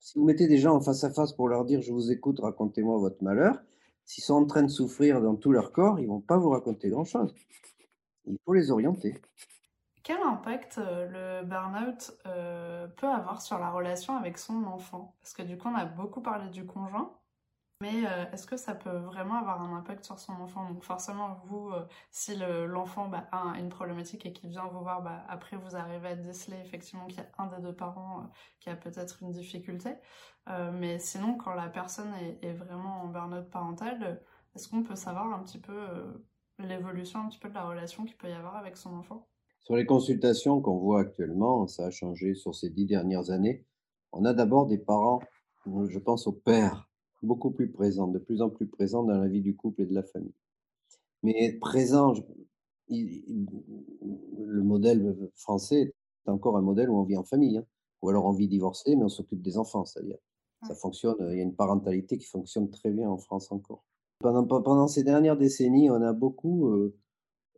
Si 0.00 0.18
vous 0.18 0.24
mettez 0.24 0.46
des 0.46 0.58
gens 0.58 0.76
en 0.76 0.80
face 0.80 1.04
à 1.04 1.10
face 1.10 1.32
pour 1.32 1.48
leur 1.48 1.64
dire 1.64 1.82
je 1.82 1.92
vous 1.92 2.12
écoute, 2.12 2.40
racontez-moi 2.40 2.98
votre 2.98 3.22
malheur, 3.22 3.58
s'ils 4.04 4.24
sont 4.24 4.34
en 4.34 4.46
train 4.46 4.62
de 4.62 4.68
souffrir 4.68 5.20
dans 5.20 5.36
tout 5.36 5.52
leur 5.52 5.72
corps, 5.72 5.98
ils 6.00 6.06
vont 6.06 6.20
pas 6.20 6.38
vous 6.38 6.50
raconter 6.50 6.88
grand-chose. 6.88 7.34
Il 8.26 8.38
faut 8.44 8.54
les 8.54 8.70
orienter. 8.70 9.20
Quel 10.02 10.22
impact 10.22 10.78
euh, 10.78 11.42
le 11.42 11.46
burn-out 11.46 12.16
euh, 12.26 12.86
peut 12.86 13.08
avoir 13.08 13.42
sur 13.42 13.58
la 13.58 13.70
relation 13.70 14.16
avec 14.16 14.38
son 14.38 14.64
enfant? 14.64 15.14
Parce 15.20 15.34
que 15.34 15.42
du 15.42 15.58
coup, 15.58 15.68
on 15.68 15.74
a 15.74 15.84
beaucoup 15.84 16.22
parlé 16.22 16.48
du 16.48 16.64
conjoint, 16.64 17.12
mais 17.80 18.06
euh, 18.06 18.30
est-ce 18.32 18.46
que 18.46 18.56
ça 18.56 18.74
peut 18.74 18.96
vraiment 18.96 19.34
avoir 19.36 19.62
un 19.62 19.76
impact 19.76 20.04
sur 20.04 20.18
son 20.18 20.32
enfant? 20.34 20.68
Donc 20.68 20.82
forcément, 20.84 21.40
vous, 21.46 21.70
si 22.10 22.36
l'enfant 22.66 23.08
bah, 23.08 23.28
a 23.32 23.58
une 23.58 23.68
problématique 23.68 24.26
et 24.26 24.32
qu'il 24.32 24.50
vient 24.50 24.66
vous 24.66 24.80
voir, 24.80 25.02
bah, 25.02 25.24
après 25.28 25.56
vous 25.56 25.76
arrivez 25.76 26.08
à 26.08 26.16
déceler 26.16 26.56
effectivement 26.64 27.06
qu'il 27.06 27.18
y 27.18 27.22
a 27.22 27.28
un 27.38 27.46
des 27.46 27.62
deux 27.62 27.74
parents 27.74 28.30
qui 28.60 28.70
a 28.70 28.76
peut-être 28.76 29.22
une 29.22 29.32
difficulté. 29.32 29.90
mais 30.72 30.98
sinon, 30.98 31.36
quand 31.36 31.54
la 31.54 31.68
personne 31.68 32.12
est, 32.14 32.44
est 32.44 32.54
vraiment 32.54 33.02
en 33.02 33.06
burn-out 33.08 33.48
parental, 33.50 34.22
est-ce 34.54 34.68
qu'on 34.68 34.82
peut 34.82 34.96
savoir 34.96 35.32
un 35.32 35.42
petit 35.42 35.58
peu 35.58 35.86
l'évolution 36.58 37.20
un 37.20 37.28
petit 37.28 37.38
peu 37.38 37.48
de 37.48 37.54
la 37.54 37.64
relation 37.64 38.04
qu'il 38.04 38.16
peut 38.16 38.28
y 38.28 38.32
avoir 38.32 38.56
avec 38.56 38.76
son 38.76 38.94
enfant? 38.94 39.28
Sur 39.60 39.76
les 39.76 39.86
consultations 39.86 40.60
qu'on 40.60 40.78
voit 40.78 41.00
actuellement, 41.00 41.66
ça 41.66 41.86
a 41.86 41.90
changé 41.90 42.34
sur 42.34 42.54
ces 42.54 42.70
dix 42.70 42.86
dernières 42.86 43.30
années. 43.30 43.66
On 44.12 44.24
a 44.24 44.32
d'abord 44.32 44.66
des 44.66 44.78
parents, 44.78 45.20
je 45.66 45.98
pense 45.98 46.26
aux 46.26 46.32
pères, 46.32 46.87
beaucoup 47.22 47.50
plus 47.50 47.70
présents, 47.70 48.08
de 48.08 48.18
plus 48.18 48.42
en 48.42 48.50
plus 48.50 48.66
présents 48.66 49.02
dans 49.04 49.18
la 49.18 49.28
vie 49.28 49.40
du 49.40 49.54
couple 49.56 49.82
et 49.82 49.86
de 49.86 49.94
la 49.94 50.02
famille. 50.02 50.34
Mais 51.22 51.52
présent, 51.60 52.14
le 52.88 54.62
modèle 54.62 55.30
français 55.34 55.94
est 56.26 56.30
encore 56.30 56.56
un 56.56 56.62
modèle 56.62 56.90
où 56.90 56.96
on 56.96 57.04
vit 57.04 57.16
en 57.16 57.24
famille, 57.24 57.58
hein. 57.58 57.64
ou 58.02 58.08
alors 58.08 58.26
on 58.26 58.32
vit 58.32 58.48
divorcé, 58.48 58.94
mais 58.96 59.04
on 59.04 59.08
s'occupe 59.08 59.42
des 59.42 59.58
enfants, 59.58 59.84
c'est-à-dire 59.84 60.18
ça 60.66 60.74
fonctionne, 60.74 61.16
il 61.30 61.36
y 61.36 61.40
a 61.40 61.44
une 61.44 61.54
parentalité 61.54 62.18
qui 62.18 62.26
fonctionne 62.26 62.68
très 62.70 62.90
bien 62.90 63.08
en 63.08 63.18
France 63.18 63.52
encore. 63.52 63.84
Pendant, 64.20 64.44
pendant 64.44 64.88
ces 64.88 65.04
dernières 65.04 65.36
décennies, 65.36 65.88
on 65.90 66.02
a 66.02 66.12
beaucoup 66.12 66.68
euh, 66.68 66.96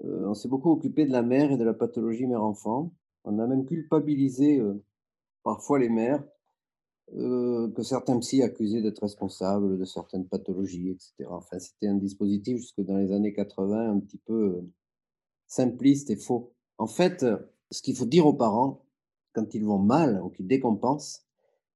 euh, 0.05 0.27
on 0.27 0.35
s'est 0.35 0.49
beaucoup 0.49 0.70
occupé 0.70 1.05
de 1.05 1.12
la 1.12 1.23
mère 1.23 1.51
et 1.53 1.57
de 1.57 1.64
la 1.64 1.75
pathologie 1.75 2.27
mère-enfant. 2.27 2.92
On 3.25 3.38
a 3.38 3.46
même 3.46 3.64
culpabilisé 3.66 4.59
euh, 4.59 4.83
parfois 5.42 5.79
les 5.79 5.88
mères, 5.88 6.23
euh, 7.16 7.70
que 7.73 7.83
certains 7.83 8.18
psy 8.18 8.42
accusaient 8.42 8.83
d'être 8.83 9.03
responsables 9.03 9.79
de 9.79 9.85
certaines 9.85 10.27
pathologies, 10.27 10.90
etc. 10.90 11.29
Enfin, 11.31 11.59
c'était 11.59 11.88
un 11.88 11.96
dispositif 11.96 12.59
jusque 12.59 12.81
dans 12.83 12.96
les 12.96 13.12
années 13.12 13.33
80 13.33 13.92
un 13.92 14.01
petit 14.01 14.18
peu 14.18 14.62
simpliste 15.46 16.11
et 16.11 16.16
faux. 16.16 16.53
En 16.79 16.87
fait, 16.87 17.27
ce 17.70 17.83
qu'il 17.83 17.96
faut 17.96 18.07
dire 18.07 18.27
aux 18.27 18.35
parents 18.35 18.85
quand 19.33 19.55
ils 19.55 19.64
vont 19.64 19.79
mal 19.79 20.20
ou 20.23 20.31
qu'ils 20.31 20.46
décompensent, 20.46 21.25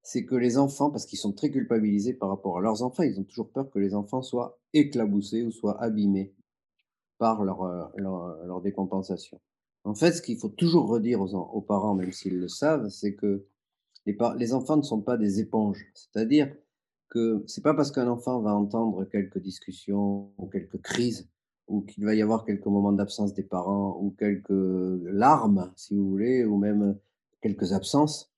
c'est 0.02 0.24
que 0.24 0.34
les 0.34 0.58
enfants, 0.58 0.90
parce 0.90 1.06
qu'ils 1.06 1.18
sont 1.18 1.32
très 1.32 1.50
culpabilisés 1.50 2.12
par 2.12 2.28
rapport 2.28 2.58
à 2.58 2.60
leurs 2.60 2.82
enfants, 2.82 3.02
ils 3.02 3.18
ont 3.18 3.24
toujours 3.24 3.50
peur 3.50 3.70
que 3.70 3.78
les 3.78 3.94
enfants 3.94 4.22
soient 4.22 4.58
éclaboussés 4.74 5.42
ou 5.42 5.50
soient 5.50 5.80
abîmés 5.82 6.34
par 7.18 7.42
leur, 7.44 7.62
euh, 7.62 8.60
décompensation. 8.60 9.40
En 9.84 9.94
fait, 9.94 10.12
ce 10.12 10.22
qu'il 10.22 10.38
faut 10.38 10.48
toujours 10.48 10.88
redire 10.88 11.20
aux 11.20 11.60
parents, 11.60 11.94
même 11.94 12.12
s'ils 12.12 12.38
le 12.38 12.48
savent, 12.48 12.88
c'est 12.88 13.14
que 13.14 13.46
les, 14.06 14.54
enfants 14.54 14.76
ne 14.76 14.82
sont 14.82 15.00
pas 15.00 15.16
des 15.16 15.40
éponges. 15.40 15.86
C'est-à-dire 15.94 16.54
que 17.08 17.42
c'est 17.46 17.62
pas 17.62 17.74
parce 17.74 17.90
qu'un 17.90 18.08
enfant 18.08 18.40
va 18.40 18.54
entendre 18.54 19.04
quelques 19.04 19.38
discussions 19.38 20.30
ou 20.38 20.46
quelques 20.46 20.80
crises 20.82 21.28
ou 21.66 21.80
qu'il 21.82 22.04
va 22.04 22.14
y 22.14 22.22
avoir 22.22 22.44
quelques 22.44 22.66
moments 22.66 22.92
d'absence 22.92 23.32
des 23.32 23.42
parents 23.42 23.98
ou 24.00 24.10
quelques 24.18 24.50
larmes, 24.50 25.72
si 25.76 25.94
vous 25.94 26.08
voulez, 26.08 26.44
ou 26.44 26.58
même 26.58 26.98
quelques 27.40 27.72
absences 27.72 28.30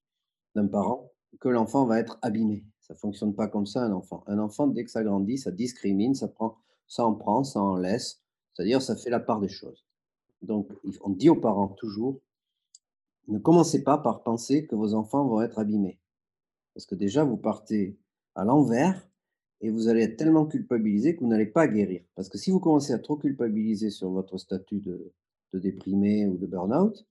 d'un 0.55 0.67
parent, 0.67 1.11
que 1.41 1.49
l'enfant 1.49 1.87
va 1.87 1.99
être 1.99 2.19
abîmé. 2.23 2.65
Ça 2.81 2.95
fonctionne 2.95 3.35
pas 3.35 3.49
comme 3.49 3.67
ça, 3.67 3.83
un 3.83 3.93
enfant. 3.93 4.23
Un 4.29 4.39
enfant, 4.39 4.69
dès 4.69 4.85
que 4.85 4.91
ça 4.91 5.03
grandit, 5.03 5.39
ça 5.39 5.51
discrimine, 5.51 6.15
ça, 6.15 6.33
ça 6.87 7.05
en 7.05 7.15
prend, 7.15 7.43
ça 7.43 7.61
en 7.61 7.77
laisse. 7.77 8.21
C'est-à-dire, 8.55 8.81
ça 8.81 8.95
fait 8.95 9.11
la 9.11 9.21
part 9.21 9.41
des 9.41 9.49
choses. 9.49 9.85
Donc, 10.43 10.69
on 11.03 11.11
dit 11.11 11.29
aux 11.29 11.41
parents 11.41 11.69
toujours, 11.69 12.21
ne 13.29 13.39
commencez 13.39 13.83
pas 13.83 13.99
par 13.99 14.23
penser 14.23 14.67
que 14.67 14.75
vos 14.75 14.95
enfants 14.95 15.27
vont 15.27 15.43
être 15.43 15.59
abîmés. 15.59 15.99
Parce 16.75 16.87
que 16.87 16.95
déjà, 16.95 17.25
vous 17.25 17.37
partez 17.37 17.99
à 18.35 18.45
l'envers 18.45 19.09
et 19.61 19.71
vous 19.71 19.89
allez 19.89 20.03
être 20.03 20.17
tellement 20.17 20.47
culpabilisé 20.47 21.17
que 21.17 21.21
vous 21.21 21.29
n'allez 21.29 21.47
pas 21.47 21.67
guérir. 21.67 22.03
Parce 22.15 22.29
que 22.29 22.39
si 22.39 22.51
vous 22.51 22.61
commencez 22.61 22.93
à 22.93 22.99
trop 22.99 23.17
culpabiliser 23.17 23.91
sur 23.91 24.11
votre 24.11 24.39
statut 24.39 24.81
de, 24.81 25.13
déprimé 25.55 26.27
ou 26.27 26.37
de 26.37 26.47
burn-out, 26.47 27.07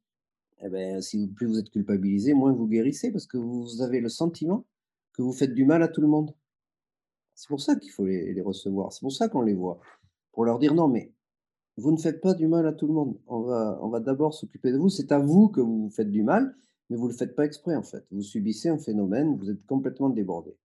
eh 0.61 0.69
ben, 0.69 1.01
si 1.01 1.27
plus 1.27 1.47
vous 1.47 1.57
êtes 1.57 1.71
culpabilisé, 1.71 2.35
moins 2.35 2.53
vous 2.53 2.67
guérissez 2.67 3.11
parce 3.11 3.25
que 3.25 3.37
vous 3.37 3.81
avez 3.81 3.99
le 3.99 4.09
sentiment 4.09 4.65
que 5.13 5.23
vous 5.23 5.33
faites 5.33 5.55
du 5.55 5.65
mal 5.65 5.81
à 5.81 5.87
tout 5.87 6.01
le 6.01 6.07
monde. 6.07 6.35
C'est 7.33 7.47
pour 7.47 7.59
ça 7.59 7.75
qu'il 7.75 7.91
faut 7.91 8.05
les 8.05 8.41
recevoir. 8.41 8.93
C'est 8.93 9.01
pour 9.01 9.11
ça 9.11 9.27
qu'on 9.27 9.41
les 9.41 9.55
voit. 9.55 9.79
Pour 10.31 10.45
leur 10.45 10.59
dire 10.59 10.75
non, 10.75 10.87
mais 10.87 11.11
vous 11.77 11.91
ne 11.91 11.97
faites 11.97 12.21
pas 12.21 12.33
du 12.33 12.47
mal 12.47 12.65
à 12.67 12.73
tout 12.73 12.87
le 12.87 12.93
monde. 12.93 13.17
On 13.27 13.41
va, 13.41 13.99
d'abord 13.99 14.33
s'occuper 14.33 14.71
de 14.71 14.77
vous. 14.77 14.89
C'est 14.89 15.11
à 15.11 15.19
vous 15.19 15.49
que 15.49 15.61
vous 15.61 15.89
faites 15.89 16.11
du 16.11 16.23
mal, 16.23 16.55
mais 16.89 16.97
vous 16.97 17.07
ne 17.07 17.11
le 17.11 17.17
faites 17.17 17.35
pas 17.35 17.45
exprès 17.45 17.75
en 17.75 17.83
fait. 17.83 18.05
Vous 18.11 18.21
subissez 18.21 18.69
un 18.69 18.77
phénomène, 18.77 19.37
vous 19.37 19.49
êtes 19.49 19.65
complètement 19.65 20.09
débordé. 20.09 20.55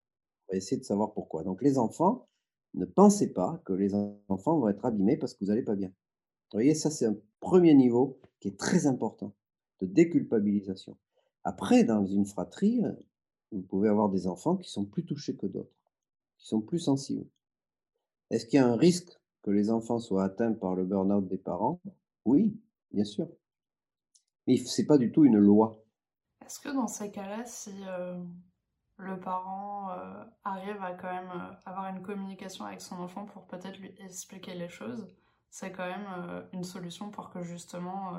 On 0.49 0.53
va 0.53 0.57
essayer 0.57 0.79
de 0.79 0.85
savoir 0.85 1.13
pourquoi. 1.13 1.43
Donc 1.43 1.63
les 1.63 1.79
enfants, 1.79 2.29
ne 2.75 2.85
pensez 2.85 3.33
pas 3.33 3.61
que 3.65 3.73
les 3.73 3.95
enfants 4.29 4.59
vont 4.59 4.69
être 4.69 4.85
abîmés 4.85 5.17
parce 5.17 5.35
que 5.35 5.45
vous 5.45 5.51
n'allez 5.51 5.65
pas 5.65 5.75
bien. 5.75 5.89
Vous 5.89 6.57
voyez, 6.57 6.75
ça 6.75 6.91
c'est 6.91 7.07
un 7.07 7.17
premier 7.41 7.75
niveau 7.75 8.19
qui 8.39 8.49
est 8.49 8.59
très 8.59 8.87
important 8.87 9.35
de 9.81 9.87
déculpabilisation. 9.87 10.97
Après, 11.43 11.85
dans 11.85 12.07
une 12.07 12.27
fratrie, 12.27 12.83
vous 13.51 13.63
pouvez 13.63 13.89
avoir 13.89 14.11
des 14.11 14.27
enfants 14.27 14.57
qui 14.57 14.71
sont 14.71 14.85
plus 14.85 15.05
touchés 15.05 15.37
que 15.37 15.47
d'autres, 15.47 15.75
qui 16.39 16.47
sont 16.47 16.61
plus 16.61 16.79
sensibles. 16.79 17.27
Est-ce 18.31 18.47
qu'il 18.47 18.59
y 18.59 18.63
a 18.63 18.67
un 18.67 18.77
risque 18.77 19.20
que 19.43 19.51
les 19.51 19.71
enfants 19.71 19.99
soient 19.99 20.25
atteints 20.25 20.53
par 20.53 20.75
le 20.75 20.85
burn-out 20.85 21.27
des 21.27 21.39
parents 21.39 21.81
Oui, 22.25 22.61
bien 22.93 23.05
sûr. 23.05 23.29
Mais 24.47 24.57
ce 24.57 24.81
n'est 24.81 24.87
pas 24.87 24.99
du 24.99 25.13
tout 25.13 25.25
une 25.25 25.39
loi. 25.39 25.83
Est-ce 26.45 26.61
que 26.61 26.69
dans 26.69 26.87
ces 26.87 27.11
cas-là, 27.11 27.45
si 27.45 27.73
euh, 27.87 28.19
le 28.97 29.19
parent 29.21 29.91
euh, 29.91 30.25
arrive 30.45 30.83
à 30.83 30.93
quand 30.95 31.13
même 31.13 31.31
euh, 31.31 31.55
avoir 31.65 31.89
une 31.95 32.03
communication 32.03 32.65
avec 32.65 32.81
son 32.81 32.97
enfant 32.97 33.25
pour 33.25 33.47
peut-être 33.47 33.79
lui 33.79 33.95
expliquer 33.99 34.55
les 34.55 34.69
choses, 34.69 35.07
c'est 35.51 35.73
quand 35.73 35.87
même 35.87 36.45
une 36.53 36.65
solution 36.65 37.11
pour 37.11 37.31
que 37.31 37.43
justement 37.43 38.13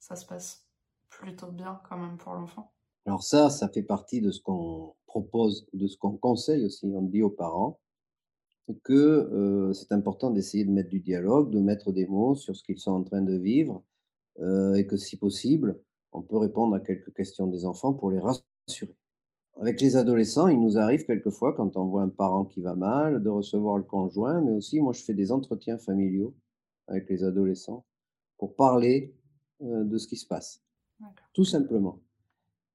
ça 0.00 0.16
se 0.16 0.26
passe 0.26 0.66
plutôt 1.08 1.52
bien 1.52 1.80
quand 1.88 1.96
même 1.96 2.16
pour 2.16 2.34
l'enfant? 2.34 2.72
Alors 3.06 3.22
ça, 3.22 3.50
ça 3.50 3.68
fait 3.68 3.82
partie 3.84 4.20
de 4.20 4.32
ce 4.32 4.40
qu'on 4.40 4.96
propose, 5.06 5.68
de 5.72 5.86
ce 5.86 5.96
qu'on 5.96 6.16
conseille 6.16 6.64
aussi. 6.64 6.86
On 6.92 7.02
dit 7.02 7.22
aux 7.22 7.30
parents 7.30 7.78
que 8.84 9.70
c'est 9.74 9.92
important 9.92 10.30
d'essayer 10.30 10.64
de 10.64 10.70
mettre 10.70 10.88
du 10.90 11.00
dialogue, 11.00 11.50
de 11.50 11.60
mettre 11.60 11.92
des 11.92 12.06
mots 12.06 12.34
sur 12.34 12.56
ce 12.56 12.62
qu'ils 12.62 12.78
sont 12.78 12.92
en 12.92 13.02
train 13.02 13.22
de 13.22 13.34
vivre, 13.34 13.82
et 14.40 14.86
que 14.86 14.96
si 14.96 15.16
possible, 15.16 15.80
on 16.12 16.22
peut 16.22 16.38
répondre 16.38 16.74
à 16.74 16.80
quelques 16.80 17.12
questions 17.12 17.46
des 17.46 17.64
enfants 17.64 17.92
pour 17.92 18.10
les 18.10 18.20
rassurer. 18.20 18.96
Avec 19.60 19.80
les 19.80 19.96
adolescents, 19.96 20.48
il 20.48 20.60
nous 20.60 20.78
arrive 20.78 21.04
quelquefois, 21.04 21.52
quand 21.54 21.76
on 21.76 21.86
voit 21.86 22.02
un 22.02 22.08
parent 22.08 22.44
qui 22.44 22.60
va 22.60 22.74
mal, 22.74 23.22
de 23.22 23.28
recevoir 23.28 23.76
le 23.76 23.84
conjoint, 23.84 24.40
mais 24.40 24.52
aussi 24.52 24.80
moi 24.80 24.92
je 24.92 25.02
fais 25.02 25.14
des 25.14 25.30
entretiens 25.30 25.78
familiaux 25.78 26.34
avec 26.86 27.08
les 27.10 27.22
adolescents 27.22 27.84
pour 28.38 28.56
parler 28.56 29.14
de 29.60 29.98
ce 29.98 30.06
qui 30.08 30.16
se 30.16 30.26
passe. 30.26 30.62
Tout 31.34 31.44
simplement. 31.44 32.00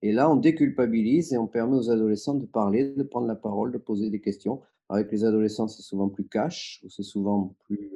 Et 0.02 0.12
là, 0.12 0.30
on 0.30 0.36
déculpabilise 0.36 1.34
et 1.34 1.38
on 1.38 1.48
permet 1.48 1.76
aux 1.76 1.90
adolescents 1.90 2.36
de 2.36 2.46
parler, 2.46 2.94
de 2.94 3.04
prendre 3.04 3.28
la 3.28 3.36
parole, 3.36 3.72
de 3.72 3.78
poser 3.78 4.10
des 4.10 4.22
questions. 4.22 4.62
Avec 4.90 5.12
les 5.12 5.26
adolescents, 5.26 5.68
c'est 5.68 5.82
souvent 5.82 6.10
plus 6.10 6.28
cash, 6.28 6.82
ou 6.84 6.90
c'est 6.90 7.04
souvent 7.04 7.56
plus, 7.66 7.92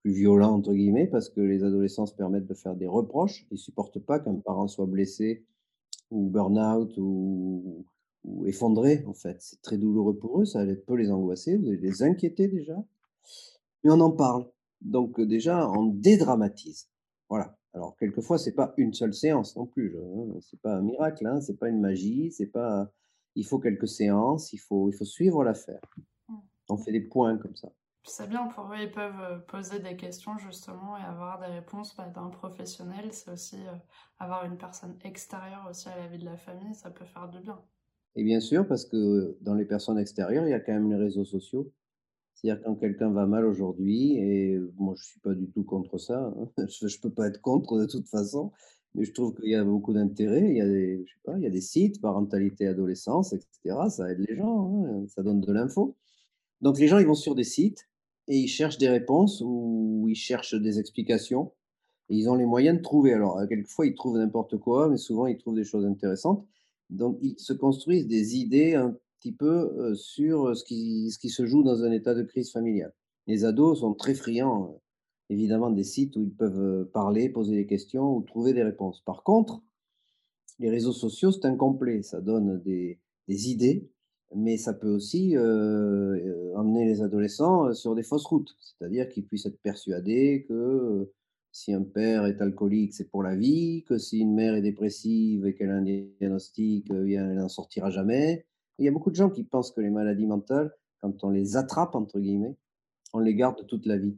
plus 0.00 0.12
violent, 0.12 0.54
entre 0.54 0.72
guillemets, 0.72 1.06
parce 1.06 1.28
que 1.28 1.40
les 1.40 1.62
adolescents 1.62 2.06
se 2.06 2.14
permettent 2.14 2.46
de 2.46 2.54
faire 2.54 2.74
des 2.74 2.86
reproches. 2.86 3.46
Ils 3.50 3.54
ne 3.54 3.58
supportent 3.58 4.00
pas 4.00 4.18
qu'un 4.18 4.34
parent 4.36 4.66
soit 4.66 4.86
blessé 4.86 5.44
ou 6.10 6.28
burn-out 6.28 6.96
ou, 6.96 7.84
ou, 8.24 8.46
effondré, 8.46 9.04
en 9.06 9.14
fait. 9.14 9.36
C'est 9.40 9.62
très 9.62 9.78
douloureux 9.78 10.16
pour 10.16 10.40
eux, 10.40 10.44
ça 10.44 10.64
peut 10.86 10.96
les 10.96 11.10
angoisser, 11.10 11.56
vous 11.56 11.68
allez 11.68 11.76
les 11.76 12.02
inquiéter 12.02 12.48
déjà. 12.48 12.82
Mais 13.84 13.90
on 13.90 14.00
en 14.00 14.10
parle. 14.10 14.46
Donc 14.80 15.20
déjà, 15.20 15.68
on 15.70 15.84
dédramatise. 15.84 16.88
Voilà. 17.28 17.59
Alors, 17.72 17.96
quelquefois, 17.96 18.38
c'est 18.38 18.54
pas 18.54 18.74
une 18.76 18.92
seule 18.92 19.14
séance 19.14 19.56
non 19.56 19.66
plus. 19.66 19.96
Hein, 19.96 20.40
c'est 20.40 20.60
pas 20.60 20.74
un 20.74 20.82
miracle, 20.82 21.26
hein, 21.26 21.40
c'est 21.40 21.56
pas 21.56 21.68
une 21.68 21.80
magie, 21.80 22.32
c'est 22.32 22.48
pas. 22.48 22.90
Il 23.36 23.46
faut 23.46 23.60
quelques 23.60 23.88
séances, 23.88 24.52
il 24.52 24.58
faut, 24.58 24.88
il 24.88 24.92
faut 24.92 25.04
suivre 25.04 25.44
l'affaire. 25.44 25.80
Mmh. 26.28 26.36
On 26.70 26.76
fait 26.76 26.92
des 26.92 27.00
points 27.00 27.38
comme 27.38 27.54
ça. 27.54 27.70
C'est 28.04 28.28
bien 28.28 28.46
pour 28.46 28.72
eux, 28.72 28.76
ils 28.80 28.90
peuvent 28.90 29.20
euh, 29.20 29.38
poser 29.38 29.78
des 29.78 29.94
questions 29.94 30.38
justement 30.38 30.96
et 30.96 31.02
avoir 31.02 31.38
des 31.38 31.46
réponses 31.46 31.94
bah, 31.96 32.08
d'un 32.08 32.28
professionnel. 32.30 33.12
C'est 33.12 33.30
aussi 33.30 33.56
euh, 33.56 33.74
avoir 34.18 34.44
une 34.44 34.56
personne 34.56 34.96
extérieure 35.04 35.66
aussi 35.68 35.88
à 35.88 35.96
la 35.96 36.06
vie 36.06 36.18
de 36.18 36.24
la 36.24 36.36
famille, 36.36 36.74
ça 36.74 36.90
peut 36.90 37.04
faire 37.04 37.28
du 37.28 37.40
bien. 37.40 37.60
Et 38.16 38.24
bien 38.24 38.40
sûr, 38.40 38.66
parce 38.66 38.86
que 38.86 39.36
dans 39.42 39.54
les 39.54 39.66
personnes 39.66 39.98
extérieures, 39.98 40.46
il 40.46 40.50
y 40.50 40.54
a 40.54 40.60
quand 40.60 40.72
même 40.72 40.90
les 40.90 40.96
réseaux 40.96 41.24
sociaux. 41.24 41.72
C'est-à-dire 42.34 42.62
quand 42.64 42.76
quelqu'un 42.76 43.10
va 43.10 43.26
mal 43.26 43.44
aujourd'hui, 43.44 44.16
et 44.16 44.58
moi 44.78 44.94
je 44.96 45.02
ne 45.02 45.04
suis 45.04 45.20
pas 45.20 45.34
du 45.34 45.46
tout 45.50 45.62
contre 45.62 45.98
ça, 45.98 46.32
hein, 46.36 46.48
je 46.68 46.86
ne 46.86 47.00
peux 47.02 47.10
pas 47.10 47.28
être 47.28 47.40
contre 47.40 47.78
de 47.78 47.86
toute 47.86 48.08
façon, 48.08 48.52
mais 48.94 49.04
je 49.04 49.12
trouve 49.12 49.34
qu'il 49.34 49.50
y 49.50 49.54
a 49.54 49.64
beaucoup 49.64 49.92
d'intérêt, 49.92 50.50
il, 50.50 50.56
y 50.56 51.46
a 51.46 51.50
des, 51.50 51.60
sites, 51.60 52.00
parentalité, 52.00 52.66
adolescence, 52.66 53.32
etc. 53.32 53.76
Ça 53.88 54.10
aide 54.10 54.24
les 54.28 54.36
gens, 54.36 54.84
hein, 54.84 55.04
ça 55.08 55.22
donne 55.22 55.40
de 55.40 55.52
l'info. 55.52 55.96
Donc 56.60 56.78
les 56.78 56.88
gens, 56.88 56.98
ils 56.98 57.06
vont 57.06 57.14
sur 57.14 57.34
des 57.34 57.44
sites 57.44 57.88
et 58.28 58.36
ils 58.36 58.48
cherchent 58.48 58.78
des 58.78 58.88
réponses 58.88 59.42
ou 59.44 60.06
ils 60.08 60.16
cherchent 60.16 60.54
des 60.54 60.78
explications. 60.78 61.52
Ils 62.08 62.28
ont 62.28 62.34
les 62.34 62.46
moyens 62.46 62.78
de 62.78 62.82
trouver. 62.82 63.12
Alors, 63.12 63.40
quelquefois, 63.48 63.86
ils 63.86 63.94
trouvent 63.94 64.18
n'importe 64.18 64.56
quoi, 64.58 64.88
mais 64.88 64.96
souvent, 64.96 65.26
ils 65.26 65.38
trouvent 65.38 65.54
des 65.54 65.64
choses 65.64 65.86
intéressantes. 65.86 66.44
Donc, 66.90 67.18
ils 67.22 67.38
se 67.38 67.52
construisent 67.52 68.08
des 68.08 68.36
idées 68.36 68.74
un 68.74 68.96
petit 69.20 69.32
peu 69.32 69.94
sur 69.94 70.56
ce 70.56 70.64
qui, 70.64 71.10
ce 71.10 71.18
qui 71.18 71.28
se 71.28 71.46
joue 71.46 71.62
dans 71.62 71.84
un 71.84 71.92
état 71.92 72.14
de 72.14 72.22
crise 72.22 72.50
familiale. 72.50 72.94
Les 73.26 73.44
ados 73.44 73.80
sont 73.80 73.94
très 73.94 74.14
friands, 74.14 74.80
évidemment, 75.28 75.70
des 75.70 75.84
sites 75.84 76.16
où 76.16 76.22
ils 76.22 76.34
peuvent 76.34 76.86
parler, 76.86 77.28
poser 77.28 77.54
des 77.54 77.66
questions 77.66 78.16
ou 78.16 78.22
trouver 78.22 78.54
des 78.54 78.62
réponses. 78.62 79.02
Par 79.04 79.22
contre, 79.22 79.62
les 80.58 80.70
réseaux 80.70 80.92
sociaux, 80.92 81.32
c'est 81.32 81.44
incomplet. 81.44 82.02
Ça 82.02 82.20
donne 82.20 82.60
des, 82.62 82.98
des 83.28 83.50
idées, 83.50 83.90
mais 84.34 84.56
ça 84.56 84.72
peut 84.72 84.90
aussi 84.90 85.36
emmener 85.36 86.86
les 86.86 87.02
adolescents 87.02 87.72
sur 87.74 87.94
des 87.94 88.02
fausses 88.02 88.26
routes. 88.26 88.56
C'est-à-dire 88.60 89.08
qu'ils 89.08 89.26
puissent 89.26 89.46
être 89.46 89.60
persuadés 89.60 90.46
que 90.48 91.12
si 91.52 91.72
un 91.72 91.82
père 91.82 92.26
est 92.26 92.40
alcoolique, 92.40 92.94
c'est 92.94 93.10
pour 93.10 93.22
la 93.22 93.36
vie, 93.36 93.84
que 93.84 93.98
si 93.98 94.20
une 94.20 94.34
mère 94.34 94.54
est 94.54 94.62
dépressive 94.62 95.46
et 95.46 95.54
qu'elle 95.54 95.70
a 95.70 95.76
un 95.76 95.82
diagnostic, 95.82 96.88
elle 96.90 97.34
n'en 97.34 97.48
sortira 97.48 97.90
jamais, 97.90 98.46
il 98.80 98.86
y 98.86 98.88
a 98.88 98.92
beaucoup 98.92 99.10
de 99.10 99.16
gens 99.16 99.28
qui 99.28 99.44
pensent 99.44 99.72
que 99.72 99.82
les 99.82 99.90
maladies 99.90 100.26
mentales, 100.26 100.74
quand 101.00 101.22
on 101.22 101.30
les 101.30 101.56
attrape, 101.56 101.94
entre 101.94 102.18
guillemets, 102.18 102.56
on 103.12 103.18
les 103.18 103.34
garde 103.34 103.66
toute 103.66 103.84
la 103.84 103.98
vie. 103.98 104.16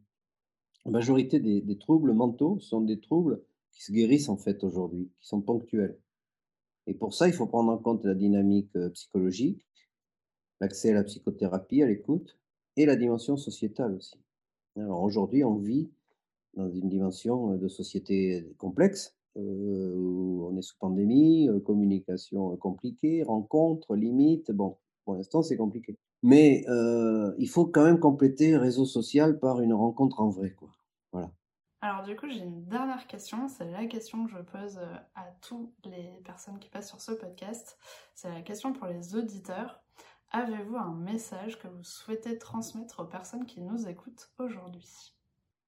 La 0.85 0.93
majorité 0.93 1.41
des, 1.41 1.79
troubles 1.79 2.13
mentaux 2.13 2.61
sont 2.61 2.81
des 2.81 3.01
troubles 3.01 3.43
qui 3.73 3.83
se 3.83 3.93
guérissent 3.93 4.29
en 4.29 4.37
fait 4.37 4.63
aujourd'hui, 4.63 5.11
qui 5.21 5.27
sont 5.27 5.41
ponctuels. 5.41 5.99
Et 6.87 6.95
pour 6.95 7.13
ça, 7.13 7.27
il 7.27 7.35
faut 7.35 7.47
prendre 7.47 7.73
en 7.73 7.79
compte 7.79 8.05
la 8.05 8.15
dynamique 8.15 8.75
euh, 8.77 8.91
psychologique, 8.91 9.65
l'accès 10.61 10.91
à 10.91 10.95
la 10.95 11.05
psychothérapie, 11.05 11.83
à 11.83 11.87
l'écoute, 11.87 12.39
et 12.77 12.87
la 12.87 12.97
dimension 12.97 13.37
sociétale 13.37 13.95
aussi. 13.95 14.17
Alors 14.77 15.03
aujourd'hui, 15.03 15.45
on 15.45 15.57
vit 15.57 15.91
dans 16.55 16.69
une 16.71 16.89
dimension 16.89 17.57
de 17.57 17.69
société 17.69 18.49
complexe, 18.59 19.17
euh, 19.37 19.95
on 20.51 20.57
est 20.57 20.63
sous 20.63 20.77
pandémie, 20.79 21.49
euh, 21.49 21.61
communication 21.61 22.57
compliquée, 22.57 23.23
rencontres, 23.23 23.95
limites. 23.95 24.51
Bon, 24.53 24.79
pour 25.05 25.15
l'instant, 25.15 25.43
c'est 25.43 25.57
compliqué. 25.57 25.99
Mais 26.23 26.65
euh, 26.69 27.35
il 27.39 27.49
faut 27.49 27.67
quand 27.67 27.85
même 27.85 27.99
compléter 27.99 28.57
réseau 28.57 28.85
social 28.85 29.39
par 29.39 29.61
une 29.61 29.73
rencontre 29.73 30.21
en 30.21 30.29
vrai, 30.29 30.53
quoi. 30.53 30.69
Voilà. 31.13 31.31
Alors 31.81 32.05
du 32.05 32.15
coup, 32.15 32.29
j'ai 32.29 32.45
une 32.45 32.65
dernière 32.67 33.07
question. 33.09 33.49
C'est 33.49 33.71
la 33.71 33.87
question 33.87 34.25
que 34.25 34.31
je 34.31 34.39
pose 34.39 34.79
à 35.17 35.25
toutes 35.41 35.75
les 35.85 36.21
personnes 36.25 36.61
qui 36.61 36.71
passent 36.71 36.89
sur 36.89 37.01
ce 37.01 37.11
podcast. 37.13 37.77
C'est 38.15 38.31
la 38.31 38.43
question 38.43 38.73
pour 38.73 38.87
les 38.87 39.17
auditeurs. 39.17 39.83
Avez-vous 40.31 40.77
un 40.77 40.95
message 40.95 41.59
que 41.59 41.67
vous 41.67 41.83
souhaitez 41.83 42.39
transmettre 42.39 43.01
aux 43.01 43.07
personnes 43.07 43.47
qui 43.47 43.61
nous 43.61 43.89
écoutent 43.89 44.31
aujourd'hui? 44.39 45.13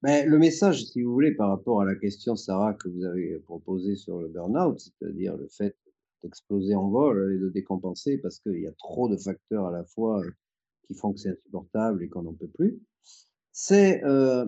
Ben, 0.05 0.29
le 0.29 0.39
message, 0.39 0.85
si 0.85 1.01
vous 1.01 1.15
voulez, 1.15 1.33
par 1.33 1.49
rapport 1.49 1.81
à 1.81 1.87
la 1.87 1.95
question, 1.95 2.37
Sarah, 2.37 2.75
que 2.75 2.91
vous 2.91 3.07
avez 3.07 3.39
proposée 3.39 3.97
sur 3.97 4.21
le 4.21 4.29
burn-out, 4.29 4.79
c'est-à-dire 4.79 5.35
le 5.35 5.49
fait 5.49 5.75
d'exploser 6.23 6.75
en 6.75 6.91
vol 6.91 7.33
et 7.35 7.39
de 7.39 7.49
décompenser 7.49 8.19
parce 8.19 8.39
qu'il 8.39 8.61
y 8.61 8.67
a 8.67 8.73
trop 8.73 9.09
de 9.09 9.17
facteurs 9.17 9.65
à 9.65 9.71
la 9.71 9.83
fois 9.83 10.21
euh, 10.21 10.31
qui 10.87 10.95
font 10.95 11.15
que 11.15 11.21
c'est 11.21 11.31
insupportable 11.31 12.03
et 12.03 12.11
qu'on 12.11 12.25
n'en 12.25 12.35
peut 12.35 12.49
plus, 12.49 12.83
c'est 13.51 14.05
euh, 14.05 14.45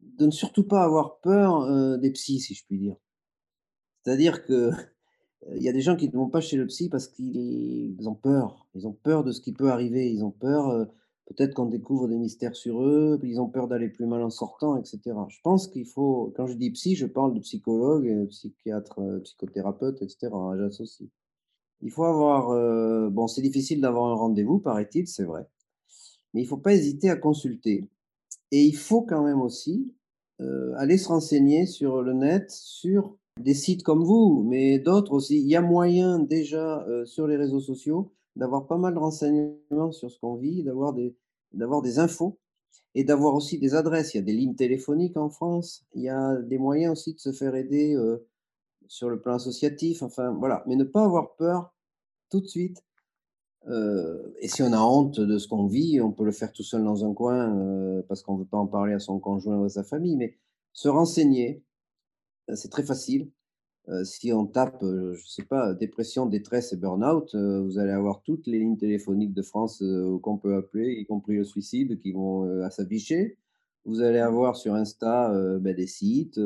de 0.00 0.26
ne 0.26 0.32
surtout 0.32 0.64
pas 0.64 0.82
avoir 0.82 1.20
peur 1.20 1.60
euh, 1.60 1.96
des 1.98 2.10
psys, 2.10 2.40
si 2.40 2.54
je 2.54 2.66
puis 2.66 2.78
dire. 2.78 2.96
C'est-à-dire 4.02 4.44
que 4.44 4.72
il 5.54 5.62
y 5.62 5.68
a 5.68 5.72
des 5.72 5.82
gens 5.82 5.94
qui 5.94 6.08
ne 6.08 6.14
vont 6.14 6.28
pas 6.28 6.40
chez 6.40 6.56
le 6.56 6.66
psy 6.66 6.88
parce 6.88 7.06
qu'ils 7.06 8.08
ont 8.08 8.16
peur. 8.16 8.66
Ils 8.74 8.88
ont 8.88 8.92
peur 8.92 9.22
de 9.22 9.30
ce 9.30 9.40
qui 9.40 9.52
peut 9.52 9.70
arriver. 9.70 10.10
Ils 10.10 10.24
ont 10.24 10.32
peur 10.32 10.88
Peut-être 11.26 11.54
qu'on 11.54 11.66
découvre 11.66 12.08
des 12.08 12.16
mystères 12.16 12.56
sur 12.56 12.82
eux, 12.82 13.18
ils 13.22 13.40
ont 13.40 13.48
peur 13.48 13.68
d'aller 13.68 13.88
plus 13.88 14.06
mal 14.06 14.22
en 14.22 14.30
sortant, 14.30 14.76
etc. 14.76 15.00
Je 15.28 15.38
pense 15.42 15.68
qu'il 15.68 15.86
faut, 15.86 16.32
quand 16.36 16.46
je 16.46 16.54
dis 16.54 16.70
psy, 16.72 16.96
je 16.96 17.06
parle 17.06 17.32
de 17.34 17.40
psychologue, 17.40 18.08
euh, 18.08 18.26
psychiatre, 18.26 18.98
euh, 18.98 19.20
psychothérapeute, 19.20 20.02
etc. 20.02 20.28
Hein, 20.32 20.56
j'associe. 20.58 21.08
Il 21.80 21.90
faut 21.90 22.04
avoir, 22.04 22.50
euh, 22.50 23.08
bon, 23.08 23.28
c'est 23.28 23.42
difficile 23.42 23.80
d'avoir 23.80 24.12
un 24.12 24.14
rendez-vous, 24.14 24.58
paraît-il, 24.58 25.06
c'est 25.06 25.24
vrai, 25.24 25.46
mais 26.34 26.42
il 26.42 26.44
ne 26.44 26.48
faut 26.48 26.58
pas 26.58 26.74
hésiter 26.74 27.08
à 27.08 27.16
consulter. 27.16 27.88
Et 28.50 28.64
il 28.64 28.76
faut 28.76 29.02
quand 29.02 29.22
même 29.24 29.40
aussi 29.40 29.94
aller 30.76 30.98
se 30.98 31.06
renseigner 31.06 31.66
sur 31.66 32.02
le 32.02 32.14
net, 32.14 32.50
sur 32.50 33.16
des 33.40 33.54
sites 33.54 33.84
comme 33.84 34.02
vous, 34.02 34.42
mais 34.44 34.80
d'autres 34.80 35.12
aussi. 35.12 35.38
Il 35.38 35.46
y 35.46 35.54
a 35.54 35.62
moyen 35.62 36.18
déjà 36.18 36.84
sur 37.04 37.28
les 37.28 37.36
réseaux 37.36 37.60
sociaux 37.60 38.12
d'avoir 38.36 38.66
pas 38.66 38.78
mal 38.78 38.94
de 38.94 38.98
renseignements 38.98 39.92
sur 39.92 40.10
ce 40.10 40.18
qu'on 40.18 40.36
vit, 40.36 40.62
d'avoir 40.62 40.92
des, 40.92 41.16
d'avoir 41.52 41.82
des 41.82 41.98
infos 41.98 42.38
et 42.94 43.04
d'avoir 43.04 43.34
aussi 43.34 43.58
des 43.58 43.74
adresses. 43.74 44.14
Il 44.14 44.18
y 44.18 44.20
a 44.20 44.24
des 44.24 44.32
lignes 44.32 44.54
téléphoniques 44.54 45.16
en 45.16 45.30
France, 45.30 45.84
il 45.94 46.02
y 46.02 46.08
a 46.08 46.36
des 46.36 46.58
moyens 46.58 46.92
aussi 46.92 47.14
de 47.14 47.20
se 47.20 47.32
faire 47.32 47.54
aider 47.54 47.94
euh, 47.94 48.26
sur 48.88 49.08
le 49.08 49.20
plan 49.20 49.34
associatif, 49.34 50.02
enfin 50.02 50.32
voilà, 50.32 50.62
mais 50.66 50.76
ne 50.76 50.84
pas 50.84 51.04
avoir 51.04 51.34
peur 51.36 51.74
tout 52.30 52.40
de 52.40 52.46
suite. 52.46 52.82
Euh, 53.68 54.34
et 54.40 54.48
si 54.48 54.62
on 54.62 54.72
a 54.72 54.80
honte 54.80 55.20
de 55.20 55.38
ce 55.38 55.46
qu'on 55.46 55.66
vit, 55.66 56.00
on 56.00 56.10
peut 56.10 56.24
le 56.24 56.32
faire 56.32 56.52
tout 56.52 56.64
seul 56.64 56.82
dans 56.82 57.04
un 57.04 57.14
coin 57.14 57.56
euh, 57.56 58.02
parce 58.08 58.22
qu'on 58.22 58.34
ne 58.34 58.40
veut 58.40 58.48
pas 58.48 58.58
en 58.58 58.66
parler 58.66 58.92
à 58.92 58.98
son 58.98 59.20
conjoint 59.20 59.56
ou 59.58 59.64
à 59.64 59.68
sa 59.68 59.84
famille, 59.84 60.16
mais 60.16 60.36
se 60.72 60.88
renseigner, 60.88 61.62
c'est 62.54 62.70
très 62.70 62.82
facile. 62.82 63.30
Euh, 63.88 64.04
si 64.04 64.32
on 64.32 64.46
tape, 64.46 64.82
euh, 64.84 65.14
je 65.14 65.22
ne 65.22 65.28
sais 65.28 65.44
pas, 65.44 65.74
dépression, 65.74 66.26
détresse 66.26 66.72
et 66.72 66.76
burn-out, 66.76 67.34
euh, 67.34 67.60
vous 67.62 67.78
allez 67.78 67.90
avoir 67.90 68.22
toutes 68.22 68.46
les 68.46 68.60
lignes 68.60 68.76
téléphoniques 68.76 69.34
de 69.34 69.42
France 69.42 69.82
qu'on 70.22 70.38
peut 70.38 70.54
appeler, 70.54 70.92
y 70.92 71.04
compris 71.04 71.36
le 71.36 71.44
suicide, 71.44 71.98
qui 71.98 72.12
vont 72.12 72.70
s'afficher. 72.70 73.38
Vous 73.84 74.00
allez 74.00 74.20
avoir 74.20 74.56
sur 74.56 74.74
Insta 74.74 75.32
ben, 75.58 75.74
des 75.74 75.88
sites 75.88 76.40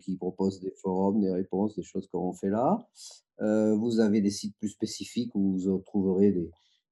qui 0.00 0.16
proposent 0.16 0.60
des 0.60 0.70
forums, 0.70 1.20
des 1.20 1.32
réponses, 1.32 1.74
des 1.74 1.82
choses 1.82 2.06
qu'on 2.06 2.32
fait 2.32 2.50
là. 2.50 2.86
vous 3.40 3.98
avez 3.98 4.20
des 4.20 4.30
sites 4.30 4.56
plus 4.58 4.68
spécifiques 4.68 5.34
où 5.34 5.58
vous 5.58 5.78
trouverez 5.78 6.30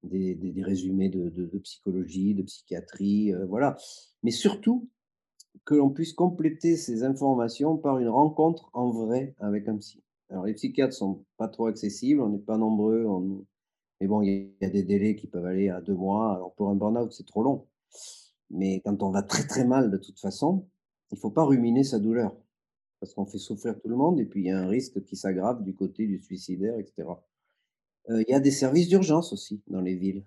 des, 0.02 0.34
des, 0.34 0.34
des, 0.34 0.62
résumés 0.62 1.10
de, 1.10 1.28
de, 1.28 1.58
psychologie, 1.58 2.34
de 2.34 2.42
psychiatrie, 2.42 3.32
voilà. 3.48 3.76
Mais 4.24 4.32
surtout, 4.32 4.88
que 5.64 5.74
l'on 5.74 5.90
puisse 5.90 6.12
compléter 6.12 6.76
ces 6.76 7.04
informations 7.04 7.76
par 7.76 7.98
une 7.98 8.08
rencontre 8.08 8.70
en 8.72 8.90
vrai 8.90 9.34
avec 9.38 9.68
un 9.68 9.76
psy. 9.76 10.02
Alors, 10.28 10.44
les 10.46 10.54
psychiatres 10.54 10.94
sont 10.94 11.24
pas 11.36 11.48
trop 11.48 11.66
accessibles, 11.66 12.20
on 12.20 12.28
n'est 12.28 12.38
pas 12.38 12.58
nombreux, 12.58 13.06
mais 14.00 14.06
bon, 14.06 14.22
il 14.22 14.54
y 14.60 14.64
a 14.64 14.70
des 14.70 14.82
délais 14.82 15.16
qui 15.16 15.26
peuvent 15.26 15.46
aller 15.46 15.68
à 15.68 15.80
deux 15.80 15.94
mois. 15.94 16.34
Alors, 16.34 16.54
pour 16.54 16.68
un 16.68 16.74
burn-out, 16.74 17.12
c'est 17.12 17.26
trop 17.26 17.42
long. 17.42 17.66
Mais 18.50 18.80
quand 18.84 19.02
on 19.02 19.10
va 19.10 19.22
très 19.22 19.46
très 19.46 19.64
mal 19.64 19.90
de 19.90 19.96
toute 19.96 20.20
façon, 20.20 20.66
il 21.10 21.14
ne 21.14 21.20
faut 21.20 21.30
pas 21.30 21.44
ruminer 21.44 21.84
sa 21.84 21.98
douleur, 21.98 22.36
parce 23.00 23.14
qu'on 23.14 23.26
fait 23.26 23.38
souffrir 23.38 23.78
tout 23.80 23.88
le 23.88 23.96
monde 23.96 24.18
et 24.20 24.24
puis 24.24 24.42
il 24.42 24.46
y 24.46 24.50
a 24.50 24.58
un 24.58 24.66
risque 24.66 25.02
qui 25.04 25.16
s'aggrave 25.16 25.62
du 25.62 25.74
côté 25.74 26.06
du 26.06 26.20
suicidaire, 26.20 26.78
etc. 26.78 27.08
Euh, 28.10 28.22
il 28.26 28.30
y 28.30 28.34
a 28.34 28.40
des 28.40 28.50
services 28.50 28.88
d'urgence 28.88 29.32
aussi 29.32 29.62
dans 29.68 29.80
les 29.80 29.94
villes, 29.94 30.24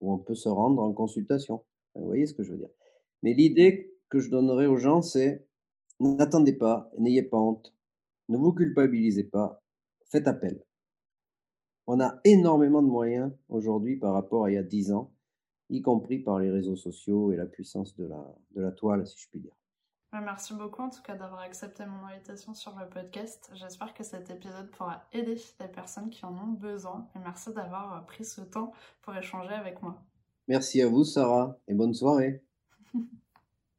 où 0.00 0.12
on 0.12 0.18
peut 0.18 0.34
se 0.34 0.48
rendre 0.48 0.82
en 0.82 0.92
consultation. 0.92 1.64
Vous 1.94 2.06
voyez 2.06 2.26
ce 2.26 2.34
que 2.34 2.42
je 2.42 2.52
veux 2.52 2.58
dire 2.58 2.70
Mais 3.22 3.34
l'idée 3.34 3.94
que 4.10 4.18
je 4.18 4.30
donnerais 4.30 4.66
aux 4.66 4.76
gens, 4.76 5.00
c'est 5.00 5.46
n'attendez 6.00 6.52
pas, 6.52 6.90
n'ayez 6.98 7.22
pas 7.22 7.38
honte, 7.38 7.74
ne 8.28 8.36
vous 8.36 8.52
culpabilisez 8.52 9.24
pas, 9.24 9.62
faites 10.10 10.28
appel. 10.28 10.62
On 11.86 12.00
a 12.00 12.20
énormément 12.24 12.82
de 12.82 12.88
moyens 12.88 13.32
aujourd'hui 13.48 13.96
par 13.96 14.12
rapport 14.12 14.44
à 14.44 14.50
il 14.50 14.54
y 14.54 14.58
a 14.58 14.62
10 14.62 14.92
ans, 14.92 15.12
y 15.70 15.82
compris 15.82 16.18
par 16.18 16.38
les 16.38 16.50
réseaux 16.50 16.76
sociaux 16.76 17.32
et 17.32 17.36
la 17.36 17.46
puissance 17.46 17.96
de 17.96 18.06
la, 18.06 18.36
de 18.52 18.60
la 18.60 18.72
toile, 18.72 19.06
si 19.06 19.18
je 19.18 19.28
puis 19.28 19.40
dire. 19.40 19.54
Merci 20.12 20.54
beaucoup 20.54 20.82
en 20.82 20.90
tout 20.90 21.02
cas 21.02 21.14
d'avoir 21.14 21.40
accepté 21.40 21.84
mon 21.86 22.04
invitation 22.06 22.52
sur 22.52 22.76
le 22.76 22.88
podcast. 22.88 23.50
J'espère 23.54 23.94
que 23.94 24.02
cet 24.02 24.28
épisode 24.28 24.68
pourra 24.70 25.04
aider 25.12 25.36
les 25.60 25.68
personnes 25.68 26.10
qui 26.10 26.26
en 26.26 26.36
ont 26.36 26.52
besoin 26.52 27.08
et 27.14 27.20
merci 27.20 27.52
d'avoir 27.52 28.04
pris 28.06 28.24
ce 28.24 28.40
temps 28.40 28.72
pour 29.02 29.14
échanger 29.14 29.54
avec 29.54 29.80
moi. 29.82 30.02
Merci 30.48 30.82
à 30.82 30.88
vous 30.88 31.04
Sarah 31.04 31.56
et 31.68 31.74
bonne 31.74 31.94
soirée. 31.94 32.42